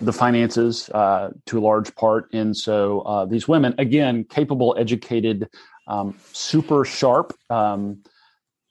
the 0.00 0.12
finances 0.12 0.88
uh, 0.90 1.30
to 1.46 1.58
a 1.58 1.60
large 1.60 1.94
part. 1.96 2.32
And 2.32 2.56
so 2.56 3.00
uh, 3.00 3.24
these 3.26 3.48
women 3.48 3.74
again 3.78 4.24
capable 4.24 4.76
educated 4.78 5.48
um, 5.86 6.14
super 6.32 6.84
sharp 6.84 7.32
um, 7.50 8.02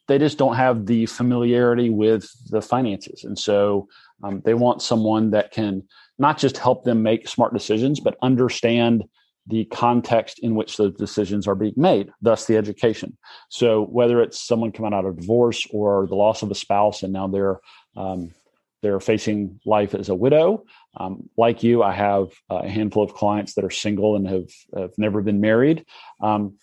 they 0.08 0.18
just 0.18 0.38
don't 0.38 0.56
have 0.56 0.86
the 0.86 1.06
familiarity 1.06 1.90
with 1.90 2.30
the 2.50 2.62
finances. 2.62 3.26
And 3.26 3.38
so 3.38 3.90
um, 4.24 4.42
they 4.46 4.54
want 4.54 4.82
someone 4.82 5.32
that 5.32 5.52
can 5.52 5.84
not 6.20 6.38
just 6.38 6.58
help 6.58 6.84
them 6.84 7.04
make 7.04 7.28
smart 7.28 7.54
decisions, 7.54 8.00
but 8.00 8.18
understand 8.22 9.04
the 9.48 9.66
context 9.66 10.40
in 10.40 10.56
which 10.56 10.76
those 10.76 10.94
decisions 10.96 11.48
are 11.48 11.56
being 11.56 11.74
made, 11.78 12.12
thus 12.22 12.46
the 12.46 12.58
education. 12.58 13.18
So 13.50 13.84
whether 13.84 14.22
it's 14.22 14.46
someone 14.46 14.72
coming 14.72 14.94
out 14.94 15.06
of 15.06 15.20
divorce 15.20 15.66
or 15.72 16.06
the 16.08 16.16
loss 16.16 16.42
of 16.42 16.52
a 16.52 16.56
spouse, 16.56 17.02
and 17.04 17.14
now 17.14 17.28
they're 17.28 17.60
um, 17.96 18.34
they're 18.82 19.00
facing 19.00 19.60
life 19.66 19.96
as 19.96 20.10
a 20.10 20.16
widow. 20.16 20.64
Um, 20.98 21.30
like 21.36 21.64
you, 21.64 21.82
I 21.82 21.94
have 21.94 22.28
a 22.50 22.68
handful 22.68 23.04
of 23.04 23.14
clients 23.14 23.56
that 23.56 23.66
are 23.66 23.72
single 23.72 24.16
and 24.16 24.28
have, 24.28 24.50
have 24.76 24.92
never 24.98 25.22
been 25.22 25.42
married. 25.42 25.86
Um, 26.22 26.58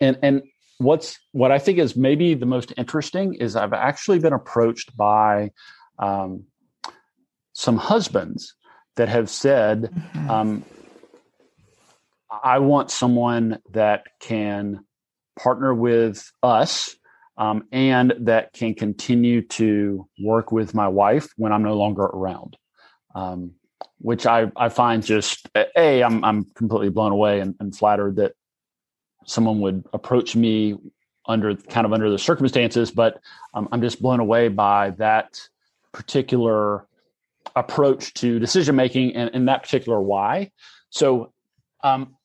and 0.00 0.18
and 0.22 0.42
what's 0.78 1.18
what 1.32 1.52
I 1.52 1.58
think 1.58 1.78
is 1.78 1.96
maybe 1.96 2.34
the 2.34 2.46
most 2.46 2.72
interesting 2.76 3.34
is 3.34 3.54
I've 3.54 3.72
actually 3.72 4.18
been 4.18 4.32
approached 4.32 4.96
by 4.96 5.50
um, 5.98 6.44
some 7.52 7.76
husbands 7.76 8.54
that 9.00 9.08
have 9.08 9.30
said, 9.30 9.84
mm-hmm. 9.84 10.30
um, 10.30 10.64
I 12.30 12.58
want 12.58 12.90
someone 12.90 13.58
that 13.70 14.04
can 14.20 14.84
partner 15.38 15.72
with 15.72 16.30
us 16.42 16.94
um, 17.38 17.64
and 17.72 18.12
that 18.18 18.52
can 18.52 18.74
continue 18.74 19.40
to 19.40 20.06
work 20.22 20.52
with 20.52 20.74
my 20.74 20.86
wife 20.86 21.30
when 21.38 21.50
I'm 21.50 21.62
no 21.62 21.78
longer 21.78 22.02
around. 22.02 22.58
Um, 23.14 23.52
which 24.00 24.26
I, 24.26 24.52
I 24.54 24.68
find 24.68 25.02
just 25.02 25.48
a 25.56 26.02
I'm 26.02 26.22
I'm 26.22 26.44
completely 26.54 26.90
blown 26.90 27.12
away 27.12 27.40
and, 27.40 27.54
and 27.58 27.74
flattered 27.74 28.16
that 28.16 28.32
someone 29.24 29.60
would 29.60 29.86
approach 29.94 30.36
me 30.36 30.76
under 31.24 31.54
kind 31.54 31.86
of 31.86 31.94
under 31.94 32.10
the 32.10 32.18
circumstances, 32.18 32.90
but 32.90 33.18
um, 33.54 33.66
I'm 33.72 33.80
just 33.80 34.02
blown 34.02 34.20
away 34.20 34.48
by 34.48 34.90
that 34.98 35.40
particular 35.92 36.86
approach 37.56 38.14
to 38.14 38.38
decision 38.38 38.76
making 38.76 39.16
and, 39.16 39.30
and 39.34 39.48
that 39.48 39.62
particular 39.62 40.00
why. 40.00 40.50
So 40.90 41.32
um, 41.82 42.16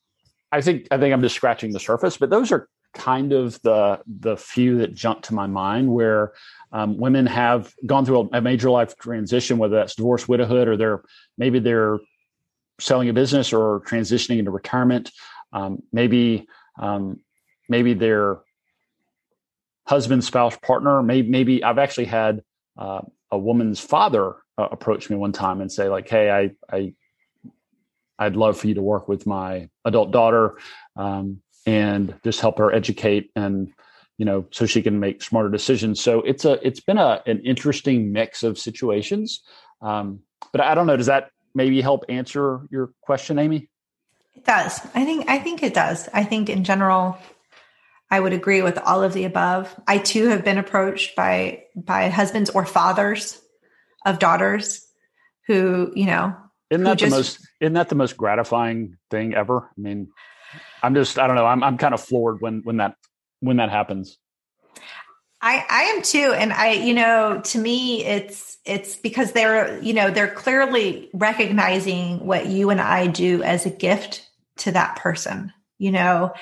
I 0.51 0.61
think 0.61 0.87
I 0.91 0.97
think 0.97 1.13
I'm 1.13 1.21
just 1.21 1.35
scratching 1.35 1.71
the 1.71 1.79
surface, 1.79 2.17
but 2.17 2.29
those 2.29 2.51
are 2.51 2.67
kind 2.93 3.33
of 3.33 3.61
the 3.61 3.99
the 4.07 4.37
few 4.37 4.77
that 4.77 4.93
jump 4.93 5.21
to 5.23 5.33
my 5.33 5.47
mind 5.47 5.91
where 5.91 6.33
um, 6.71 6.97
women 6.97 7.25
have 7.25 7.73
gone 7.85 8.05
through 8.05 8.29
a, 8.33 8.37
a, 8.37 8.41
major 8.41 8.69
life 8.69 8.97
transition, 8.97 9.57
whether 9.57 9.75
that's 9.75 9.95
divorce, 9.95 10.27
widowhood, 10.27 10.67
or 10.67 10.77
they're 10.77 11.03
maybe 11.37 11.59
they're 11.59 11.99
selling 12.79 13.09
a 13.09 13.13
business 13.13 13.53
or 13.53 13.81
transitioning 13.81 14.39
into 14.39 14.51
retirement. 14.51 15.11
Um, 15.53 15.83
maybe 15.91 16.47
um, 16.79 17.19
maybe 17.69 17.93
their 17.93 18.39
husband, 19.85 20.23
spouse, 20.23 20.57
partner. 20.57 21.03
Maybe 21.03 21.29
maybe 21.29 21.63
I've 21.63 21.77
actually 21.77 22.05
had 22.05 22.43
uh, 22.77 23.01
a 23.31 23.37
woman's 23.37 23.79
father 23.79 24.35
uh, 24.57 24.67
approach 24.71 25.09
me 25.09 25.15
one 25.15 25.31
time 25.31 25.61
and 25.61 25.71
say 25.71 25.89
like, 25.89 26.07
"Hey, 26.07 26.29
I 26.31 26.51
I 26.73 26.93
I'd 28.17 28.35
love 28.35 28.57
for 28.57 28.67
you 28.67 28.75
to 28.75 28.81
work 28.81 29.07
with 29.07 29.25
my 29.25 29.69
adult 29.83 30.11
daughter 30.11 30.57
um, 30.95 31.41
and 31.65 32.15
just 32.23 32.39
help 32.39 32.57
her 32.59 32.73
educate 32.73 33.31
and 33.35 33.73
you 34.17 34.25
know 34.25 34.45
so 34.51 34.65
she 34.65 34.81
can 34.81 34.99
make 34.99 35.21
smarter 35.21 35.49
decisions." 35.49 36.01
So 36.01 36.21
it's 36.21 36.45
a 36.45 36.65
it's 36.65 36.79
been 36.79 36.97
a 36.97 37.21
an 37.25 37.41
interesting 37.45 38.11
mix 38.11 38.43
of 38.43 38.57
situations. 38.57 39.41
Um, 39.81 40.21
but 40.51 40.61
I 40.61 40.75
don't 40.75 40.87
know. 40.87 40.97
Does 40.97 41.07
that 41.07 41.31
maybe 41.53 41.81
help 41.81 42.05
answer 42.09 42.61
your 42.71 42.91
question, 43.01 43.39
Amy? 43.39 43.69
It 44.35 44.45
does. 44.45 44.79
I 44.93 45.05
think 45.05 45.29
I 45.29 45.39
think 45.39 45.63
it 45.63 45.73
does. 45.73 46.07
I 46.13 46.23
think 46.23 46.49
in 46.49 46.63
general, 46.63 47.17
I 48.09 48.19
would 48.19 48.33
agree 48.33 48.61
with 48.61 48.77
all 48.77 49.03
of 49.03 49.13
the 49.13 49.25
above. 49.25 49.73
I 49.87 49.97
too 49.97 50.27
have 50.27 50.45
been 50.45 50.57
approached 50.57 51.15
by 51.15 51.63
by 51.75 52.09
husbands 52.09 52.49
or 52.49 52.65
fathers 52.65 53.41
of 54.05 54.19
daughters 54.19 54.85
who, 55.47 55.91
you 55.95 56.05
know, 56.05 56.35
isn't 56.69 56.83
that 56.83 56.97
just, 56.97 57.09
the 57.11 57.17
most 57.17 57.47
isn't 57.59 57.73
that 57.73 57.89
the 57.89 57.95
most 57.95 58.17
gratifying 58.17 58.97
thing 59.11 59.33
ever? 59.33 59.69
I 59.77 59.81
mean, 59.81 60.09
I'm 60.81 60.95
just 60.95 61.19
I 61.19 61.27
don't 61.27 61.35
know, 61.35 61.45
I'm 61.45 61.63
I'm 61.63 61.77
kind 61.77 61.93
of 61.93 62.01
floored 62.01 62.41
when 62.41 62.61
when 62.63 62.77
that 62.77 62.95
when 63.39 63.57
that 63.57 63.69
happens. 63.69 64.17
I, 65.41 65.63
I 65.69 65.81
am 65.83 66.01
too. 66.01 66.33
And 66.35 66.51
I, 66.51 66.71
you 66.71 66.95
know, 66.95 67.39
to 67.39 67.59
me, 67.59 68.03
it's, 68.03 68.57
it's 68.65 68.95
because 68.95 69.31
they're, 69.31 69.79
you 69.79 69.93
know, 69.93 70.09
they're 70.09 70.27
clearly 70.27 71.07
recognizing 71.13 72.25
what 72.25 72.47
you 72.47 72.71
and 72.71 72.81
I 72.81 73.05
do 73.05 73.43
as 73.43 73.67
a 73.67 73.69
gift 73.69 74.27
to 74.57 74.71
that 74.71 74.95
person, 74.95 75.53
you 75.77 75.91
know, 75.91 76.33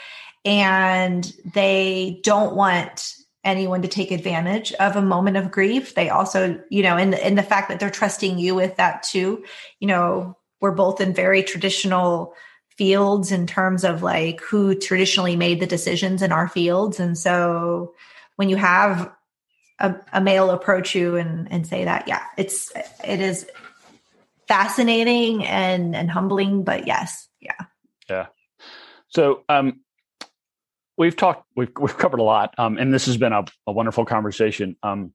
and 0.46 1.30
they 1.54 2.22
don't 2.24 2.56
want 2.56 3.14
anyone 3.44 3.82
to 3.82 3.88
take 3.88 4.12
advantage 4.12 4.72
of 4.74 4.96
a 4.96 5.02
moment 5.02 5.38
of 5.38 5.52
grief. 5.52 5.96
They 5.96 6.10
also, 6.10 6.62
you 6.70 6.84
know, 6.84 6.98
in 6.98 7.14
in 7.14 7.36
the 7.36 7.44
fact 7.44 7.70
that 7.70 7.80
they're 7.80 7.90
trusting 7.90 8.40
you 8.40 8.56
with 8.56 8.78
that 8.78 9.04
too. 9.04 9.44
You 9.80 9.88
know, 9.88 10.38
we're 10.62 10.72
both 10.72 11.02
in 11.02 11.14
very 11.14 11.44
traditional 11.44 12.34
fields 12.78 13.32
in 13.32 13.46
terms 13.46 13.84
of 13.84 14.02
like 14.02 14.42
who 14.42 14.76
traditionally 14.76 15.36
made 15.36 15.60
the 15.60 15.68
decisions 15.68 16.22
in 16.22 16.32
our 16.32 16.48
fields. 16.48 17.00
And 17.00 17.18
so 17.18 17.94
when 18.36 18.50
you 18.50 18.56
have 18.56 19.12
a, 19.80 19.96
a 20.12 20.22
male 20.22 20.50
approach 20.50 20.96
you 20.96 21.16
and, 21.16 21.52
and 21.52 21.68
say 21.68 21.86
that, 21.86 22.08
yeah, 22.08 22.24
it's, 22.38 22.72
it 23.04 23.20
is 23.20 23.46
fascinating 24.48 25.46
and, 25.46 25.96
and 25.96 26.10
humbling, 26.10 26.64
but 26.64 26.88
yes. 26.88 27.28
Yeah. 27.40 27.66
Yeah. 28.10 28.28
So, 29.10 29.44
um, 29.50 29.82
we've 30.98 31.16
talked, 31.16 31.46
we've, 31.56 31.72
we've 31.80 31.98
covered 31.98 32.20
a 32.20 32.24
lot. 32.24 32.54
Um, 32.58 32.78
and 32.78 32.94
this 32.94 33.06
has 33.06 33.18
been 33.18 33.34
a, 33.34 33.46
a 33.68 33.72
wonderful 33.72 34.06
conversation. 34.06 34.76
Um, 34.84 35.14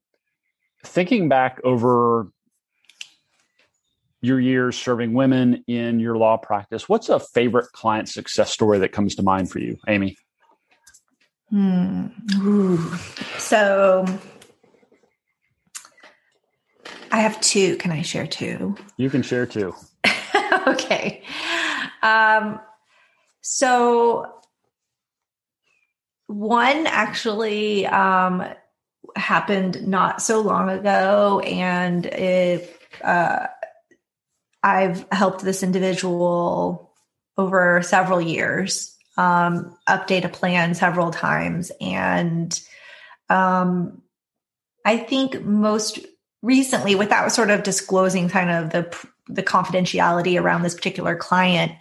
thinking 0.85 1.29
back 1.29 1.59
over 1.63 2.31
your 4.21 4.39
years 4.39 4.77
serving 4.77 5.13
women 5.13 5.63
in 5.67 5.99
your 5.99 6.17
law 6.17 6.37
practice, 6.37 6.89
what's 6.89 7.09
a 7.09 7.19
favorite 7.19 7.71
client 7.71 8.09
success 8.09 8.51
story 8.51 8.79
that 8.79 8.91
comes 8.91 9.15
to 9.15 9.23
mind 9.23 9.49
for 9.49 9.59
you, 9.59 9.77
Amy? 9.87 10.17
Hmm. 11.49 12.07
So 13.37 14.05
I 17.11 17.21
have 17.21 17.39
two. 17.41 17.75
Can 17.77 17.91
I 17.91 18.01
share 18.01 18.27
two? 18.27 18.75
You 18.97 19.09
can 19.09 19.23
share 19.23 19.45
two. 19.45 19.73
okay. 20.67 21.23
Um, 22.03 22.59
so 23.41 24.38
one 26.29 26.85
actually 26.85 27.87
um, 27.87 28.45
happened 29.15 29.87
not 29.87 30.21
so 30.21 30.41
long 30.41 30.69
ago, 30.69 31.39
and 31.39 32.05
uh, 33.03 33.47
I've 34.61 35.07
helped 35.11 35.43
this 35.43 35.63
individual 35.63 36.93
over 37.35 37.81
several 37.81 38.21
years 38.21 38.95
um, 39.17 39.75
update 39.87 40.23
a 40.23 40.29
plan 40.29 40.75
several 40.75 41.09
times. 41.09 41.71
And 41.81 42.59
um, 43.29 44.03
I 44.85 44.97
think 44.97 45.43
most 45.43 45.97
recently, 46.43 46.93
without 46.93 47.31
sort 47.31 47.49
of 47.49 47.63
disclosing 47.63 48.29
kind 48.29 48.51
of 48.51 48.69
the, 48.69 49.07
the 49.33 49.43
confidentiality 49.43 50.39
around 50.39 50.61
this 50.61 50.75
particular 50.75 51.15
client, 51.15 51.71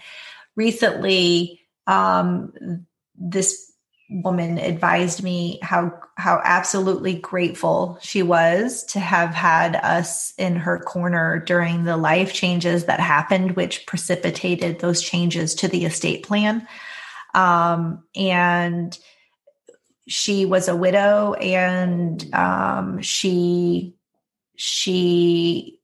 recently, 0.56 1.60
um, 1.86 2.86
this 3.14 3.67
woman 4.10 4.56
advised 4.58 5.22
me 5.22 5.58
how 5.62 5.92
how 6.16 6.40
absolutely 6.42 7.14
grateful 7.14 7.98
she 8.00 8.22
was 8.22 8.82
to 8.84 9.00
have 9.00 9.34
had 9.34 9.76
us 9.76 10.32
in 10.38 10.56
her 10.56 10.78
corner 10.78 11.38
during 11.38 11.84
the 11.84 11.96
life 11.96 12.32
changes 12.32 12.86
that 12.86 13.00
happened 13.00 13.54
which 13.54 13.86
precipitated 13.86 14.78
those 14.78 15.02
changes 15.02 15.54
to 15.54 15.68
the 15.68 15.84
estate 15.84 16.24
plan. 16.24 16.66
Um, 17.34 18.02
and 18.16 18.98
she 20.08 20.46
was 20.46 20.68
a 20.68 20.76
widow 20.76 21.34
and 21.34 22.34
um, 22.34 23.02
she 23.02 23.94
she 24.56 25.80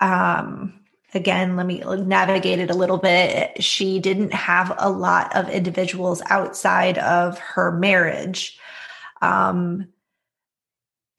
um 0.00 0.85
again, 1.16 1.56
let 1.56 1.66
me 1.66 1.82
navigate 1.84 2.60
it 2.60 2.70
a 2.70 2.74
little 2.74 2.98
bit. 2.98 3.62
She 3.62 3.98
didn't 3.98 4.32
have 4.32 4.72
a 4.78 4.90
lot 4.90 5.34
of 5.34 5.48
individuals 5.48 6.22
outside 6.26 6.98
of 6.98 7.38
her 7.38 7.72
marriage. 7.72 8.58
Um, 9.20 9.88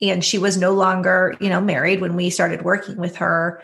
and 0.02 0.24
she 0.24 0.38
was 0.38 0.58
no 0.58 0.72
longer, 0.72 1.36
you 1.42 1.50
know, 1.50 1.60
married 1.60 2.00
when 2.00 2.16
we 2.16 2.30
started 2.30 2.62
working 2.62 2.98
with 2.98 3.18
her. 3.18 3.62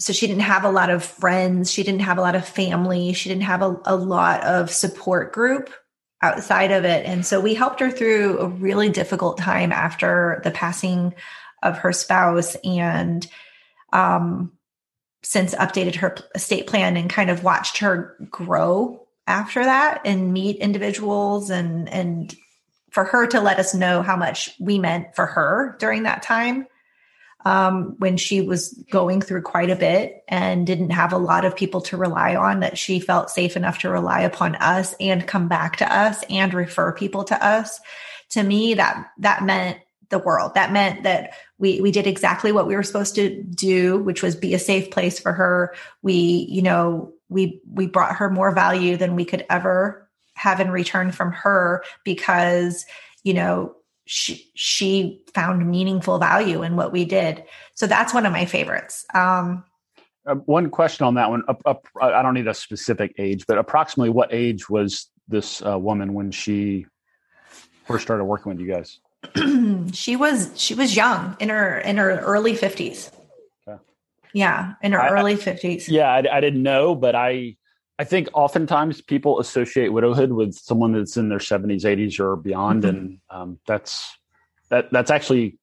So 0.00 0.12
she 0.12 0.26
didn't 0.26 0.42
have 0.42 0.64
a 0.64 0.70
lot 0.70 0.90
of 0.90 1.04
friends. 1.04 1.70
She 1.70 1.84
didn't 1.84 2.00
have 2.00 2.18
a 2.18 2.20
lot 2.20 2.34
of 2.34 2.46
family. 2.46 3.12
She 3.12 3.28
didn't 3.28 3.44
have 3.44 3.62
a, 3.62 3.80
a 3.84 3.96
lot 3.96 4.42
of 4.42 4.70
support 4.70 5.32
group 5.32 5.72
outside 6.20 6.72
of 6.72 6.84
it. 6.84 7.06
And 7.06 7.24
so 7.24 7.40
we 7.40 7.54
helped 7.54 7.80
her 7.80 7.90
through 7.90 8.38
a 8.38 8.48
really 8.48 8.88
difficult 8.88 9.38
time 9.38 9.70
after 9.70 10.40
the 10.42 10.50
passing 10.50 11.14
of 11.62 11.78
her 11.78 11.92
spouse. 11.92 12.56
And 12.64 13.24
um, 13.92 14.52
since 15.24 15.54
updated 15.54 15.96
her 15.96 16.16
estate 16.34 16.66
plan 16.66 16.96
and 16.96 17.10
kind 17.10 17.30
of 17.30 17.42
watched 17.42 17.78
her 17.78 18.16
grow 18.30 19.04
after 19.26 19.64
that 19.64 20.02
and 20.04 20.32
meet 20.32 20.56
individuals 20.56 21.50
and 21.50 21.88
and 21.88 22.36
for 22.90 23.04
her 23.04 23.26
to 23.26 23.40
let 23.40 23.58
us 23.58 23.74
know 23.74 24.02
how 24.02 24.16
much 24.16 24.50
we 24.60 24.78
meant 24.78 25.16
for 25.16 25.26
her 25.26 25.76
during 25.80 26.04
that 26.04 26.22
time 26.22 26.66
um, 27.46 27.96
when 27.98 28.16
she 28.16 28.40
was 28.40 28.72
going 28.90 29.20
through 29.20 29.42
quite 29.42 29.68
a 29.68 29.76
bit 29.76 30.22
and 30.28 30.66
didn't 30.66 30.90
have 30.90 31.12
a 31.12 31.18
lot 31.18 31.44
of 31.44 31.56
people 31.56 31.80
to 31.80 31.96
rely 31.96 32.36
on 32.36 32.60
that 32.60 32.78
she 32.78 33.00
felt 33.00 33.30
safe 33.30 33.56
enough 33.56 33.78
to 33.78 33.90
rely 33.90 34.20
upon 34.20 34.54
us 34.56 34.94
and 35.00 35.26
come 35.26 35.48
back 35.48 35.76
to 35.76 35.94
us 35.94 36.22
and 36.30 36.54
refer 36.54 36.92
people 36.92 37.24
to 37.24 37.44
us 37.44 37.80
to 38.30 38.42
me 38.42 38.74
that 38.74 39.10
that 39.18 39.42
meant 39.42 39.78
the 40.14 40.18
world. 40.18 40.54
That 40.54 40.72
meant 40.72 41.02
that 41.02 41.34
we 41.58 41.80
we 41.80 41.90
did 41.90 42.06
exactly 42.06 42.52
what 42.52 42.66
we 42.66 42.74
were 42.74 42.82
supposed 42.82 43.14
to 43.14 43.42
do, 43.42 43.98
which 43.98 44.22
was 44.22 44.34
be 44.34 44.54
a 44.54 44.58
safe 44.58 44.90
place 44.90 45.18
for 45.18 45.32
her. 45.32 45.74
We, 46.02 46.46
you 46.50 46.62
know, 46.62 47.12
we 47.28 47.60
we 47.70 47.86
brought 47.86 48.16
her 48.16 48.30
more 48.30 48.52
value 48.52 48.96
than 48.96 49.16
we 49.16 49.24
could 49.24 49.46
ever 49.48 50.08
have 50.34 50.60
in 50.60 50.70
return 50.70 51.12
from 51.12 51.32
her 51.32 51.84
because, 52.04 52.84
you 53.22 53.34
know, 53.34 53.74
she 54.06 54.50
she 54.54 55.22
found 55.32 55.70
meaningful 55.70 56.18
value 56.18 56.62
in 56.62 56.76
what 56.76 56.92
we 56.92 57.04
did. 57.04 57.44
So 57.74 57.86
that's 57.86 58.12
one 58.12 58.26
of 58.26 58.32
my 58.32 58.46
favorites. 58.46 59.04
Um, 59.14 59.64
uh, 60.26 60.34
one 60.34 60.70
question 60.70 61.06
on 61.06 61.14
that 61.14 61.30
one. 61.30 61.44
I 62.00 62.22
don't 62.22 62.34
need 62.34 62.48
a 62.48 62.54
specific 62.54 63.14
age, 63.18 63.46
but 63.46 63.58
approximately 63.58 64.10
what 64.10 64.32
age 64.32 64.68
was 64.68 65.08
this 65.28 65.62
uh, 65.64 65.78
woman 65.78 66.14
when 66.14 66.30
she 66.30 66.86
first 67.84 68.04
started 68.04 68.24
working 68.24 68.50
with 68.50 68.60
you 68.60 68.72
guys? 68.72 69.00
she 69.92 70.16
was 70.16 70.50
she 70.56 70.74
was 70.74 70.96
young 70.96 71.36
in 71.40 71.48
her 71.48 71.78
in 71.78 71.96
her 71.96 72.18
early 72.20 72.54
50s 72.54 73.10
okay. 73.66 73.80
yeah 74.32 74.74
in 74.82 74.92
her 74.92 75.00
I, 75.00 75.10
early 75.10 75.36
50s 75.36 75.88
yeah 75.88 76.10
I, 76.10 76.36
I, 76.36 76.40
didn't 76.40 76.62
know 76.62 76.94
but 76.94 77.14
i 77.14 77.56
i 77.98 78.04
think 78.04 78.28
oftentimes 78.32 79.00
people 79.00 79.40
associate 79.40 79.92
widowhood 79.92 80.32
with 80.32 80.54
someone 80.54 80.92
that's 80.92 81.16
in 81.16 81.28
their 81.28 81.38
70s 81.38 81.82
80s 81.82 82.20
or 82.20 82.36
beyond 82.36 82.82
mm-hmm. 82.82 82.96
and 82.96 83.18
um, 83.30 83.58
that's 83.66 84.16
that 84.68 84.90
that's 84.90 85.10
actually 85.10 85.58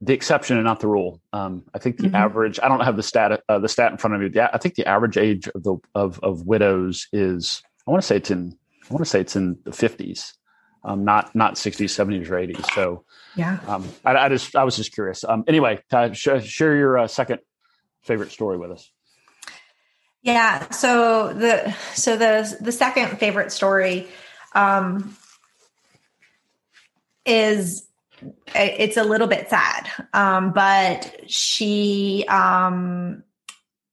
the 0.00 0.12
exception 0.12 0.56
and 0.56 0.64
not 0.64 0.80
the 0.80 0.88
rule 0.88 1.20
um, 1.32 1.64
i 1.74 1.78
think 1.78 1.98
the 1.98 2.04
mm-hmm. 2.04 2.16
average 2.16 2.58
i 2.62 2.68
don't 2.68 2.80
have 2.80 2.96
the 2.96 3.02
stat 3.02 3.42
uh, 3.48 3.58
the 3.58 3.68
stat 3.68 3.92
in 3.92 3.98
front 3.98 4.14
of 4.14 4.20
me 4.20 4.28
but 4.28 4.36
yeah 4.36 4.50
i 4.52 4.58
think 4.58 4.74
the 4.74 4.86
average 4.86 5.16
age 5.16 5.48
of 5.48 5.62
the 5.62 5.76
of, 5.94 6.20
of 6.22 6.46
widows 6.46 7.08
is 7.12 7.62
i 7.86 7.90
want 7.90 8.02
to 8.02 8.06
say 8.06 8.16
it's 8.16 8.30
in 8.30 8.56
i 8.88 8.92
want 8.92 9.04
to 9.04 9.10
say 9.10 9.20
it's 9.20 9.36
in 9.36 9.58
the 9.64 9.70
50s 9.70 10.32
um, 10.86 11.04
not 11.04 11.34
not 11.34 11.56
60s, 11.56 11.86
70s, 11.86 12.30
or 12.30 12.36
80s. 12.36 12.72
So 12.72 13.04
yeah, 13.34 13.58
um, 13.66 13.86
I, 14.04 14.16
I, 14.16 14.28
just 14.28 14.54
I 14.54 14.64
was 14.64 14.76
just 14.76 14.94
curious. 14.94 15.24
Um, 15.24 15.44
anyway, 15.46 15.80
uh, 15.92 16.12
sh- 16.12 16.44
share 16.44 16.76
your 16.76 16.96
uh, 16.96 17.08
second 17.08 17.40
favorite 18.02 18.30
story 18.30 18.56
with 18.56 18.70
us. 18.70 18.90
Yeah. 20.22 20.70
So 20.70 21.34
the 21.34 21.76
so 21.94 22.16
the 22.16 22.56
the 22.60 22.72
second 22.72 23.18
favorite 23.18 23.52
story 23.52 24.08
um, 24.54 25.16
is 27.26 27.86
it's 28.54 28.96
a 28.96 29.04
little 29.04 29.26
bit 29.26 29.50
sad, 29.50 29.90
um, 30.14 30.52
but 30.52 31.30
she 31.30 32.24
um 32.28 33.24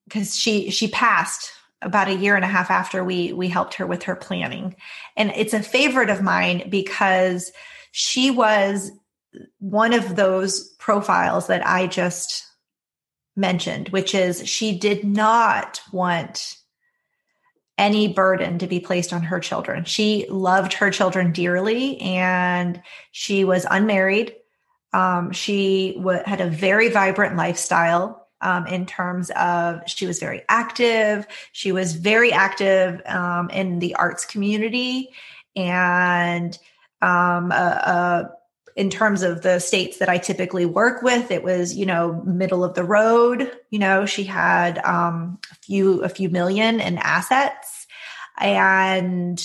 because 0.05 0.35
she 0.35 0.69
she 0.69 0.87
passed 0.87 1.51
about 1.83 2.07
a 2.07 2.15
year 2.15 2.35
and 2.35 2.45
a 2.45 2.47
half 2.47 2.71
after 2.71 3.03
we 3.03 3.33
we 3.33 3.47
helped 3.47 3.75
her 3.75 3.85
with 3.85 4.03
her 4.03 4.15
planning. 4.15 4.75
And 5.15 5.31
it's 5.35 5.53
a 5.53 5.61
favorite 5.61 6.09
of 6.09 6.21
mine 6.21 6.69
because 6.69 7.51
she 7.91 8.31
was 8.31 8.91
one 9.59 9.93
of 9.93 10.15
those 10.15 10.69
profiles 10.77 11.47
that 11.47 11.65
i 11.65 11.87
just 11.87 12.45
mentioned 13.35 13.89
which 13.89 14.13
is 14.13 14.47
she 14.47 14.77
did 14.77 15.03
not 15.03 15.81
want 15.91 16.55
any 17.77 18.07
burden 18.07 18.59
to 18.59 18.67
be 18.67 18.79
placed 18.79 19.13
on 19.13 19.23
her 19.23 19.39
children. 19.39 19.83
She 19.85 20.27
loved 20.29 20.73
her 20.73 20.91
children 20.91 21.31
dearly 21.31 21.99
and 21.99 22.81
she 23.11 23.45
was 23.45 23.65
unmarried. 23.69 24.35
Um, 24.93 25.31
she 25.31 25.95
w- 25.97 26.21
had 26.25 26.39
a 26.39 26.49
very 26.49 26.89
vibrant 26.89 27.35
lifestyle 27.35 28.22
um, 28.43 28.67
in 28.67 28.85
terms 28.85 29.31
of 29.31 29.81
she 29.87 30.05
was 30.05 30.19
very 30.19 30.43
active. 30.49 31.25
She 31.53 31.71
was 31.71 31.95
very 31.95 32.31
active 32.31 33.01
um, 33.07 33.49
in 33.49 33.79
the 33.79 33.95
arts 33.95 34.25
community 34.25 35.09
and 35.55 36.57
um, 37.01 37.51
uh, 37.51 37.55
uh, 37.55 38.29
in 38.75 38.89
terms 38.89 39.21
of 39.23 39.41
the 39.41 39.59
states 39.59 39.99
that 39.99 40.09
I 40.09 40.17
typically 40.17 40.65
work 40.65 41.03
with, 41.03 41.31
it 41.31 41.43
was 41.43 41.75
you 41.75 41.85
know 41.85 42.21
middle 42.25 42.63
of 42.63 42.73
the 42.73 42.83
road. 42.83 43.51
You 43.69 43.79
know, 43.79 44.05
she 44.05 44.23
had 44.23 44.79
um, 44.85 45.39
a 45.51 45.55
few 45.55 46.03
a 46.03 46.09
few 46.09 46.29
million 46.29 46.79
in 46.79 46.97
assets, 46.97 47.87
and 48.39 49.39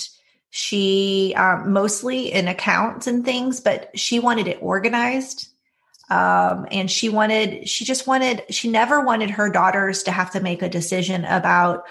She 0.51 1.35
um, 1.37 1.73
mostly 1.73 2.31
in 2.31 2.47
accounts 2.47 3.05
and 3.05 3.23
things, 3.23 3.61
but 3.61 3.91
she 3.93 4.19
wanted 4.19 4.47
it 4.47 4.57
organized. 4.61 5.48
Um, 6.09 6.67
and 6.71 6.89
she 6.89 7.09
wanted, 7.09 7.69
she 7.69 7.85
just 7.85 8.07
wanted, 8.07 8.43
she 8.49 8.69
never 8.69 9.01
wanted 9.01 9.29
her 9.31 9.49
daughters 9.49 10.03
to 10.03 10.11
have 10.11 10.31
to 10.31 10.39
make 10.39 10.61
a 10.61 10.69
decision 10.69 11.25
about, 11.25 11.83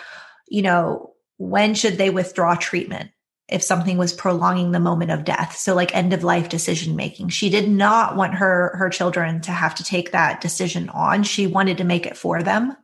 you 0.48 0.62
know, 0.62 1.14
when 1.36 1.74
should 1.74 1.98
they 1.98 2.10
withdraw 2.10 2.54
treatment 2.56 3.10
if 3.48 3.62
something 3.62 3.96
was 3.96 4.12
prolonging 4.12 4.72
the 4.72 4.80
moment 4.80 5.10
of 5.10 5.24
death 5.24 5.56
so 5.56 5.74
like 5.74 5.94
end 5.94 6.12
of 6.12 6.24
life 6.24 6.48
decision 6.48 6.96
making 6.96 7.28
she 7.28 7.48
did 7.48 7.70
not 7.70 8.16
want 8.16 8.34
her 8.34 8.76
her 8.76 8.90
children 8.90 9.40
to 9.40 9.52
have 9.52 9.74
to 9.74 9.84
take 9.84 10.10
that 10.10 10.40
decision 10.40 10.88
on 10.90 11.22
she 11.22 11.46
wanted 11.46 11.78
to 11.78 11.84
make 11.84 12.04
it 12.04 12.16
for 12.16 12.42
them 12.42 12.76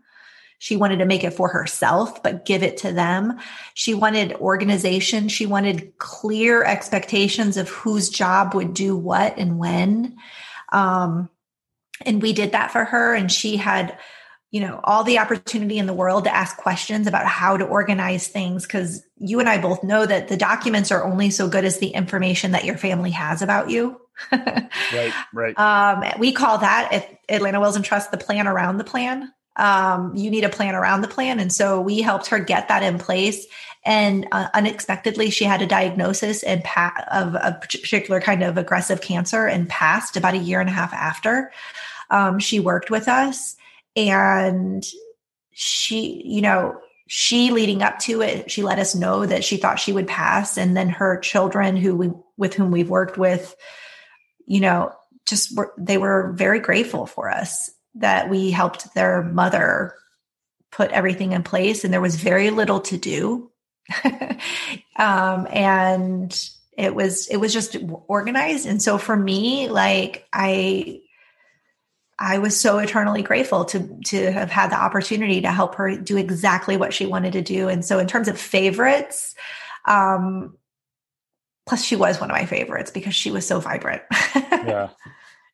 she 0.64 0.76
wanted 0.76 1.00
to 1.00 1.04
make 1.04 1.24
it 1.24 1.34
for 1.34 1.48
herself, 1.48 2.22
but 2.22 2.46
give 2.46 2.62
it 2.62 2.78
to 2.78 2.92
them. 2.92 3.38
She 3.74 3.92
wanted 3.92 4.32
organization. 4.36 5.28
She 5.28 5.44
wanted 5.44 5.98
clear 5.98 6.64
expectations 6.64 7.58
of 7.58 7.68
whose 7.68 8.08
job 8.08 8.54
would 8.54 8.72
do 8.72 8.96
what 8.96 9.36
and 9.36 9.58
when. 9.58 10.16
Um, 10.74 11.30
and 12.04 12.20
we 12.20 12.32
did 12.32 12.52
that 12.52 12.72
for 12.72 12.84
her. 12.84 13.14
And 13.14 13.30
she 13.30 13.56
had, 13.56 13.98
you 14.50 14.60
know, 14.60 14.80
all 14.84 15.04
the 15.04 15.18
opportunity 15.18 15.78
in 15.78 15.86
the 15.86 15.94
world 15.94 16.24
to 16.24 16.34
ask 16.34 16.56
questions 16.56 17.06
about 17.06 17.26
how 17.26 17.56
to 17.56 17.64
organize 17.64 18.28
things. 18.28 18.66
Cause 18.66 19.02
you 19.16 19.40
and 19.40 19.48
I 19.48 19.58
both 19.58 19.84
know 19.84 20.04
that 20.04 20.28
the 20.28 20.36
documents 20.36 20.90
are 20.90 21.04
only 21.04 21.30
so 21.30 21.48
good 21.48 21.64
as 21.64 21.78
the 21.78 21.88
information 21.88 22.52
that 22.52 22.64
your 22.64 22.76
family 22.76 23.12
has 23.12 23.42
about 23.42 23.70
you. 23.70 24.00
right, 24.32 25.12
right. 25.32 25.58
Um, 25.58 26.04
we 26.18 26.32
call 26.32 26.58
that 26.58 26.92
at 26.92 27.18
Atlanta 27.28 27.60
Wills 27.60 27.76
and 27.76 27.84
Trust 27.84 28.10
the 28.10 28.18
plan 28.18 28.46
around 28.46 28.78
the 28.78 28.84
plan 28.84 29.32
um, 29.56 30.14
you 30.16 30.30
need 30.30 30.44
a 30.44 30.48
plan 30.48 30.74
around 30.74 31.02
the 31.02 31.08
plan. 31.08 31.38
And 31.38 31.52
so 31.52 31.80
we 31.80 32.00
helped 32.00 32.28
her 32.28 32.38
get 32.38 32.68
that 32.68 32.82
in 32.82 32.98
place. 32.98 33.46
And 33.84 34.26
uh, 34.32 34.48
unexpectedly, 34.54 35.30
she 35.30 35.44
had 35.44 35.60
a 35.60 35.66
diagnosis 35.66 36.42
and 36.42 36.64
pa- 36.64 37.04
of 37.10 37.34
a 37.34 37.58
particular 37.60 38.20
kind 38.20 38.42
of 38.42 38.56
aggressive 38.56 39.00
cancer 39.00 39.46
and 39.46 39.68
passed 39.68 40.16
about 40.16 40.34
a 40.34 40.38
year 40.38 40.60
and 40.60 40.70
a 40.70 40.72
half 40.72 40.92
after. 40.94 41.52
Um, 42.10 42.38
she 42.38 42.60
worked 42.60 42.90
with 42.90 43.08
us 43.08 43.56
and 43.94 44.84
she, 45.52 46.22
you 46.24 46.40
know, 46.40 46.80
she 47.06 47.50
leading 47.50 47.82
up 47.82 47.98
to 48.00 48.22
it, 48.22 48.50
she 48.50 48.62
let 48.62 48.78
us 48.78 48.94
know 48.94 49.26
that 49.26 49.44
she 49.44 49.58
thought 49.58 49.78
she 49.78 49.92
would 49.92 50.08
pass. 50.08 50.56
And 50.56 50.74
then 50.74 50.88
her 50.88 51.18
children 51.18 51.76
who 51.76 51.94
we, 51.94 52.10
with 52.38 52.54
whom 52.54 52.70
we've 52.70 52.88
worked 52.88 53.18
with, 53.18 53.54
you 54.46 54.60
know, 54.60 54.92
just 55.26 55.56
were, 55.56 55.74
they 55.76 55.98
were 55.98 56.32
very 56.34 56.60
grateful 56.60 57.06
for 57.06 57.30
us 57.30 57.70
that 57.96 58.30
we 58.30 58.50
helped 58.50 58.94
their 58.94 59.22
mother 59.22 59.94
put 60.72 60.90
everything 60.90 61.32
in 61.32 61.42
place 61.42 61.84
and 61.84 61.92
there 61.92 62.00
was 62.00 62.16
very 62.16 62.50
little 62.50 62.80
to 62.80 62.98
do 62.98 63.50
um, 64.96 65.46
and 65.50 66.50
it 66.76 66.94
was 66.94 67.28
it 67.28 67.36
was 67.36 67.52
just 67.52 67.76
organized 68.08 68.66
and 68.66 68.82
so 68.82 68.98
for 68.98 69.16
me 69.16 69.68
like 69.68 70.26
i 70.32 71.00
i 72.18 72.38
was 72.38 72.58
so 72.58 72.78
eternally 72.78 73.22
grateful 73.22 73.64
to 73.64 74.00
to 74.04 74.32
have 74.32 74.50
had 74.50 74.70
the 74.70 74.76
opportunity 74.76 75.40
to 75.40 75.52
help 75.52 75.76
her 75.76 75.96
do 75.96 76.16
exactly 76.16 76.76
what 76.76 76.92
she 76.92 77.06
wanted 77.06 77.34
to 77.34 77.42
do 77.42 77.68
and 77.68 77.84
so 77.84 77.98
in 77.98 78.06
terms 78.06 78.26
of 78.26 78.38
favorites 78.38 79.34
um 79.84 80.56
plus 81.66 81.84
she 81.84 81.96
was 81.96 82.20
one 82.20 82.30
of 82.30 82.36
my 82.36 82.46
favorites 82.46 82.90
because 82.90 83.14
she 83.14 83.30
was 83.30 83.46
so 83.46 83.60
vibrant 83.60 84.02
yeah 84.34 84.88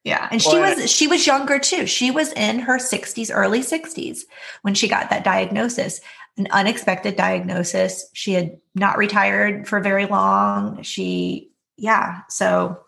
yeah. 0.03 0.29
And 0.31 0.41
she 0.41 0.59
was 0.59 0.91
she 0.91 1.07
was 1.07 1.27
younger 1.27 1.59
too. 1.59 1.87
She 1.87 2.11
was 2.11 2.33
in 2.33 2.61
her 2.61 2.79
60s, 2.79 3.31
early 3.33 3.61
60s 3.61 4.21
when 4.63 4.75
she 4.75 4.89
got 4.89 5.11
that 5.11 5.25
diagnosis. 5.25 6.01
An 6.37 6.47
unexpected 6.53 7.17
diagnosis. 7.17 8.09
She 8.15 8.33
had 8.33 8.59
not 8.75 8.97
retired 8.97 9.69
for 9.69 9.81
very 9.81 10.07
long. 10.07 10.83
She 10.83 11.51
yeah, 11.77 12.21
so 12.29 12.79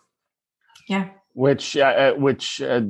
yeah. 0.87 1.09
Which 1.33 1.77
uh, 1.77 2.13
which 2.13 2.61
uh, 2.61 2.81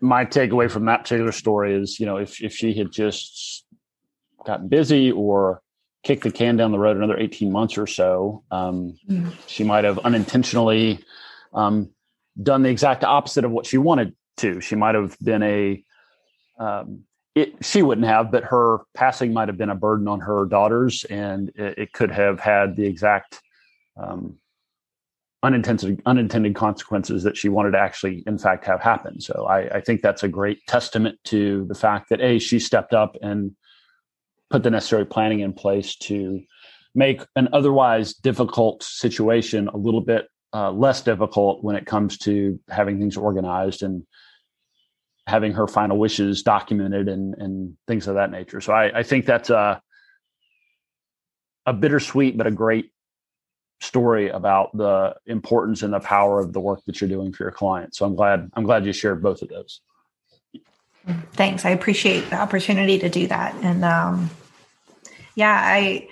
my 0.00 0.24
takeaway 0.24 0.70
from 0.70 0.86
that 0.86 1.02
particular 1.02 1.32
story 1.32 1.74
is, 1.74 1.98
you 2.00 2.06
know, 2.06 2.16
if 2.16 2.42
if 2.42 2.54
she 2.54 2.74
had 2.74 2.92
just 2.92 3.64
gotten 4.44 4.68
busy 4.68 5.10
or 5.10 5.62
kicked 6.04 6.22
the 6.22 6.30
can 6.30 6.56
down 6.56 6.72
the 6.72 6.78
road 6.78 6.96
another 6.96 7.18
18 7.18 7.50
months 7.50 7.76
or 7.76 7.86
so, 7.86 8.44
um, 8.50 8.96
mm. 9.08 9.32
she 9.46 9.64
might 9.64 9.84
have 9.84 9.98
unintentionally 9.98 11.00
um, 11.52 11.90
done 12.40 12.62
the 12.62 12.70
exact 12.70 13.04
opposite 13.04 13.44
of 13.44 13.50
what 13.50 13.66
she 13.66 13.78
wanted 13.78 14.14
to. 14.38 14.60
She 14.60 14.76
might 14.76 14.94
have 14.94 15.16
been 15.20 15.42
a, 15.42 15.84
um, 16.58 17.04
it, 17.42 17.64
she 17.64 17.82
wouldn't 17.82 18.06
have, 18.06 18.30
but 18.30 18.44
her 18.44 18.80
passing 18.94 19.32
might 19.32 19.48
have 19.48 19.58
been 19.58 19.70
a 19.70 19.74
burden 19.74 20.08
on 20.08 20.20
her 20.20 20.44
daughters, 20.44 21.04
and 21.04 21.50
it, 21.54 21.78
it 21.78 21.92
could 21.92 22.10
have 22.10 22.40
had 22.40 22.76
the 22.76 22.86
exact 22.86 23.40
um, 23.96 24.38
unintended 25.42 26.02
unintended 26.04 26.54
consequences 26.54 27.22
that 27.22 27.36
she 27.36 27.48
wanted 27.48 27.72
to 27.72 27.78
actually, 27.78 28.24
in 28.26 28.38
fact, 28.38 28.64
have 28.64 28.80
happen. 28.80 29.20
So 29.20 29.46
I, 29.46 29.76
I 29.76 29.80
think 29.80 30.02
that's 30.02 30.22
a 30.22 30.28
great 30.28 30.66
testament 30.66 31.18
to 31.24 31.64
the 31.68 31.74
fact 31.74 32.08
that 32.10 32.20
a 32.20 32.38
she 32.38 32.58
stepped 32.58 32.94
up 32.94 33.16
and 33.22 33.52
put 34.50 34.62
the 34.62 34.70
necessary 34.70 35.04
planning 35.04 35.40
in 35.40 35.52
place 35.52 35.96
to 35.96 36.40
make 36.94 37.22
an 37.36 37.48
otherwise 37.52 38.14
difficult 38.14 38.82
situation 38.82 39.68
a 39.68 39.76
little 39.76 40.00
bit 40.00 40.26
uh, 40.54 40.72
less 40.72 41.02
difficult 41.02 41.62
when 41.62 41.76
it 41.76 41.86
comes 41.86 42.16
to 42.18 42.58
having 42.68 42.98
things 42.98 43.16
organized 43.16 43.82
and 43.82 44.04
having 45.28 45.52
her 45.52 45.66
final 45.66 45.98
wishes 45.98 46.42
documented 46.42 47.06
and 47.08 47.34
and 47.34 47.76
things 47.86 48.08
of 48.08 48.14
that 48.14 48.30
nature. 48.30 48.60
So 48.60 48.72
I, 48.72 49.00
I 49.00 49.02
think 49.02 49.26
that's 49.26 49.50
a 49.50 49.80
a 51.66 51.72
bittersweet 51.72 52.38
but 52.38 52.46
a 52.46 52.50
great 52.50 52.90
story 53.80 54.30
about 54.30 54.76
the 54.76 55.14
importance 55.26 55.82
and 55.82 55.92
the 55.92 56.00
power 56.00 56.40
of 56.40 56.52
the 56.52 56.60
work 56.60 56.80
that 56.86 57.00
you're 57.00 57.10
doing 57.10 57.32
for 57.32 57.44
your 57.44 57.52
clients. 57.52 57.98
So 57.98 58.06
I'm 58.06 58.16
glad 58.16 58.50
I'm 58.54 58.64
glad 58.64 58.86
you 58.86 58.92
shared 58.92 59.22
both 59.22 59.42
of 59.42 59.48
those. 59.48 59.80
Thanks. 61.32 61.64
I 61.64 61.70
appreciate 61.70 62.28
the 62.30 62.36
opportunity 62.36 62.98
to 62.98 63.08
do 63.08 63.26
that. 63.28 63.54
And 63.62 63.84
um, 63.84 64.30
yeah, 65.34 65.60
I 65.62 66.08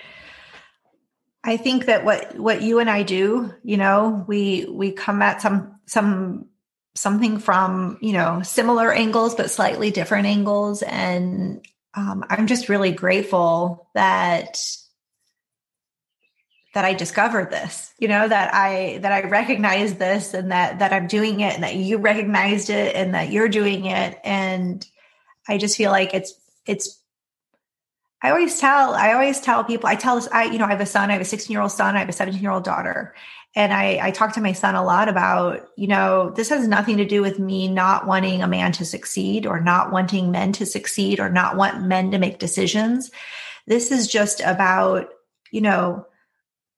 I 1.42 1.56
think 1.56 1.86
that 1.86 2.04
what 2.04 2.38
what 2.38 2.60
you 2.60 2.80
and 2.80 2.90
I 2.90 3.02
do, 3.02 3.54
you 3.62 3.78
know, 3.78 4.24
we 4.28 4.66
we 4.70 4.92
come 4.92 5.22
at 5.22 5.40
some 5.40 5.80
some 5.86 6.48
something 6.96 7.38
from 7.38 7.98
you 8.00 8.12
know 8.12 8.42
similar 8.42 8.92
angles 8.92 9.34
but 9.34 9.50
slightly 9.50 9.90
different 9.90 10.26
angles, 10.26 10.82
and 10.82 11.66
um, 11.94 12.24
I'm 12.28 12.46
just 12.46 12.68
really 12.68 12.92
grateful 12.92 13.88
that 13.94 14.58
that 16.74 16.84
I 16.84 16.92
discovered 16.92 17.50
this, 17.50 17.94
you 17.98 18.06
know, 18.06 18.28
that 18.28 18.52
I 18.52 18.98
that 19.00 19.10
I 19.10 19.26
recognize 19.28 19.94
this 19.94 20.34
and 20.34 20.52
that 20.52 20.80
that 20.80 20.92
I'm 20.92 21.06
doing 21.06 21.40
it 21.40 21.54
and 21.54 21.62
that 21.62 21.74
you 21.74 21.96
recognized 21.96 22.68
it 22.68 22.94
and 22.94 23.14
that 23.14 23.30
you're 23.30 23.48
doing 23.48 23.86
it 23.86 24.20
and 24.24 24.86
I 25.48 25.56
just 25.56 25.76
feel 25.76 25.90
like 25.90 26.12
it's 26.12 26.34
it's 26.66 27.00
I 28.22 28.30
always 28.30 28.58
tell, 28.58 28.94
I 28.94 29.12
always 29.12 29.40
tell 29.40 29.62
people, 29.62 29.88
I 29.88 29.94
tell 29.94 30.16
this, 30.16 30.28
I, 30.32 30.44
you 30.44 30.58
know, 30.58 30.64
I 30.64 30.70
have 30.70 30.80
a 30.80 30.86
son, 30.86 31.10
I 31.10 31.12
have 31.12 31.22
a 31.22 31.26
16 31.26 31.52
year 31.52 31.60
old 31.60 31.70
son, 31.70 31.96
I 31.96 32.00
have 32.00 32.08
a 32.08 32.12
17 32.12 32.42
year 32.42 32.50
old 32.50 32.64
daughter. 32.64 33.14
And 33.56 33.72
I, 33.72 33.98
I 34.02 34.10
talk 34.10 34.34
to 34.34 34.40
my 34.40 34.52
son 34.52 34.74
a 34.74 34.84
lot 34.84 35.08
about, 35.08 35.66
you 35.76 35.86
know, 35.86 36.30
this 36.30 36.50
has 36.50 36.68
nothing 36.68 36.98
to 36.98 37.06
do 37.06 37.22
with 37.22 37.38
me 37.38 37.68
not 37.68 38.06
wanting 38.06 38.42
a 38.42 38.46
man 38.46 38.70
to 38.72 38.84
succeed 38.84 39.46
or 39.46 39.58
not 39.58 39.90
wanting 39.90 40.30
men 40.30 40.52
to 40.52 40.66
succeed 40.66 41.18
or 41.18 41.30
not 41.30 41.56
want 41.56 41.82
men 41.82 42.10
to 42.10 42.18
make 42.18 42.38
decisions. 42.38 43.10
This 43.66 43.90
is 43.90 44.06
just 44.06 44.40
about, 44.40 45.08
you 45.50 45.62
know, 45.62 46.06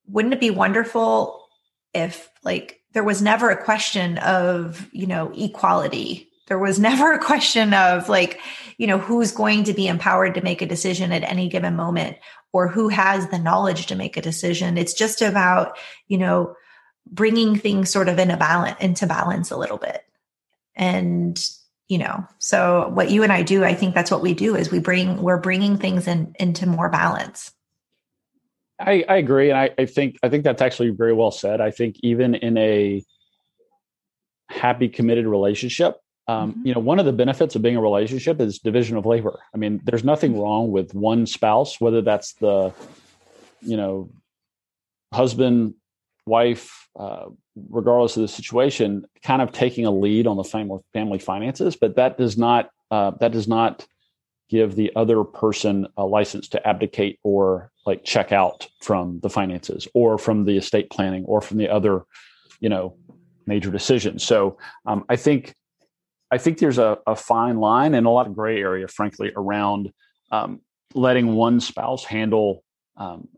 wouldn't 0.06 0.34
it 0.34 0.40
be 0.40 0.50
wonderful 0.50 1.48
if 1.92 2.30
like 2.44 2.80
there 2.92 3.04
was 3.04 3.20
never 3.20 3.50
a 3.50 3.62
question 3.62 4.16
of, 4.18 4.88
you 4.92 5.06
know, 5.06 5.32
equality 5.36 6.28
there 6.48 6.58
was 6.58 6.78
never 6.80 7.12
a 7.12 7.18
question 7.18 7.72
of 7.72 8.08
like, 8.08 8.40
you 8.76 8.86
know, 8.86 8.98
who's 8.98 9.32
going 9.32 9.64
to 9.64 9.72
be 9.72 9.86
empowered 9.86 10.34
to 10.34 10.40
make 10.40 10.62
a 10.62 10.66
decision 10.66 11.12
at 11.12 11.22
any 11.22 11.48
given 11.48 11.76
moment 11.76 12.16
or 12.52 12.66
who 12.66 12.88
has 12.88 13.28
the 13.28 13.38
knowledge 13.38 13.86
to 13.86 13.94
make 13.94 14.16
a 14.16 14.22
decision. 14.22 14.78
It's 14.78 14.94
just 14.94 15.22
about, 15.22 15.78
you 16.08 16.18
know, 16.18 16.56
bringing 17.11 17.56
things 17.56 17.90
sort 17.90 18.09
of 18.09 18.18
in 18.18 18.30
a 18.30 18.36
balance 18.36 18.78
into 18.80 19.06
balance 19.06 19.50
a 19.50 19.56
little 19.56 19.78
bit. 19.78 20.04
And, 20.74 21.38
you 21.88 21.98
know, 21.98 22.26
so 22.38 22.90
what 22.94 23.11
you 23.11 23.22
and 23.22 23.32
I 23.32 23.42
do, 23.42 23.64
I 23.64 23.74
think 23.74 23.94
that's 23.94 24.11
what 24.11 24.22
we 24.22 24.34
do 24.34 24.54
is 24.54 24.70
we 24.70 24.78
bring, 24.78 25.22
we're 25.22 25.40
bringing 25.40 25.76
things 25.76 26.06
in 26.06 26.34
into 26.38 26.66
more 26.66 26.88
balance. 26.88 27.52
I, 28.80 29.04
I 29.09 29.16
agree. 29.16 29.50
And 29.50 29.59
I, 29.59 29.70
I 29.76 29.86
think, 29.86 30.18
I 30.22 30.28
think 30.28 30.44
that's 30.44 30.62
actually 30.62 30.90
very 30.90 31.12
well 31.12 31.32
said. 31.32 31.61
I 31.61 31.70
think 31.70 31.96
even 32.02 32.34
in 32.34 32.56
a 32.56 33.02
happy, 34.48 34.88
committed 34.88 35.26
relationship, 35.26 35.96
um, 36.28 36.52
mm-hmm. 36.52 36.66
you 36.66 36.74
know 36.74 36.80
one 36.80 36.98
of 36.98 37.06
the 37.06 37.12
benefits 37.12 37.56
of 37.56 37.62
being 37.62 37.76
a 37.76 37.80
relationship 37.80 38.40
is 38.40 38.59
division 38.59 38.96
of 38.96 39.06
labor 39.06 39.40
i 39.54 39.56
mean 39.56 39.80
there's 39.84 40.04
nothing 40.04 40.32
mm-hmm. 40.32 40.42
wrong 40.42 40.70
with 40.70 40.94
one 40.94 41.26
spouse 41.26 41.80
whether 41.80 42.02
that's 42.02 42.34
the 42.34 42.72
you 43.62 43.76
know 43.76 44.11
husband 45.12 45.74
wife 46.26 46.88
uh, 46.99 47.26
regardless 47.70 48.16
of 48.16 48.22
the 48.22 48.28
situation 48.28 49.07
kind 49.22 49.40
of 49.40 49.53
taking 49.53 49.86
a 49.86 49.90
lead 49.90 50.26
on 50.26 50.36
the 50.36 50.44
family 50.44 50.80
family 50.92 51.18
finances 51.18 51.76
but 51.76 51.96
that 51.96 52.18
does 52.18 52.36
not 52.36 52.70
uh, 52.90 53.12
that 53.20 53.32
does 53.32 53.49
not 53.49 53.86
give 54.49 54.74
the 54.74 54.90
other 54.96 55.24
person 55.24 55.86
a 55.96 56.05
license 56.05 56.49
to 56.49 56.66
abdicate 56.66 57.18
or 57.22 57.70
like 57.86 58.05
check 58.05 58.32
out 58.32 58.66
from 58.80 59.20
the 59.20 59.28
finances 59.30 59.86
or 59.94 60.18
from 60.18 60.44
the 60.44 60.57
estate 60.57 60.90
planning 60.90 61.24
or 61.24 61.40
from 61.40 61.59
the 61.59 61.68
other 61.68 62.03
you 62.61 62.68
know 62.68 62.96
major 63.46 63.70
decisions. 63.70 64.22
So 64.24 64.59
um, 64.86 65.05
i 65.09 65.16
think 65.16 65.55
i 66.30 66.38
think 66.38 66.59
there's 66.59 66.78
a, 66.78 66.99
a, 67.07 67.16
fine 67.16 67.59
line 67.59 67.94
and 67.94 68.07
a 68.07 68.11
lot 68.11 68.26
of 68.26 68.34
gray 68.34 68.61
area 68.61 68.88
frankly 68.88 69.32
around 69.36 69.92
um, 70.30 70.61
letting 70.94 71.34
one 71.34 71.61
spouse 71.61 72.05
handle 72.05 72.62
um, 72.96 73.28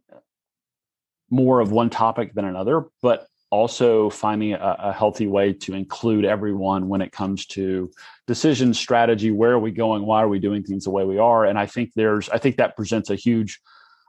more 1.31 1.61
of 1.61 1.71
one 1.71 1.91
topic 1.91 2.35
than 2.35 2.45
another 2.45 2.87
but 3.03 3.29
also 3.51 4.09
finding 4.11 4.53
a, 4.53 4.77
a, 4.79 4.93
healthy 4.93 5.27
way 5.27 5.53
to 5.53 5.75
include 5.75 6.25
everyone 6.25 6.89
when 6.89 7.01
it 7.01 7.11
comes 7.11 7.47
to 7.47 7.91
decision 8.27 8.73
strategy 8.73 9.33
where 9.33 9.51
are 9.51 9.59
we 9.59 9.73
going 9.73 10.07
why 10.07 10.23
are 10.23 10.29
we 10.29 10.39
doing 10.39 10.63
things 10.63 10.85
the 10.85 10.91
way 10.91 11.05
we 11.05 11.19
are? 11.19 11.45
And 11.45 11.59
i 11.59 11.67
think 11.67 11.93
there's 11.95 12.29
i 12.31 12.39
think 12.39 12.57
that 12.57 12.77
presents 12.77 13.11
a 13.11 13.17
huge 13.17 13.61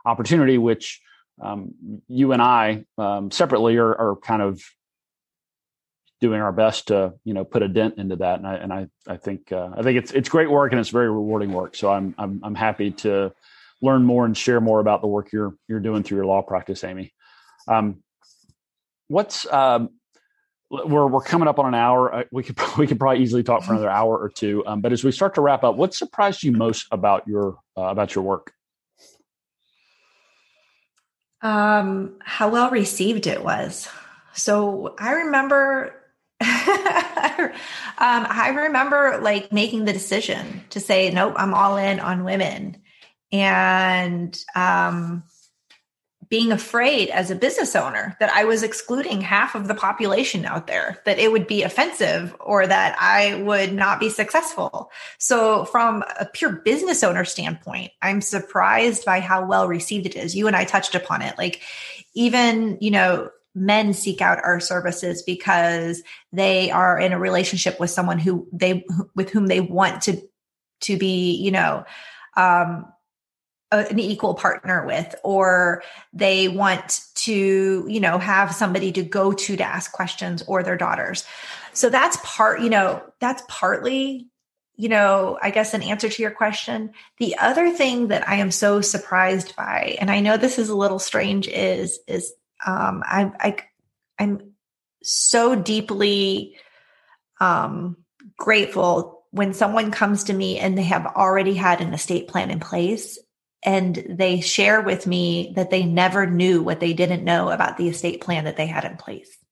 opportunity 0.05 0.57
which 0.57 1.01
um, 1.41 1.73
you 2.07 2.33
and 2.33 2.41
i 2.41 2.85
um, 2.97 3.31
separately 3.31 3.77
are, 3.77 3.95
are, 3.95 4.15
kind 4.17 4.43
of 4.43 4.61
doing 6.19 6.39
our 6.39 6.51
best 6.51 6.89
to 6.89 7.13
you 7.23 7.33
know 7.33 7.43
put 7.43 7.63
a 7.63 7.67
dent 7.67 7.97
into 7.97 8.17
that. 8.17 8.37
And 8.37 8.47
i 8.47 8.55
and 8.55 8.71
i, 8.71 8.87
I 9.07 9.17
think 9.17 9.51
uh, 9.51 9.69
i 9.75 9.81
think 9.81 9.97
it's 9.97 10.11
it's 10.11 10.29
great 10.29 10.51
work 10.51 10.71
and 10.71 10.79
it's 10.79 10.89
very 10.89 11.09
rewarding 11.09 11.51
work. 11.51 11.75
So 11.75 11.91
i'm 11.91 12.13
i'm, 12.19 12.41
I'm 12.43 12.55
happy 12.55 12.91
to 12.91 13.33
learn 13.81 14.03
more 14.03 14.25
and 14.25 14.37
share 14.37 14.61
more 14.61 14.79
about 14.79 15.01
the 15.01 15.07
work 15.07 15.31
you're 15.31 15.55
you're 15.67 15.79
doing 15.79 16.03
through 16.03 16.17
your 16.17 16.27
law 16.27 16.43
practice 16.43 16.83
amy. 16.83 17.11
Um, 17.67 18.03
what's 19.11 19.45
um, 19.51 19.89
we're 20.69 21.05
we're 21.05 21.21
coming 21.21 21.47
up 21.47 21.59
on 21.59 21.67
an 21.67 21.75
hour. 21.75 22.25
We 22.31 22.43
could 22.43 22.57
we 22.77 22.87
could 22.87 22.99
probably 22.99 23.21
easily 23.21 23.43
talk 23.43 23.63
for 23.63 23.73
another 23.73 23.89
hour 23.89 24.17
or 24.17 24.29
two. 24.29 24.63
Um, 24.65 24.81
but 24.81 24.91
as 24.91 25.03
we 25.03 25.11
start 25.11 25.35
to 25.35 25.41
wrap 25.41 25.63
up, 25.63 25.75
what 25.75 25.93
surprised 25.93 26.43
you 26.43 26.51
most 26.51 26.87
about 26.91 27.27
your 27.27 27.57
uh, 27.77 27.83
about 27.83 28.15
your 28.15 28.23
work? 28.23 28.53
Um, 31.41 32.19
how 32.23 32.49
well 32.49 32.69
received 32.69 33.27
it 33.27 33.43
was. 33.43 33.87
So 34.33 34.95
I 34.97 35.13
remember. 35.13 35.97
um, 36.41 36.47
I 37.99 38.51
remember 38.65 39.19
like 39.21 39.53
making 39.53 39.85
the 39.85 39.93
decision 39.93 40.63
to 40.71 40.79
say, 40.79 41.11
nope, 41.11 41.35
I'm 41.37 41.53
all 41.53 41.77
in 41.77 41.99
on 41.99 42.23
women. 42.23 42.81
And 43.31 44.35
um, 44.55 45.23
being 46.31 46.53
afraid 46.53 47.09
as 47.09 47.29
a 47.29 47.35
business 47.35 47.75
owner 47.75 48.15
that 48.21 48.31
I 48.31 48.45
was 48.45 48.63
excluding 48.63 49.19
half 49.19 49.53
of 49.53 49.67
the 49.67 49.75
population 49.75 50.45
out 50.45 50.65
there, 50.65 50.97
that 51.05 51.19
it 51.19 51.29
would 51.29 51.45
be 51.45 51.61
offensive 51.61 52.33
or 52.39 52.65
that 52.65 52.95
I 52.97 53.35
would 53.43 53.73
not 53.73 53.99
be 53.99 54.09
successful. 54.09 54.89
So, 55.17 55.65
from 55.65 56.05
a 56.17 56.25
pure 56.25 56.53
business 56.53 57.03
owner 57.03 57.25
standpoint, 57.25 57.91
I'm 58.01 58.21
surprised 58.21 59.03
by 59.03 59.19
how 59.19 59.45
well 59.45 59.67
received 59.67 60.05
it 60.05 60.15
is. 60.15 60.33
You 60.33 60.47
and 60.47 60.55
I 60.55 60.63
touched 60.63 60.95
upon 60.95 61.21
it. 61.21 61.37
Like, 61.37 61.61
even, 62.13 62.77
you 62.79 62.91
know, 62.91 63.29
men 63.53 63.93
seek 63.93 64.21
out 64.21 64.41
our 64.41 64.61
services 64.61 65.21
because 65.23 66.01
they 66.31 66.71
are 66.71 66.97
in 66.97 67.11
a 67.11 67.19
relationship 67.19 67.77
with 67.77 67.89
someone 67.89 68.19
who 68.19 68.47
they 68.53 68.85
with 69.15 69.29
whom 69.29 69.47
they 69.47 69.59
want 69.59 70.01
to 70.03 70.21
to 70.79 70.95
be 70.95 71.33
you 71.35 71.51
know 71.51 71.83
um 72.37 72.85
an 73.71 73.99
equal 73.99 74.33
partner 74.33 74.85
with 74.85 75.15
or 75.23 75.81
they 76.13 76.47
want 76.49 77.01
to 77.15 77.85
you 77.87 77.99
know 77.99 78.17
have 78.17 78.53
somebody 78.53 78.91
to 78.91 79.03
go 79.03 79.31
to 79.31 79.55
to 79.55 79.63
ask 79.63 79.91
questions 79.91 80.43
or 80.47 80.61
their 80.61 80.77
daughters. 80.77 81.25
So 81.73 81.89
that's 81.89 82.17
part 82.23 82.61
you 82.61 82.69
know 82.69 83.01
that's 83.19 83.43
partly 83.47 84.27
you 84.75 84.89
know 84.89 85.37
i 85.41 85.51
guess 85.51 85.73
an 85.73 85.83
answer 85.83 86.09
to 86.09 86.21
your 86.21 86.31
question. 86.31 86.91
The 87.17 87.37
other 87.37 87.71
thing 87.71 88.09
that 88.09 88.27
i 88.27 88.35
am 88.35 88.51
so 88.51 88.81
surprised 88.81 89.55
by 89.55 89.97
and 89.99 90.11
i 90.11 90.19
know 90.19 90.37
this 90.37 90.59
is 90.59 90.69
a 90.69 90.75
little 90.75 90.99
strange 90.99 91.47
is 91.47 91.99
is 92.07 92.33
um 92.65 93.03
i 93.05 93.31
i 93.39 93.57
i'm 94.19 94.53
so 95.01 95.55
deeply 95.55 96.57
um 97.39 97.97
grateful 98.37 99.23
when 99.31 99.53
someone 99.53 99.91
comes 99.91 100.25
to 100.25 100.33
me 100.33 100.59
and 100.59 100.77
they 100.77 100.83
have 100.83 101.05
already 101.05 101.53
had 101.53 101.79
an 101.79 101.93
estate 101.93 102.27
plan 102.27 102.51
in 102.51 102.59
place 102.59 103.17
and 103.63 104.03
they 104.09 104.41
share 104.41 104.81
with 104.81 105.05
me 105.05 105.53
that 105.55 105.69
they 105.69 105.83
never 105.83 106.25
knew 106.25 106.63
what 106.63 106.79
they 106.79 106.93
didn't 106.93 107.23
know 107.23 107.49
about 107.49 107.77
the 107.77 107.87
estate 107.87 108.21
plan 108.21 108.45
that 108.45 108.57
they 108.57 108.67
had 108.67 108.85
in 108.85 108.97
place. 108.97 109.37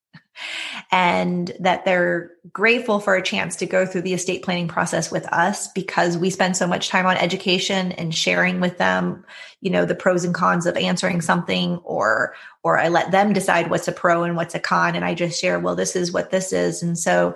And 0.92 1.52
that 1.60 1.84
they're 1.84 2.32
grateful 2.52 3.02
for 3.02 3.14
a 3.14 3.22
chance 3.22 3.58
to 3.58 3.66
go 3.66 3.86
through 3.86 4.04
the 4.04 4.14
estate 4.14 4.42
planning 4.42 4.70
process 4.70 5.12
with 5.12 5.26
us 5.34 5.68
because 5.68 6.18
we 6.18 6.30
spend 6.30 6.56
so 6.56 6.66
much 6.66 6.88
time 6.88 7.06
on 7.06 7.18
education 7.18 7.92
and 7.92 8.16
sharing 8.16 8.62
with 8.62 8.78
them 8.78 9.26
you 9.62 9.70
know 9.70 9.86
the 9.86 9.96
pros 9.96 10.24
and 10.24 10.34
cons 10.34 10.66
of 10.66 10.78
answering 10.78 11.22
something 11.22 11.78
or 11.84 12.34
or 12.64 12.78
I 12.78 12.88
let 12.88 13.12
them 13.12 13.34
decide 13.34 13.70
what's 13.70 13.88
a 13.88 13.92
pro 13.92 14.24
and 14.24 14.36
what's 14.36 14.56
a 14.56 14.60
con 14.60 14.96
and 14.96 15.04
I 15.04 15.14
just 15.14 15.40
share 15.40 15.60
well 15.60 15.76
this 15.76 15.96
is 15.96 16.12
what 16.12 16.32
this 16.32 16.54
is. 16.54 16.82
And 16.82 16.98
so 16.98 17.36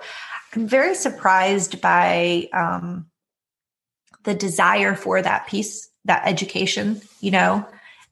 I'm 0.54 0.66
very 0.66 0.94
surprised 0.94 1.80
by 1.80 2.48
um, 2.52 3.06
the 4.24 4.34
desire 4.34 4.94
for 4.94 5.20
that 5.20 5.46
piece 5.46 5.90
that 6.04 6.26
education, 6.26 7.00
you 7.20 7.30
know, 7.30 7.66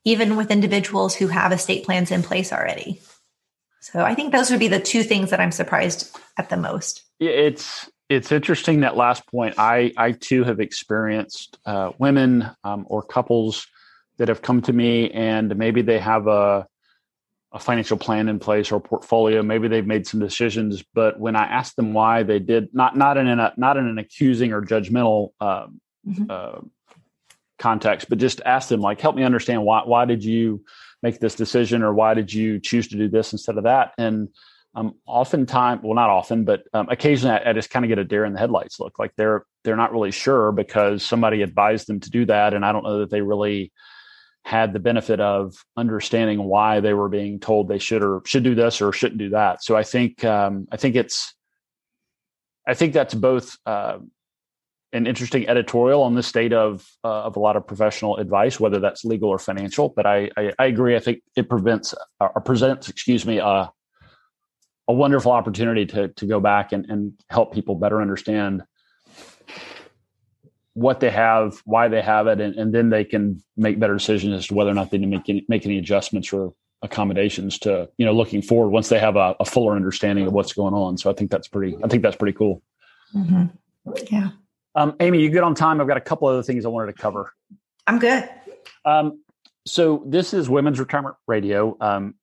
even 0.05 0.37
with 0.37 0.51
individuals 0.51 1.15
who 1.15 1.29
have 1.29 1.53
estate 1.53 1.85
plans 1.85 2.11
in 2.11 2.23
place 2.23 2.53
already. 2.53 3.01
So 3.81 4.05
I 4.05 4.15
think 4.15 4.33
those 4.33 4.51
would 4.51 4.61
be 4.61 4.69
the 4.69 4.81
two 4.81 5.03
things 5.03 5.31
that 5.31 5.41
I'm 5.41 5.53
surprised 5.53 6.17
at 6.39 6.49
the 6.49 6.57
most. 6.57 7.03
It's 7.19 7.91
it's 8.09 8.31
interesting 8.31 8.81
that 8.81 8.97
last 8.97 9.27
point. 9.27 9.55
I 9.59 9.93
I 9.97 10.13
too 10.13 10.45
have 10.45 10.61
experienced 10.61 11.59
uh, 11.67 11.93
women 11.99 12.49
um, 12.63 12.87
or 12.89 13.03
couples 13.03 13.67
that 14.19 14.29
have 14.29 14.43
come 14.43 14.63
to 14.63 14.73
me 14.73 15.11
and 15.11 15.57
maybe 15.57 15.83
they 15.83 15.99
have 15.99 16.27
a 16.27 16.67
a 17.53 17.59
financial 17.59 17.99
plan 17.99 18.29
in 18.29 18.39
place 18.39 18.73
or 18.73 18.81
portfolio. 18.81 19.43
Maybe 19.43 19.69
they've 19.69 19.87
made 19.87 20.07
some 20.07 20.21
decisions, 20.21 20.83
but 20.95 21.21
when 21.21 21.37
I 21.37 21.45
ask 21.45 21.75
them 21.75 21.93
why 21.93 22.23
they 22.23 22.39
did 22.39 22.75
not 22.75 22.97
not 22.97 23.17
in 23.17 23.27
a 23.27 23.53
not 23.57 23.77
in 23.77 23.87
an 23.87 23.99
accusing 23.99 24.53
or 24.53 24.63
judgmental 24.63 25.33
um, 25.41 25.81
mm-hmm. 26.07 26.25
uh, 26.31 26.61
context, 27.63 28.09
but 28.09 28.19
just 28.19 28.43
ask 28.45 28.69
them 28.69 28.81
like, 28.81 29.01
help 29.01 29.17
me 29.17 29.23
understand 29.23 29.65
why 29.65 29.83
why 29.85 30.05
did 30.05 30.23
you 30.25 30.63
make 31.03 31.21
this 31.21 31.35
decision 31.35 31.83
or 31.83 31.95
why 31.95 32.15
did 32.15 32.33
you 32.33 32.61
choose 32.61 32.89
to 32.89 32.97
do 32.97 33.09
this 33.09 33.33
instead 33.33 33.57
of 33.57 33.65
that? 33.65 33.93
And 33.99 34.29
um, 34.75 34.95
oftentimes, 35.07 35.83
well, 35.83 35.95
not 35.95 36.11
often, 36.11 36.45
but 36.45 36.63
um, 36.73 36.89
occasionally, 36.89 37.37
I, 37.37 37.51
I 37.51 37.53
just 37.53 37.71
kind 37.71 37.85
of 37.85 37.89
get 37.89 37.99
a 37.99 38.05
deer 38.05 38.25
in 38.25 38.33
the 38.33 38.39
headlights 38.39 38.81
look. 38.81 38.99
Like 38.99 39.13
they're 39.17 39.45
they're 39.65 39.77
not 39.77 39.93
really 39.93 40.11
sure 40.11 40.51
because 40.53 41.05
somebody 41.05 41.43
advised 41.43 41.87
them 41.87 42.01
to 42.01 42.11
do 42.11 42.25
that, 42.27 42.55
and 42.55 42.65
I 42.65 42.73
don't 42.73 42.85
know 42.85 43.01
that 43.01 43.11
they 43.11 43.21
really 43.21 43.73
had 44.45 44.73
the 44.73 44.81
benefit 44.81 45.21
of 45.21 45.55
understanding 45.77 46.43
why 46.43 46.81
they 46.81 46.95
were 46.95 47.09
being 47.09 47.39
told 47.39 47.69
they 47.69 47.79
should 47.79 48.03
or 48.03 48.23
should 48.27 48.43
do 48.43 48.57
this 48.57 48.81
or 48.81 48.93
shouldn't 48.93 49.19
do 49.19 49.31
that. 49.31 49.63
So 49.63 49.77
I 49.77 49.85
think 49.85 50.25
um, 50.25 50.67
I 50.73 50.77
think 50.77 50.97
it's 50.97 51.35
I 52.67 52.75
think 52.75 52.93
that's 52.93 53.15
both 53.15 53.57
uh, 53.67 53.99
an 54.93 55.07
interesting 55.07 55.49
editorial 55.49 56.03
on 56.03 56.15
the 56.15 56.23
state 56.23 56.53
of 56.53 56.87
uh, 57.05 57.23
of 57.23 57.37
a 57.37 57.41
lot 57.41 57.57
of 57.57 57.67
professional 57.67 58.17
advice, 58.19 58.61
whether 58.61 58.79
that's 58.79 59.05
legal 59.05 59.31
or 59.31 59.39
financial. 59.39 59.89
But 59.89 60.07
I 60.07 60.31
I, 60.37 60.53
I 60.59 60.67
agree. 60.67 60.97
I 60.97 61.01
think 61.01 61.23
it 61.37 61.49
prevents 61.49 61.95
or 62.21 62.41
presents, 62.41 62.89
excuse 62.89 63.25
me, 63.25 63.41
uh, 63.41 63.67
a 64.89 64.93
wonderful 64.93 65.33
opportunity 65.33 65.87
to 65.87 66.09
to 66.09 66.27
go 66.27 66.41
back 66.41 66.73
and, 66.73 66.87
and 66.87 67.13
help 67.31 67.55
people 67.55 67.75
better 67.75 68.01
understand 68.03 68.63
what 70.75 71.01
they 71.01 71.11
have, 71.11 71.61
why 71.65 71.89
they 71.89 72.01
have 72.01 72.27
it, 72.27 72.41
and, 72.41 72.57
and 72.57 72.75
then 72.75 72.89
they 72.89 73.05
can 73.05 73.43
make 73.57 73.79
better 73.79 73.95
decisions 73.95 74.35
as 74.35 74.47
to 74.47 74.55
whether 74.55 74.71
or 74.71 74.75
not 74.75 74.91
they 74.91 74.99
need 74.99 75.11
to 75.11 75.17
make 75.17 75.29
any, 75.29 75.45
make 75.49 75.67
any 75.67 75.79
adjustments 75.79 76.33
or 76.33 76.55
accommodations 76.83 77.59
to 77.61 77.89
you 77.97 78.05
know 78.05 78.13
looking 78.13 78.43
forward 78.43 78.71
once 78.71 78.89
they 78.89 78.99
have 78.99 79.17
a, 79.17 79.37
a 79.39 79.45
fuller 79.45 79.77
understanding 79.77 80.27
of 80.27 80.33
what's 80.33 80.53
going 80.53 80.75
on. 80.75 80.99
So 80.99 81.11
I 81.11 81.15
think 81.15 81.31
that's 81.31 81.49
pretty. 81.49 81.77
I 81.83 81.89
think 81.89 82.03
that's 82.03 82.17
pretty 82.17 82.37
cool. 82.37 82.63
Mm-hmm. 83.15 83.45
Yeah. 84.11 84.31
Um, 84.75 84.97
Amy, 85.01 85.21
you 85.21 85.31
good 85.31 85.43
on 85.43 85.55
time? 85.55 85.81
I've 85.81 85.87
got 85.87 85.97
a 85.97 86.03
couple 86.03 86.29
other 86.29 86.43
things 86.43 86.65
I 86.65 86.69
wanted 86.69 86.95
to 86.95 87.01
cover. 87.01 87.33
I'm 87.87 87.99
good. 87.99 88.29
Um, 88.85 89.23
so 89.67 90.03
this 90.07 90.35
is 90.35 90.49
Women's 90.49 90.81
Retirement 90.81 91.17
Radio. 91.27 91.77
Um, 91.81 92.15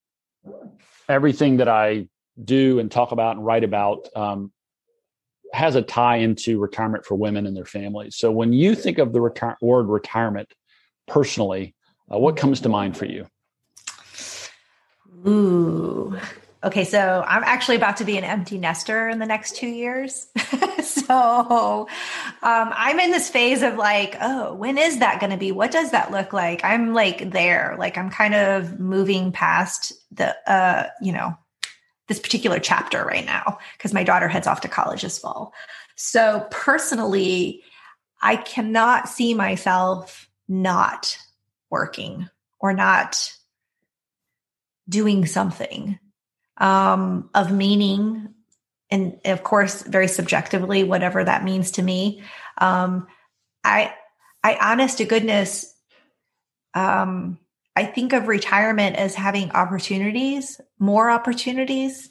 everything 1.07 1.57
that 1.57 1.67
I 1.67 2.07
do 2.43 2.79
and 2.79 2.91
talk 2.91 3.11
about 3.11 3.35
and 3.35 3.45
write 3.45 3.63
about 3.63 4.07
um, 4.15 4.51
has 5.53 5.75
a 5.75 5.81
tie 5.81 6.17
into 6.17 6.59
retirement 6.59 7.05
for 7.05 7.15
women 7.15 7.45
and 7.45 7.55
their 7.55 7.65
families. 7.65 8.15
So 8.15 8.31
when 8.31 8.53
you 8.53 8.75
think 8.75 8.97
of 8.97 9.13
the 9.13 9.19
reti- 9.19 9.55
word 9.61 9.87
retirement 9.87 10.53
personally, 11.07 11.75
uh, 12.11 12.17
what 12.17 12.37
comes 12.37 12.61
to 12.61 12.69
mind 12.69 12.97
for 12.97 13.05
you? 13.05 13.27
Ooh, 15.27 16.17
Okay, 16.61 16.83
so 16.83 17.23
I'm 17.25 17.43
actually 17.45 17.77
about 17.77 17.97
to 17.97 18.05
be 18.05 18.17
an 18.17 18.25
empty 18.25 18.57
nester 18.57 19.07
in 19.07 19.19
the 19.19 19.25
next 19.25 19.55
two 19.55 19.67
years. 19.67 20.27
so 20.83 21.87
um, 22.43 22.73
I'm 22.73 22.99
in 22.99 23.11
this 23.11 23.29
phase 23.29 23.61
of 23.61 23.75
like, 23.75 24.17
oh, 24.19 24.55
when 24.55 24.77
is 24.77 24.99
that 24.99 25.21
going 25.21 25.31
to 25.31 25.37
be? 25.37 25.53
What 25.53 25.71
does 25.71 25.91
that 25.91 26.11
look 26.11 26.33
like? 26.33 26.65
I'm 26.65 26.93
like 26.93 27.31
there, 27.31 27.77
like 27.79 27.97
I'm 27.97 28.09
kind 28.09 28.35
of 28.35 28.77
moving 28.77 29.31
past 29.31 29.93
the, 30.11 30.35
uh, 30.51 30.87
you 31.01 31.13
know, 31.13 31.37
this 32.09 32.19
particular 32.19 32.59
chapter 32.59 33.05
right 33.05 33.25
now 33.25 33.59
because 33.77 33.93
my 33.93 34.03
daughter 34.03 34.27
heads 34.27 34.47
off 34.47 34.61
to 34.61 34.67
college 34.67 35.03
this 35.03 35.17
fall. 35.17 35.53
So 35.95 36.45
personally, 36.51 37.63
I 38.21 38.35
cannot 38.35 39.07
see 39.07 39.33
myself 39.33 40.29
not 40.49 41.17
working 41.69 42.27
or 42.59 42.73
not 42.73 43.31
doing 44.89 45.25
something 45.25 45.99
um, 46.59 47.29
of 47.33 47.51
meaning 47.51 48.33
and 48.91 49.19
of 49.25 49.43
course 49.43 49.83
very 49.83 50.07
subjectively 50.07 50.83
whatever 50.83 51.23
that 51.23 51.43
means 51.43 51.71
to 51.71 51.81
me. 51.81 52.23
Um, 52.57 53.07
i 53.63 53.93
i 54.43 54.57
honest 54.61 54.97
to 54.97 55.05
goodness 55.05 55.73
um, 56.73 57.37
i 57.75 57.83
think 57.85 58.13
of 58.13 58.27
retirement 58.27 58.95
as 58.95 59.15
having 59.15 59.51
opportunities 59.51 60.59
more 60.79 61.09
opportunities 61.09 62.09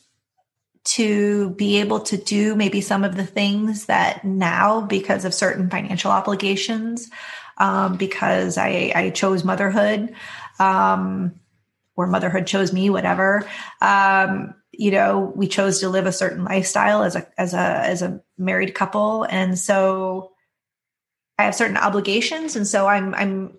to 0.85 1.51
be 1.51 1.79
able 1.79 2.01
to 2.01 2.17
do 2.17 2.55
maybe 2.55 2.81
some 2.81 3.05
of 3.05 3.17
the 3.17 3.27
things 3.27 3.87
that 3.87 4.25
now 4.25 4.81
because 4.81 5.25
of 5.25 5.35
certain 5.35 5.69
financial 5.69 6.11
obligations 6.11 7.11
um, 7.59 7.97
because 7.97 8.57
I, 8.57 8.93
I 8.95 9.11
chose 9.11 9.45
motherhood. 9.45 10.15
Um, 10.59 11.35
or 11.99 12.07
motherhood 12.07 12.47
chose 12.47 12.73
me 12.73 12.89
whatever 12.89 13.47
um, 13.83 14.55
you 14.73 14.93
know 14.93 15.33
we 15.35 15.49
chose 15.49 15.81
to 15.81 15.89
live 15.89 16.07
a 16.07 16.13
certain 16.13 16.45
lifestyle 16.45 17.03
as 17.03 17.17
a 17.17 17.27
as 17.37 17.53
a 17.53 17.59
as 17.59 18.01
a 18.01 18.21
married 18.39 18.75
couple. 18.75 19.25
And 19.25 19.59
so 19.59 20.31
i 21.39 21.45
have 21.45 21.55
certain 21.55 21.77
obligations. 21.77 22.57
And 22.57 22.67
so 22.67 22.87
i'm 22.87 23.15
i'm 23.15 23.59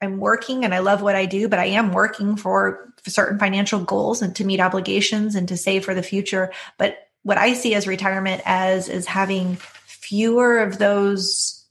i'm 0.00 0.18
working 0.18 0.64
and 0.64 0.74
i 0.74 0.78
love 0.78 1.02
what 1.02 1.14
i 1.14 1.26
do 1.26 1.48
but 1.48 1.58
i 1.58 1.66
am 1.66 1.92
working 1.92 2.36
for, 2.36 2.92
for 3.02 3.10
certain 3.10 3.38
financial 3.38 3.80
goals 3.80 4.22
and 4.22 4.34
to 4.36 4.44
meet 4.44 4.60
obligations 4.60 5.34
and 5.34 5.48
to 5.48 5.56
save 5.56 5.84
for 5.84 5.94
the 5.94 6.02
future. 6.02 6.52
But 6.78 6.96
what 7.24 7.38
i 7.38 7.52
see 7.54 7.74
as 7.74 7.86
retirement 7.86 8.42
as 8.44 8.88
is 8.88 9.06
having 9.06 9.56
fewer 9.86 10.58
of 10.58 10.78
those 10.78 11.66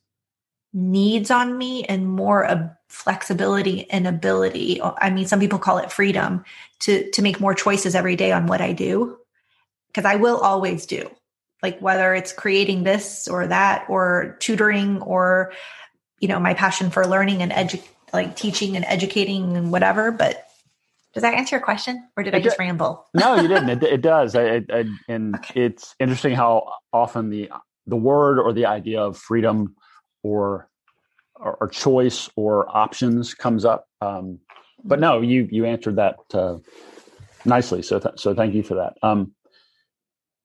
needs 0.74 1.32
on 1.32 1.57
me 1.57 1.84
and 1.84 2.07
more 2.07 2.45
of 2.45 2.70
flexibility 2.92 3.89
and 3.89 4.06
ability 4.06 4.82
i 5.00 5.10
mean 5.10 5.26
some 5.26 5.39
people 5.39 5.58
call 5.58 5.78
it 5.78 5.92
freedom 5.92 6.44
to 6.80 7.10
to 7.12 7.22
make 7.22 7.39
more 7.39 7.54
choices 7.54 7.96
every 7.96 8.16
day 8.16 8.32
on 8.32 8.48
what 8.48 8.62
i 8.62 8.74
do. 8.74 9.18
Because 9.88 10.06
i 10.06 10.16
will 10.16 10.38
always 10.38 10.86
do 10.86 11.10
like 11.64 11.80
whether 11.80 12.14
it's 12.14 12.34
creating 12.34 12.84
this 12.84 13.28
or 13.28 13.48
that 13.48 13.86
or 13.89 14.36
tutoring 14.39 15.02
or 15.02 15.54
you 16.20 16.28
know 16.28 16.39
my 16.39 16.54
passion 16.54 16.89
for 16.89 17.06
learning 17.08 17.42
and 17.42 17.52
edu- 17.52 17.84
like 18.14 18.36
teaching 18.36 18.76
and 18.76 18.86
educating 18.86 19.56
and 19.56 19.72
whatever 19.72 20.12
but 20.12 20.48
does 21.14 21.24
that 21.24 21.34
answer 21.34 21.56
your 21.58 21.64
question 21.64 22.08
or 22.16 22.24
did 22.24 22.34
it 22.34 22.38
i 22.38 22.42
just 22.42 22.58
ramble? 22.58 23.06
No 23.14 23.36
you 23.36 23.48
didn't. 23.48 23.70
It, 23.84 23.84
it 23.84 24.02
does. 24.02 24.36
I, 24.36 24.64
I, 24.70 24.86
and 25.08 25.36
okay. 25.39 25.66
it's 25.66 25.96
interesting 26.00 26.36
how 26.36 26.72
often 26.94 27.30
the 27.30 27.50
the 27.88 27.98
word 27.98 28.39
or 28.39 28.54
the 28.54 28.66
idea 28.66 29.02
of 29.02 29.18
freedom 29.18 29.76
or 30.24 30.70
or, 31.42 31.58
or 31.60 31.68
choice 31.68 32.30
or 32.36 32.70
options 32.76 33.34
comes 33.34 33.66
up. 33.66 33.88
Um, 34.00 34.39
but 34.84 35.00
no, 35.00 35.22
you 35.22 35.48
you 35.52 35.66
answered 35.66 35.98
that 35.98 36.18
uh, 36.34 36.58
nicely. 37.46 37.82
So 37.82 38.00
th- 38.00 38.20
so 38.20 38.34
thank 38.34 38.54
you 38.54 38.64
for 38.64 38.76
that. 38.76 38.98
Um, 39.04 39.34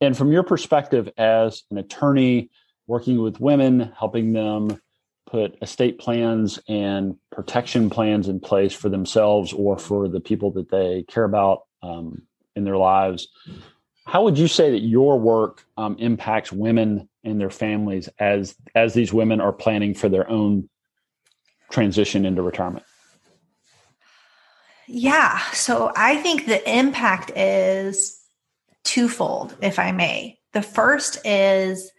and 0.00 0.16
from 0.16 0.32
your 0.32 0.42
perspective 0.42 1.08
as 1.16 1.62
an 1.70 1.78
attorney 1.78 2.50
working 2.86 3.20
with 3.20 3.40
women, 3.40 3.92
helping 3.98 4.32
them 4.32 4.80
put 5.26 5.56
estate 5.60 5.98
plans 5.98 6.60
and 6.68 7.16
protection 7.32 7.90
plans 7.90 8.28
in 8.28 8.38
place 8.38 8.72
for 8.72 8.88
themselves 8.88 9.52
or 9.52 9.78
for 9.78 10.08
the 10.08 10.20
people 10.20 10.52
that 10.52 10.70
they 10.70 11.04
care 11.08 11.24
about 11.24 11.62
um, 11.82 12.22
in 12.54 12.64
their 12.64 12.76
lives. 12.76 13.28
How 14.04 14.22
would 14.22 14.38
you 14.38 14.46
say 14.46 14.70
that 14.70 14.82
your 14.82 15.18
work 15.18 15.64
um, 15.76 15.96
impacts 15.98 16.52
women 16.52 17.08
and 17.24 17.40
their 17.40 17.50
families 17.50 18.08
as 18.20 18.54
as 18.74 18.94
these 18.94 19.12
women 19.12 19.40
are 19.40 19.52
planning 19.52 19.94
for 19.94 20.08
their 20.08 20.30
own 20.30 20.68
transition 21.70 22.24
into 22.24 22.42
retirement? 22.42 22.84
Yeah. 24.88 25.38
So 25.52 25.92
I 25.96 26.16
think 26.16 26.46
the 26.46 26.68
impact 26.70 27.30
is 27.36 28.20
twofold, 28.84 29.56
if 29.60 29.78
I 29.78 29.92
may. 29.92 30.38
The 30.52 30.62
first 30.62 31.18
is 31.26 31.90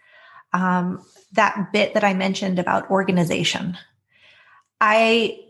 um, 0.52 1.04
that 1.32 1.72
bit 1.72 1.94
that 1.94 2.04
I 2.04 2.14
mentioned 2.14 2.58
about 2.58 2.90
organization. 2.90 3.76
I 4.80 5.40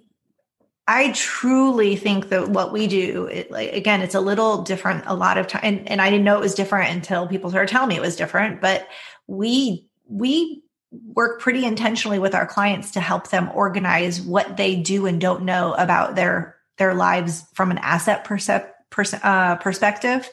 I 0.91 1.13
truly 1.13 1.97
think 1.97 2.31
that 2.31 2.49
what 2.49 2.73
we 2.73 2.87
do, 2.87 3.27
it, 3.27 3.51
like, 3.51 3.75
again, 3.75 4.01
it's 4.01 4.15
a 4.15 4.21
little 4.21 4.63
different 4.63 5.05
a 5.07 5.15
lot 5.15 5.37
of 5.37 5.47
time, 5.47 5.61
and, 5.63 5.89
and 5.89 6.01
I 6.01 6.09
didn't 6.09 6.25
know 6.25 6.37
it 6.37 6.41
was 6.41 6.55
different 6.55 6.91
until 6.91 7.29
people 7.29 7.51
started 7.51 7.71
telling 7.71 7.91
me 7.91 7.97
it 7.97 8.01
was 8.01 8.17
different. 8.17 8.63
But 8.63 8.89
we 9.27 9.87
we 10.09 10.63
work 10.91 11.41
pretty 11.41 11.65
intentionally 11.65 12.19
with 12.19 12.35
our 12.35 12.47
clients 12.47 12.93
to 12.93 13.01
help 13.01 13.29
them 13.29 13.51
organize 13.55 14.21
what 14.21 14.57
they 14.57 14.77
do 14.77 15.07
and 15.07 15.21
don't 15.21 15.45
know 15.45 15.75
about 15.75 16.15
their 16.15 16.57
their 16.79 16.95
lives 16.95 17.45
from 17.55 17.71
an 17.71 17.79
asset 17.79 18.25
percep- 18.25 18.71
pers- 18.91 19.15
uh, 19.15 19.57
perspective. 19.57 20.31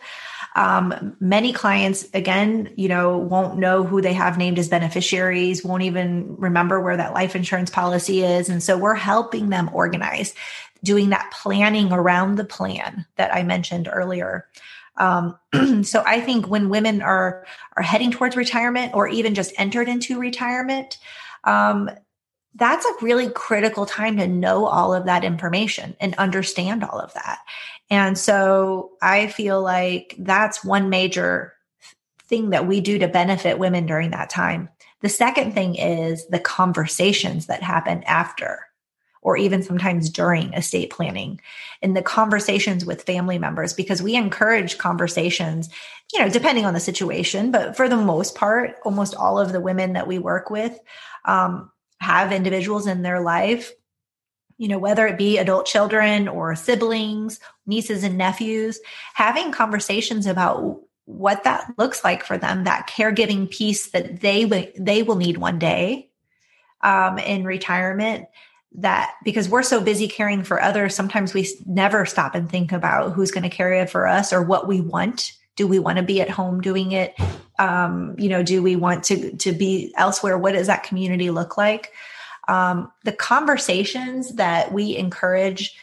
Um, 0.55 1.17
many 1.19 1.51
clients, 1.51 2.07
again, 2.13 2.71
you 2.77 2.87
know, 2.87 3.17
won't 3.17 3.57
know 3.57 3.83
who 3.83 4.01
they 4.01 4.13
have 4.13 4.37
named 4.37 4.57
as 4.57 4.69
beneficiaries, 4.69 5.65
won't 5.65 5.83
even 5.83 6.37
remember 6.37 6.79
where 6.79 6.95
that 6.95 7.13
life 7.13 7.35
insurance 7.35 7.69
policy 7.69 8.23
is. 8.23 8.47
And 8.47 8.63
so 8.63 8.77
we're 8.77 8.93
helping 8.95 9.49
them 9.49 9.69
organize, 9.73 10.33
doing 10.81 11.09
that 11.09 11.29
planning 11.33 11.91
around 11.91 12.35
the 12.35 12.45
plan 12.45 13.05
that 13.17 13.35
I 13.35 13.43
mentioned 13.43 13.89
earlier. 13.91 14.47
Um, 14.97 15.37
so 15.83 16.03
I 16.05 16.21
think 16.21 16.47
when 16.47 16.69
women 16.69 17.01
are 17.01 17.45
are 17.75 17.83
heading 17.83 18.11
towards 18.11 18.35
retirement 18.35 18.93
or 18.93 19.07
even 19.07 19.35
just 19.35 19.53
entered 19.57 19.89
into 19.89 20.19
retirement, 20.19 20.97
um, 21.43 21.89
that's 22.55 22.85
a 22.85 23.03
really 23.03 23.29
critical 23.29 23.85
time 23.85 24.17
to 24.17 24.27
know 24.27 24.65
all 24.65 24.93
of 24.93 25.05
that 25.05 25.23
information 25.23 25.95
and 25.99 26.15
understand 26.15 26.83
all 26.83 26.99
of 26.99 27.13
that. 27.13 27.39
And 27.89 28.17
so 28.17 28.91
I 29.01 29.27
feel 29.27 29.61
like 29.61 30.15
that's 30.17 30.63
one 30.63 30.89
major 30.89 31.53
thing 32.27 32.51
that 32.51 32.65
we 32.65 32.81
do 32.81 32.97
to 32.99 33.07
benefit 33.07 33.59
women 33.59 33.85
during 33.85 34.11
that 34.11 34.29
time. 34.29 34.69
The 35.01 35.09
second 35.09 35.53
thing 35.53 35.75
is 35.75 36.25
the 36.27 36.39
conversations 36.39 37.45
that 37.47 37.61
happen 37.61 38.03
after 38.05 38.64
or 39.25 39.35
even 39.35 39.63
sometimes 39.63 40.11
during 40.11 40.53
estate 40.53 40.91
planning 40.91 41.41
in 41.81 41.95
the 41.95 42.01
conversations 42.01 42.85
with 42.85 43.01
family 43.03 43.39
members 43.39 43.73
because 43.73 44.01
we 44.01 44.15
encourage 44.15 44.77
conversations 44.77 45.67
you 46.13 46.19
know 46.19 46.29
depending 46.29 46.63
on 46.63 46.75
the 46.75 46.79
situation 46.79 47.51
but 47.51 47.75
for 47.75 47.89
the 47.89 47.97
most 47.97 48.35
part 48.35 48.75
almost 48.85 49.15
all 49.15 49.39
of 49.39 49.51
the 49.51 49.59
women 49.59 49.93
that 49.93 50.07
we 50.07 50.19
work 50.19 50.49
with 50.49 50.79
um, 51.25 51.69
have 51.99 52.31
individuals 52.31 52.87
in 52.87 53.01
their 53.01 53.19
life 53.19 53.73
you 54.57 54.67
know 54.67 54.77
whether 54.77 55.07
it 55.07 55.17
be 55.17 55.39
adult 55.39 55.65
children 55.65 56.27
or 56.27 56.55
siblings 56.55 57.39
nieces 57.65 58.03
and 58.03 58.17
nephews 58.17 58.79
having 59.15 59.51
conversations 59.51 60.27
about 60.27 60.79
what 61.05 61.43
that 61.43 61.71
looks 61.77 62.03
like 62.03 62.23
for 62.23 62.37
them 62.37 62.63
that 62.63 62.87
caregiving 62.87 63.49
piece 63.49 63.89
that 63.89 64.21
they 64.21 64.71
they 64.77 65.01
will 65.01 65.15
need 65.15 65.37
one 65.37 65.57
day 65.57 66.09
um, 66.81 67.17
in 67.17 67.43
retirement 67.43 68.27
that 68.77 69.15
because 69.23 69.49
we're 69.49 69.63
so 69.63 69.81
busy 69.81 70.07
caring 70.07 70.43
for 70.43 70.61
others, 70.61 70.95
sometimes 70.95 71.33
we 71.33 71.47
never 71.65 72.05
stop 72.05 72.35
and 72.35 72.49
think 72.49 72.71
about 72.71 73.13
who's 73.13 73.31
going 73.31 73.43
to 73.43 73.49
carry 73.49 73.79
it 73.79 73.89
for 73.89 74.07
us 74.07 74.33
or 74.33 74.41
what 74.41 74.67
we 74.67 74.81
want. 74.81 75.33
Do 75.55 75.67
we 75.67 75.79
want 75.79 75.97
to 75.97 76.03
be 76.03 76.21
at 76.21 76.29
home 76.29 76.61
doing 76.61 76.91
it? 76.91 77.15
Um, 77.57 78.15
you 78.17 78.29
know, 78.29 78.43
do 78.43 78.61
we 78.61 78.75
want 78.75 79.05
to 79.05 79.35
to 79.37 79.53
be 79.53 79.93
elsewhere? 79.95 80.37
What 80.37 80.53
does 80.53 80.67
that 80.67 80.83
community 80.83 81.29
look 81.29 81.57
like? 81.57 81.93
Um, 82.47 82.91
the 83.03 83.13
conversations 83.13 84.35
that 84.35 84.71
we 84.71 84.95
encourage 84.97 85.77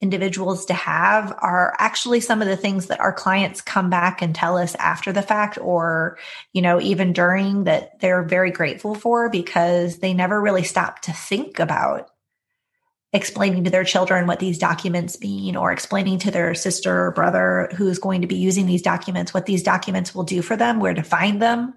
individuals 0.00 0.66
to 0.66 0.74
have 0.74 1.32
are 1.40 1.74
actually 1.78 2.20
some 2.20 2.42
of 2.42 2.48
the 2.48 2.56
things 2.56 2.86
that 2.86 3.00
our 3.00 3.12
clients 3.12 3.62
come 3.62 3.88
back 3.88 4.20
and 4.20 4.34
tell 4.34 4.58
us 4.58 4.74
after 4.74 5.10
the 5.10 5.22
fact 5.22 5.56
or 5.58 6.18
you 6.52 6.60
know 6.60 6.78
even 6.80 7.14
during 7.14 7.64
that 7.64 7.98
they're 8.00 8.22
very 8.22 8.50
grateful 8.50 8.94
for 8.94 9.30
because 9.30 9.98
they 9.98 10.12
never 10.12 10.38
really 10.38 10.62
stop 10.62 11.00
to 11.00 11.12
think 11.12 11.58
about 11.58 12.10
explaining 13.12 13.64
to 13.64 13.70
their 13.70 13.84
children 13.84 14.26
what 14.26 14.40
these 14.40 14.58
documents 14.58 15.20
mean 15.20 15.56
or 15.56 15.72
explaining 15.72 16.18
to 16.18 16.30
their 16.30 16.54
sister 16.54 17.06
or 17.06 17.12
brother 17.12 17.68
who's 17.74 17.98
going 17.98 18.20
to 18.20 18.26
be 18.26 18.36
using 18.36 18.66
these 18.66 18.82
documents 18.82 19.32
what 19.32 19.46
these 19.46 19.62
documents 19.62 20.14
will 20.14 20.24
do 20.24 20.42
for 20.42 20.56
them 20.56 20.80
where 20.80 20.94
to 20.94 21.02
find 21.02 21.40
them. 21.40 21.72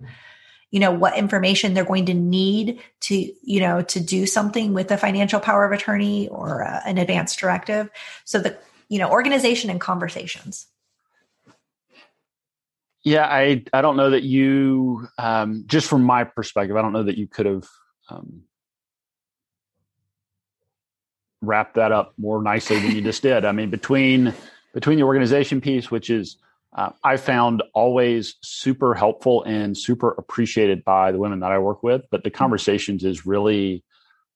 You 0.71 0.80
know 0.80 0.91
what 0.91 1.17
information 1.17 1.73
they're 1.73 1.84
going 1.84 2.05
to 2.07 2.13
need 2.13 2.80
to 3.01 3.32
you 3.41 3.59
know 3.59 3.82
to 3.84 3.99
do 3.99 4.25
something 4.25 4.73
with 4.73 4.91
a 4.91 4.97
financial 4.97 5.39
power 5.39 5.65
of 5.65 5.71
attorney 5.71 6.27
or 6.27 6.63
uh, 6.63 6.82
an 6.86 6.97
advance 6.97 7.36
directive. 7.36 7.89
So 8.25 8.39
the 8.39 8.57
you 8.88 8.99
know 8.99 9.09
organization 9.09 9.69
and 9.69 9.80
conversations. 9.80 10.67
Yeah 13.03 13.25
i 13.25 13.63
i 13.71 13.82
don't 13.82 13.97
know 13.97 14.09
that 14.09 14.23
you 14.23 15.07
um, 15.17 15.63
just 15.67 15.88
from 15.88 16.03
my 16.03 16.25
perspective 16.25 16.75
i 16.75 16.82
don't 16.82 16.93
know 16.93 17.03
that 17.03 17.17
you 17.17 17.27
could 17.27 17.45
have 17.45 17.67
um, 18.09 18.43
wrap 21.42 21.74
that 21.76 21.92
up 21.92 22.14
more 22.18 22.42
nicely 22.42 22.80
than 22.80 22.92
you 22.96 23.02
just 23.02 23.22
did. 23.22 23.46
I 23.46 23.52
mean, 23.52 23.70
between 23.70 24.34
between 24.74 24.98
the 24.98 25.04
organization 25.04 25.62
piece, 25.62 25.90
which 25.90 26.10
is 26.10 26.38
uh, 26.74 26.92
I 27.04 27.18
found 27.18 27.64
always 27.74 28.36
super 28.42 28.94
helpful 28.94 29.44
and 29.44 29.76
super 29.76 30.12
appreciated 30.12 30.84
by 30.86 31.12
the 31.12 31.18
women 31.18 31.40
that 31.40 31.52
I 31.52 31.58
work 31.58 31.82
with, 31.82 32.04
but 32.12 32.24
the 32.24 32.30
conversations 32.30 33.04
is 33.04 33.26
really 33.26 33.84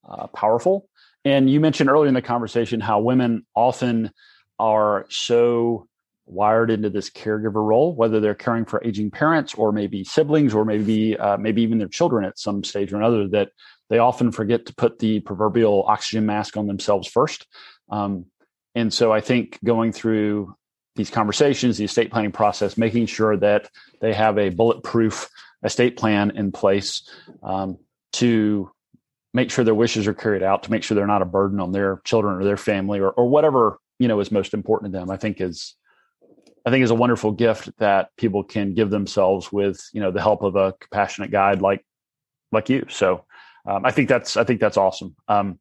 uh, 0.07 0.27
powerful. 0.27 0.89
And 1.25 1.49
you 1.49 1.59
mentioned 1.59 1.89
earlier 1.89 2.07
in 2.07 2.15
the 2.15 2.21
conversation 2.21 2.79
how 2.79 2.99
women 2.99 3.45
often 3.55 4.11
are 4.59 5.05
so 5.09 5.87
wired 6.25 6.71
into 6.71 6.89
this 6.89 7.09
caregiver 7.09 7.65
role, 7.65 7.95
whether 7.95 8.19
they're 8.19 8.33
caring 8.33 8.65
for 8.65 8.83
aging 8.83 9.11
parents 9.11 9.53
or 9.53 9.71
maybe 9.71 10.03
siblings 10.03 10.53
or 10.53 10.65
maybe 10.65 11.17
uh, 11.17 11.37
maybe 11.37 11.61
even 11.61 11.77
their 11.77 11.87
children 11.87 12.25
at 12.25 12.39
some 12.39 12.63
stage 12.63 12.91
or 12.91 12.97
another, 12.97 13.27
that 13.27 13.49
they 13.89 13.99
often 13.99 14.31
forget 14.31 14.65
to 14.67 14.75
put 14.75 14.99
the 14.99 15.19
proverbial 15.21 15.83
oxygen 15.87 16.25
mask 16.25 16.57
on 16.57 16.67
themselves 16.67 17.07
first. 17.07 17.47
Um, 17.89 18.25
and 18.75 18.91
so 18.91 19.11
I 19.11 19.21
think 19.21 19.59
going 19.63 19.91
through 19.91 20.55
these 20.95 21.09
conversations, 21.09 21.77
the 21.77 21.85
estate 21.85 22.11
planning 22.11 22.31
process, 22.31 22.77
making 22.77 23.07
sure 23.07 23.37
that 23.37 23.69
they 23.99 24.13
have 24.13 24.37
a 24.37 24.49
bulletproof 24.49 25.29
estate 25.63 25.97
plan 25.97 26.31
in 26.35 26.51
place 26.51 27.09
um, 27.41 27.77
to 28.13 28.71
make 29.33 29.49
sure 29.49 29.65
their 29.65 29.73
wishes 29.73 30.07
are 30.07 30.13
carried 30.13 30.43
out, 30.43 30.63
to 30.63 30.71
make 30.71 30.83
sure 30.83 30.95
they're 30.95 31.07
not 31.07 31.21
a 31.21 31.25
burden 31.25 31.59
on 31.59 31.71
their 31.71 32.01
children 32.03 32.35
or 32.35 32.43
their 32.43 32.57
family 32.57 32.99
or, 32.99 33.09
or 33.11 33.27
whatever 33.27 33.79
you 33.99 34.07
know 34.07 34.19
is 34.19 34.31
most 34.31 34.53
important 34.53 34.93
to 34.93 34.99
them. 34.99 35.09
I 35.09 35.17
think 35.17 35.41
is 35.41 35.75
I 36.65 36.71
think 36.71 36.83
is 36.83 36.91
a 36.91 36.95
wonderful 36.95 37.31
gift 37.31 37.69
that 37.77 38.09
people 38.17 38.43
can 38.43 38.73
give 38.73 38.89
themselves 38.89 39.51
with 39.51 39.81
you 39.93 40.01
know 40.01 40.11
the 40.11 40.21
help 40.21 40.43
of 40.43 40.55
a 40.55 40.73
compassionate 40.79 41.31
guide 41.31 41.61
like 41.61 41.85
like 42.51 42.69
you. 42.69 42.85
So 42.89 43.25
um, 43.65 43.85
I 43.85 43.91
think 43.91 44.09
that's 44.09 44.37
I 44.37 44.43
think 44.43 44.59
that's 44.59 44.77
awesome. 44.77 45.15
Um, 45.27 45.59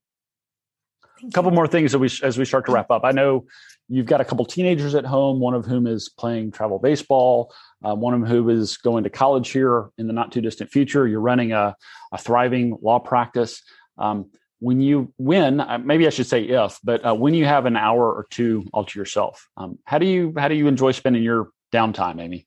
a 1.26 1.30
couple 1.30 1.50
more 1.52 1.68
things 1.68 1.92
that 1.92 1.98
we 1.98 2.10
as 2.22 2.38
we 2.38 2.44
start 2.44 2.66
to 2.66 2.72
wrap 2.72 2.90
up. 2.90 3.04
I 3.04 3.12
know 3.12 3.46
you've 3.88 4.06
got 4.06 4.20
a 4.20 4.24
couple 4.24 4.44
teenagers 4.44 4.94
at 4.94 5.04
home, 5.04 5.38
one 5.38 5.54
of 5.54 5.66
whom 5.66 5.86
is 5.86 6.08
playing 6.08 6.50
travel 6.50 6.78
baseball, 6.78 7.54
uh, 7.84 7.94
one 7.94 8.14
of 8.14 8.28
whom 8.28 8.50
is 8.50 8.76
going 8.78 9.04
to 9.04 9.10
college 9.10 9.50
here 9.50 9.90
in 9.98 10.06
the 10.06 10.12
not 10.12 10.32
too 10.32 10.40
distant 10.40 10.70
future. 10.70 11.06
You're 11.06 11.20
running 11.20 11.52
a, 11.52 11.76
a 12.10 12.18
thriving 12.18 12.76
law 12.82 12.98
practice. 12.98 13.62
Um, 13.98 14.30
when 14.58 14.80
you 14.80 15.12
win, 15.18 15.60
uh, 15.60 15.78
maybe 15.78 16.06
I 16.06 16.10
should 16.10 16.28
say 16.28 16.42
if, 16.44 16.78
but 16.84 17.04
uh, 17.04 17.14
when 17.14 17.34
you 17.34 17.44
have 17.44 17.66
an 17.66 17.76
hour 17.76 18.12
or 18.12 18.26
two 18.30 18.64
all 18.72 18.84
to 18.84 18.98
yourself, 18.98 19.48
um, 19.56 19.78
how 19.84 19.98
do 19.98 20.06
you 20.06 20.32
how 20.36 20.48
do 20.48 20.54
you 20.54 20.68
enjoy 20.68 20.92
spending 20.92 21.22
your 21.22 21.50
downtime, 21.72 22.20
Amy? 22.20 22.46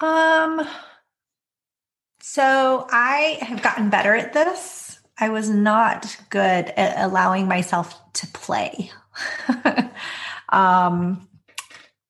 Um, 0.00 0.68
so 2.28 2.88
I 2.90 3.38
have 3.40 3.62
gotten 3.62 3.88
better 3.88 4.12
at 4.12 4.32
this. 4.32 4.98
I 5.16 5.28
was 5.28 5.48
not 5.48 6.16
good 6.28 6.40
at 6.40 6.98
allowing 6.98 7.46
myself 7.46 7.94
to 8.14 8.26
play. 8.26 8.90
um, 10.48 11.28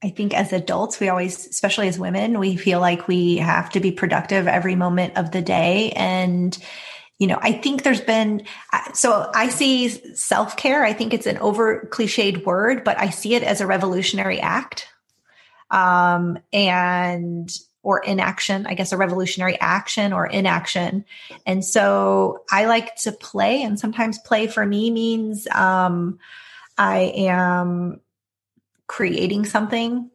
I 0.02 0.08
think 0.08 0.32
as 0.32 0.54
adults, 0.54 1.00
we 1.00 1.10
always, 1.10 1.46
especially 1.46 1.88
as 1.88 1.98
women, 1.98 2.38
we 2.38 2.56
feel 2.56 2.80
like 2.80 3.06
we 3.06 3.36
have 3.36 3.68
to 3.72 3.80
be 3.80 3.92
productive 3.92 4.48
every 4.48 4.74
moment 4.74 5.18
of 5.18 5.32
the 5.32 5.42
day. 5.42 5.92
And, 5.94 6.56
you 7.18 7.26
know, 7.26 7.38
I 7.42 7.52
think 7.52 7.82
there's 7.82 8.00
been, 8.00 8.46
so 8.94 9.30
I 9.34 9.50
see 9.50 9.90
self 10.14 10.56
care. 10.56 10.82
I 10.82 10.94
think 10.94 11.12
it's 11.12 11.26
an 11.26 11.36
over 11.38 11.90
cliched 11.92 12.46
word, 12.46 12.84
but 12.84 12.98
I 12.98 13.10
see 13.10 13.34
it 13.34 13.42
as 13.42 13.60
a 13.60 13.66
revolutionary 13.66 14.40
act. 14.40 14.88
Um, 15.70 16.38
and, 16.54 17.50
or 17.86 18.00
inaction, 18.00 18.66
I 18.66 18.74
guess 18.74 18.90
a 18.90 18.96
revolutionary 18.96 19.56
action 19.60 20.12
or 20.12 20.26
inaction. 20.26 21.04
And 21.46 21.64
so 21.64 22.42
I 22.50 22.64
like 22.64 22.96
to 23.02 23.12
play, 23.12 23.62
and 23.62 23.78
sometimes 23.78 24.18
play 24.18 24.48
for 24.48 24.66
me 24.66 24.90
means, 24.90 25.46
um, 25.52 26.18
I 26.76 27.12
am 27.14 28.00
creating 28.88 29.44
something. 29.44 30.10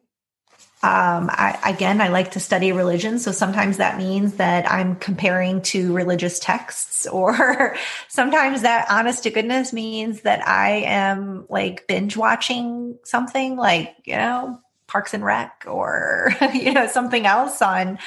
Um, 0.82 1.30
I, 1.32 1.58
again, 1.64 2.02
I 2.02 2.08
like 2.08 2.32
to 2.32 2.40
study 2.40 2.72
religion. 2.72 3.18
So 3.18 3.32
sometimes 3.32 3.78
that 3.78 3.96
means 3.96 4.34
that 4.34 4.70
I'm 4.70 4.96
comparing 4.96 5.62
to 5.62 5.94
religious 5.94 6.38
texts, 6.38 7.06
or 7.10 7.74
sometimes 8.08 8.60
that 8.62 8.86
honest 8.90 9.22
to 9.22 9.30
goodness 9.30 9.72
means 9.72 10.20
that 10.22 10.46
I 10.46 10.82
am 10.84 11.46
like 11.48 11.86
binge 11.86 12.18
watching 12.18 12.98
something 13.02 13.56
like, 13.56 13.96
you 14.04 14.16
know, 14.16 14.61
Parks 14.92 15.14
and 15.14 15.24
Rec 15.24 15.64
or, 15.66 16.34
you 16.54 16.70
know, 16.70 16.86
something 16.86 17.24
else 17.24 17.62
on 17.62 17.98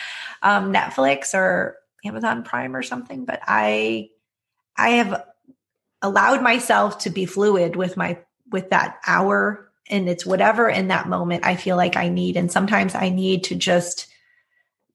um, 0.43 0.71
Netflix 0.71 1.33
or 1.33 1.77
Amazon 2.05 2.43
Prime 2.43 2.75
or 2.75 2.83
something. 2.83 3.25
But 3.25 3.41
I, 3.47 4.09
I 4.77 4.89
have 4.89 5.25
allowed 6.03 6.43
myself 6.43 6.99
to 6.99 7.09
be 7.09 7.25
fluid 7.25 7.75
with 7.75 7.97
my 7.97 8.19
with 8.51 8.69
that 8.69 8.99
hour 9.07 9.71
and 9.87 10.07
it's 10.07 10.25
whatever 10.25 10.69
in 10.69 10.89
that 10.89 11.09
moment 11.09 11.45
I 11.45 11.55
feel 11.55 11.75
like 11.75 11.95
I 11.95 12.09
need. 12.09 12.37
And 12.37 12.51
sometimes 12.51 12.93
I 12.93 13.09
need 13.09 13.43
to 13.45 13.55
just 13.55 14.07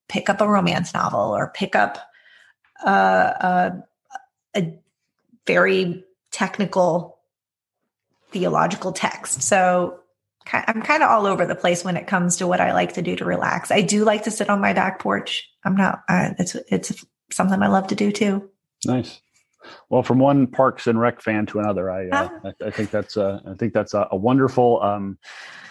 pick 0.09 0.30
up 0.30 0.41
a 0.41 0.49
romance 0.49 0.95
novel 0.95 1.34
or 1.34 1.53
pick 1.55 1.74
up 1.74 1.99
a, 2.84 2.91
a, 2.91 3.84
a 4.57 4.78
very 5.47 6.05
technical 6.30 7.18
theological 8.30 8.93
text. 8.93 9.43
So 9.43 10.00
I'm 10.53 10.83
kind 10.83 11.03
of 11.03 11.11
all 11.11 11.27
over 11.27 11.47
the 11.47 11.55
place 11.55 11.85
when 11.85 11.97
it 11.97 12.07
comes 12.07 12.37
to 12.39 12.47
what 12.47 12.61
I 12.61 12.73
like 12.73 12.95
to 12.95 13.03
do 13.03 13.17
to 13.17 13.25
relax. 13.25 13.71
I 13.71 13.83
do 13.83 14.05
like 14.05 14.25
to 14.25 14.31
sit 14.31 14.51
on 14.51 14.61
my 14.61 14.73
back 14.73 14.99
porch. 14.99 15.49
I'm 15.65 15.77
not, 15.77 16.01
uh, 16.09 16.31
it's, 16.39 16.55
it's 16.69 17.05
something 17.31 17.63
I 17.63 17.69
love 17.69 17.89
to 17.89 17.95
do 17.95 18.13
too. 18.13 18.51
Nice. 18.85 19.21
Well, 19.89 20.03
from 20.03 20.19
one 20.19 20.47
Parks 20.47 20.87
and 20.87 20.99
Rec 20.99 21.21
fan 21.21 21.47
to 21.47 21.61
another, 21.61 21.91
I 21.91 22.09
uh, 22.09 22.29
ah. 22.33 22.49
I, 22.63 22.67
I, 22.67 22.71
think 22.71 22.91
that's 22.91 23.17
a, 23.17 23.43
I 23.47 23.55
think 23.55 23.73
that's 23.73 23.95
a, 23.95 24.09
a 24.11 24.17
wonderful 24.17 24.83
um, 24.83 25.19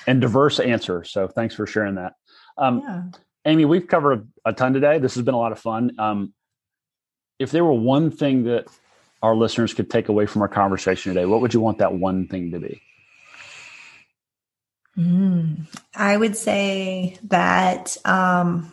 and 0.06 0.22
diverse 0.22 0.60
answer. 0.60 1.04
So 1.04 1.28
thanks 1.28 1.56
for 1.56 1.66
sharing 1.66 1.96
that. 1.96 2.14
Um, 2.58 2.82
yeah. 2.84 3.04
Amy, 3.46 3.66
we've 3.66 3.88
covered 3.88 4.28
a 4.46 4.54
ton 4.54 4.74
today. 4.74 5.00
This 5.00 5.16
has 5.16 5.24
been 5.24 5.34
a 5.34 5.40
lot 5.40 5.52
of 5.52 5.60
fun. 5.60 5.92
Um, 5.98 6.34
if 7.40 7.52
there 7.52 7.64
were 7.64 7.74
one 7.74 8.12
thing 8.12 8.44
that 8.44 8.68
our 9.24 9.36
listeners 9.36 9.74
could 9.74 9.90
take 9.90 10.10
away 10.10 10.26
from 10.26 10.42
our 10.42 10.48
conversation 10.48 11.14
today, 11.14 11.26
what 11.26 11.42
would 11.42 11.54
you 11.54 11.62
want 11.62 11.80
that 11.80 11.94
one 11.94 12.28
thing 12.28 12.52
to 12.52 12.60
be? 12.60 12.82
Mm, 15.00 15.68
I 15.96 16.18
would 16.18 16.36
say 16.36 17.18
that 17.24 17.96
um, 18.04 18.72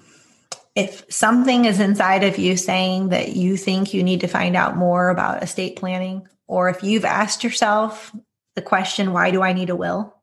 if 0.74 1.04
something 1.08 1.66
is 1.66 1.78
inside 1.78 2.24
of 2.24 2.36
you 2.36 2.56
saying 2.56 3.10
that 3.10 3.36
you 3.36 3.56
think 3.56 3.94
you 3.94 4.02
need 4.02 4.22
to 4.22 4.26
find 4.26 4.56
out 4.56 4.76
more 4.76 5.08
about 5.08 5.44
estate 5.44 5.76
planning, 5.76 6.26
or 6.48 6.68
if 6.68 6.82
you've 6.82 7.04
asked 7.04 7.44
yourself 7.44 8.12
the 8.56 8.62
question, 8.62 9.12
why 9.12 9.30
do 9.30 9.40
I 9.40 9.52
need 9.52 9.70
a 9.70 9.76
will? 9.76 10.14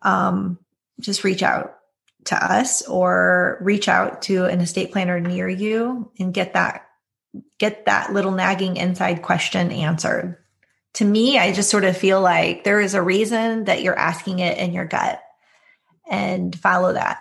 Um, 0.00 0.58
just 0.98 1.24
reach 1.24 1.42
out 1.42 1.74
to 2.26 2.52
us 2.52 2.86
or 2.88 3.58
reach 3.60 3.86
out 3.86 4.22
to 4.22 4.46
an 4.46 4.60
estate 4.60 4.92
planner 4.92 5.20
near 5.20 5.48
you 5.48 6.10
and 6.18 6.32
get 6.32 6.54
that 6.54 6.86
get 7.58 7.84
that 7.84 8.12
little 8.12 8.32
nagging 8.32 8.76
inside 8.78 9.20
question 9.22 9.70
answered. 9.70 10.38
To 10.98 11.04
me, 11.04 11.38
I 11.38 11.52
just 11.52 11.70
sort 11.70 11.84
of 11.84 11.96
feel 11.96 12.20
like 12.20 12.64
there 12.64 12.80
is 12.80 12.94
a 12.94 13.02
reason 13.02 13.64
that 13.64 13.82
you're 13.82 13.98
asking 13.98 14.40
it 14.40 14.58
in 14.58 14.72
your 14.72 14.84
gut 14.84 15.22
and 16.10 16.58
follow 16.58 16.92
that. 16.92 17.20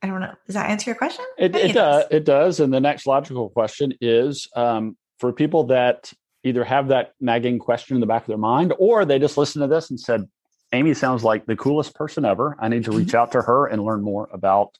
I 0.00 0.06
don't 0.06 0.20
know. 0.20 0.32
Does 0.46 0.54
that 0.54 0.70
answer 0.70 0.88
your 0.88 0.96
question? 0.96 1.26
It, 1.36 1.54
it, 1.54 1.74
does. 1.74 2.06
it 2.10 2.24
does. 2.24 2.60
And 2.60 2.72
the 2.72 2.80
next 2.80 3.06
logical 3.06 3.50
question 3.50 3.92
is 4.00 4.48
um, 4.56 4.96
for 5.18 5.30
people 5.30 5.64
that 5.64 6.10
either 6.42 6.64
have 6.64 6.88
that 6.88 7.12
nagging 7.20 7.58
question 7.58 7.98
in 7.98 8.00
the 8.00 8.06
back 8.06 8.22
of 8.22 8.28
their 8.28 8.38
mind 8.38 8.72
or 8.78 9.04
they 9.04 9.18
just 9.18 9.36
listen 9.36 9.60
to 9.60 9.68
this 9.68 9.90
and 9.90 10.00
said, 10.00 10.26
Amy 10.72 10.94
sounds 10.94 11.22
like 11.22 11.44
the 11.44 11.56
coolest 11.56 11.94
person 11.94 12.24
ever. 12.24 12.56
I 12.58 12.68
need 12.68 12.84
to 12.84 12.92
reach 12.92 13.08
mm-hmm. 13.08 13.16
out 13.18 13.32
to 13.32 13.42
her 13.42 13.66
and 13.66 13.84
learn 13.84 14.00
more 14.00 14.28
about 14.32 14.78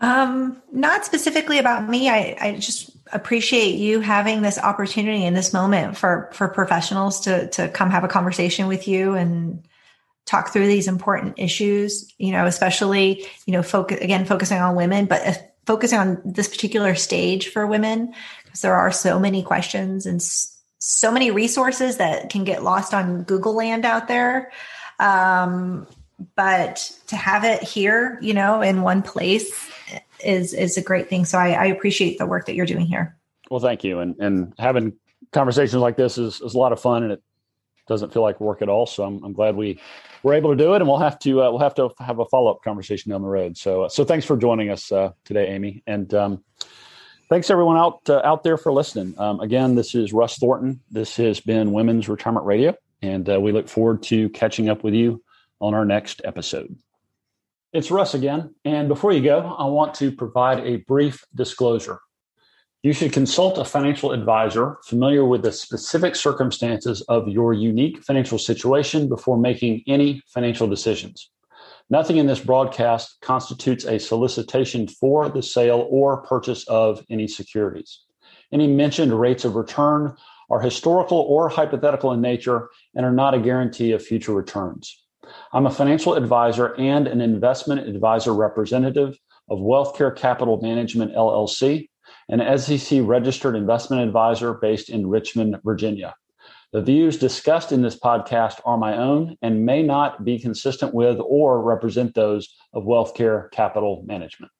Um, 0.00 0.60
not 0.72 1.04
specifically 1.04 1.58
about 1.58 1.88
me. 1.88 2.08
I, 2.08 2.36
I 2.40 2.52
just 2.54 2.90
appreciate 3.12 3.76
you 3.76 4.00
having 4.00 4.42
this 4.42 4.58
opportunity 4.58 5.24
in 5.24 5.34
this 5.34 5.52
moment 5.52 5.96
for 5.96 6.28
for 6.32 6.48
professionals 6.48 7.20
to 7.20 7.48
to 7.50 7.68
come 7.68 7.90
have 7.90 8.02
a 8.02 8.08
conversation 8.08 8.66
with 8.66 8.88
you 8.88 9.14
and 9.14 9.64
talk 10.26 10.52
through 10.52 10.66
these 10.66 10.88
important 10.88 11.38
issues. 11.38 12.12
You 12.18 12.32
know, 12.32 12.46
especially 12.46 13.24
you 13.46 13.52
know, 13.52 13.62
focus 13.62 14.00
again 14.00 14.24
focusing 14.24 14.58
on 14.58 14.74
women, 14.74 15.06
but 15.06 15.24
uh, 15.24 15.34
focusing 15.66 16.00
on 16.00 16.20
this 16.24 16.48
particular 16.48 16.96
stage 16.96 17.48
for 17.48 17.64
women 17.64 18.12
because 18.44 18.60
there 18.60 18.74
are 18.74 18.90
so 18.90 19.20
many 19.20 19.44
questions 19.44 20.04
and 20.04 20.20
so 20.84 21.12
many 21.12 21.30
resources 21.30 21.98
that 21.98 22.28
can 22.28 22.42
get 22.42 22.64
lost 22.64 22.92
on 22.92 23.22
Google 23.22 23.54
land 23.54 23.84
out 23.84 24.08
there. 24.08 24.50
Um, 24.98 25.86
but 26.34 26.92
to 27.06 27.14
have 27.14 27.44
it 27.44 27.62
here, 27.62 28.18
you 28.20 28.34
know, 28.34 28.60
in 28.60 28.82
one 28.82 29.00
place 29.00 29.70
is 30.24 30.52
is 30.52 30.76
a 30.76 30.82
great 30.82 31.08
thing. 31.08 31.24
So 31.24 31.38
I, 31.38 31.50
I, 31.50 31.64
appreciate 31.66 32.18
the 32.18 32.26
work 32.26 32.46
that 32.46 32.54
you're 32.54 32.66
doing 32.66 32.86
here. 32.86 33.16
Well, 33.48 33.60
thank 33.60 33.84
you. 33.84 34.00
And 34.00 34.16
and 34.18 34.54
having 34.58 34.94
conversations 35.32 35.80
like 35.80 35.96
this 35.96 36.18
is, 36.18 36.40
is 36.40 36.54
a 36.54 36.58
lot 36.58 36.72
of 36.72 36.80
fun, 36.80 37.04
and 37.04 37.12
it 37.12 37.22
doesn't 37.86 38.12
feel 38.12 38.22
like 38.22 38.40
work 38.40 38.60
at 38.60 38.68
all. 38.68 38.86
So 38.86 39.04
I'm, 39.04 39.22
I'm 39.22 39.32
glad 39.32 39.54
we 39.54 39.80
were 40.24 40.34
able 40.34 40.50
to 40.50 40.56
do 40.56 40.74
it, 40.74 40.82
and 40.82 40.88
we'll 40.88 40.98
have 40.98 41.18
to 41.20 41.42
uh, 41.42 41.50
we'll 41.50 41.60
have 41.60 41.76
to 41.76 41.90
have 42.00 42.18
a 42.18 42.24
follow 42.24 42.50
up 42.50 42.62
conversation 42.64 43.12
down 43.12 43.22
the 43.22 43.28
road. 43.28 43.56
So 43.56 43.82
uh, 43.82 43.88
so 43.88 44.04
thanks 44.04 44.26
for 44.26 44.36
joining 44.36 44.70
us 44.70 44.90
uh, 44.90 45.12
today, 45.24 45.46
Amy. 45.48 45.84
And 45.86 46.12
um, 46.12 46.44
thanks 47.32 47.48
everyone 47.48 47.78
out 47.78 48.10
uh, 48.10 48.20
out 48.24 48.42
there 48.42 48.58
for 48.58 48.70
listening. 48.70 49.14
Um, 49.16 49.40
again, 49.40 49.74
this 49.74 49.94
is 49.94 50.12
Russ 50.12 50.36
Thornton. 50.36 50.80
This 50.90 51.16
has 51.16 51.40
been 51.40 51.72
Women's 51.72 52.06
Retirement 52.06 52.44
Radio, 52.44 52.76
and 53.00 53.26
uh, 53.26 53.40
we 53.40 53.52
look 53.52 53.70
forward 53.70 54.02
to 54.04 54.28
catching 54.30 54.68
up 54.68 54.84
with 54.84 54.92
you 54.92 55.22
on 55.58 55.72
our 55.72 55.86
next 55.86 56.20
episode. 56.24 56.76
It's 57.72 57.90
Russ 57.90 58.12
again, 58.12 58.54
and 58.66 58.86
before 58.86 59.12
you 59.12 59.22
go, 59.22 59.56
I 59.58 59.64
want 59.64 59.94
to 59.94 60.12
provide 60.12 60.60
a 60.60 60.76
brief 60.86 61.24
disclosure. 61.34 62.00
You 62.82 62.92
should 62.92 63.14
consult 63.14 63.56
a 63.56 63.64
financial 63.64 64.12
advisor 64.12 64.76
familiar 64.84 65.24
with 65.24 65.40
the 65.40 65.52
specific 65.52 66.16
circumstances 66.16 67.00
of 67.08 67.28
your 67.28 67.54
unique 67.54 68.04
financial 68.04 68.38
situation 68.38 69.08
before 69.08 69.38
making 69.38 69.84
any 69.86 70.20
financial 70.26 70.68
decisions. 70.68 71.30
Nothing 71.92 72.16
in 72.16 72.26
this 72.26 72.40
broadcast 72.40 73.18
constitutes 73.20 73.84
a 73.84 73.98
solicitation 73.98 74.88
for 74.88 75.28
the 75.28 75.42
sale 75.42 75.86
or 75.90 76.22
purchase 76.22 76.66
of 76.66 77.04
any 77.10 77.28
securities. 77.28 78.00
Any 78.50 78.66
mentioned 78.66 79.12
rates 79.12 79.44
of 79.44 79.56
return 79.56 80.16
are 80.48 80.62
historical 80.62 81.18
or 81.18 81.50
hypothetical 81.50 82.10
in 82.12 82.22
nature 82.22 82.70
and 82.94 83.04
are 83.04 83.12
not 83.12 83.34
a 83.34 83.40
guarantee 83.40 83.92
of 83.92 84.02
future 84.02 84.32
returns. 84.32 85.04
I'm 85.52 85.66
a 85.66 85.70
financial 85.70 86.14
advisor 86.14 86.74
and 86.80 87.06
an 87.06 87.20
investment 87.20 87.86
advisor 87.86 88.32
representative 88.32 89.18
of 89.50 89.58
WealthCare 89.58 90.16
Capital 90.16 90.62
Management 90.62 91.14
LLC, 91.14 91.90
an 92.30 92.58
SEC 92.58 93.00
registered 93.02 93.54
investment 93.54 94.00
advisor 94.00 94.54
based 94.54 94.88
in 94.88 95.08
Richmond, 95.08 95.58
Virginia. 95.62 96.14
The 96.72 96.80
views 96.80 97.18
discussed 97.18 97.70
in 97.70 97.82
this 97.82 98.00
podcast 98.00 98.62
are 98.64 98.78
my 98.78 98.96
own 98.96 99.36
and 99.42 99.66
may 99.66 99.82
not 99.82 100.24
be 100.24 100.38
consistent 100.38 100.94
with 100.94 101.18
or 101.20 101.62
represent 101.62 102.14
those 102.14 102.48
of 102.72 102.84
WealthCare 102.84 103.50
Capital 103.50 104.02
Management. 104.06 104.50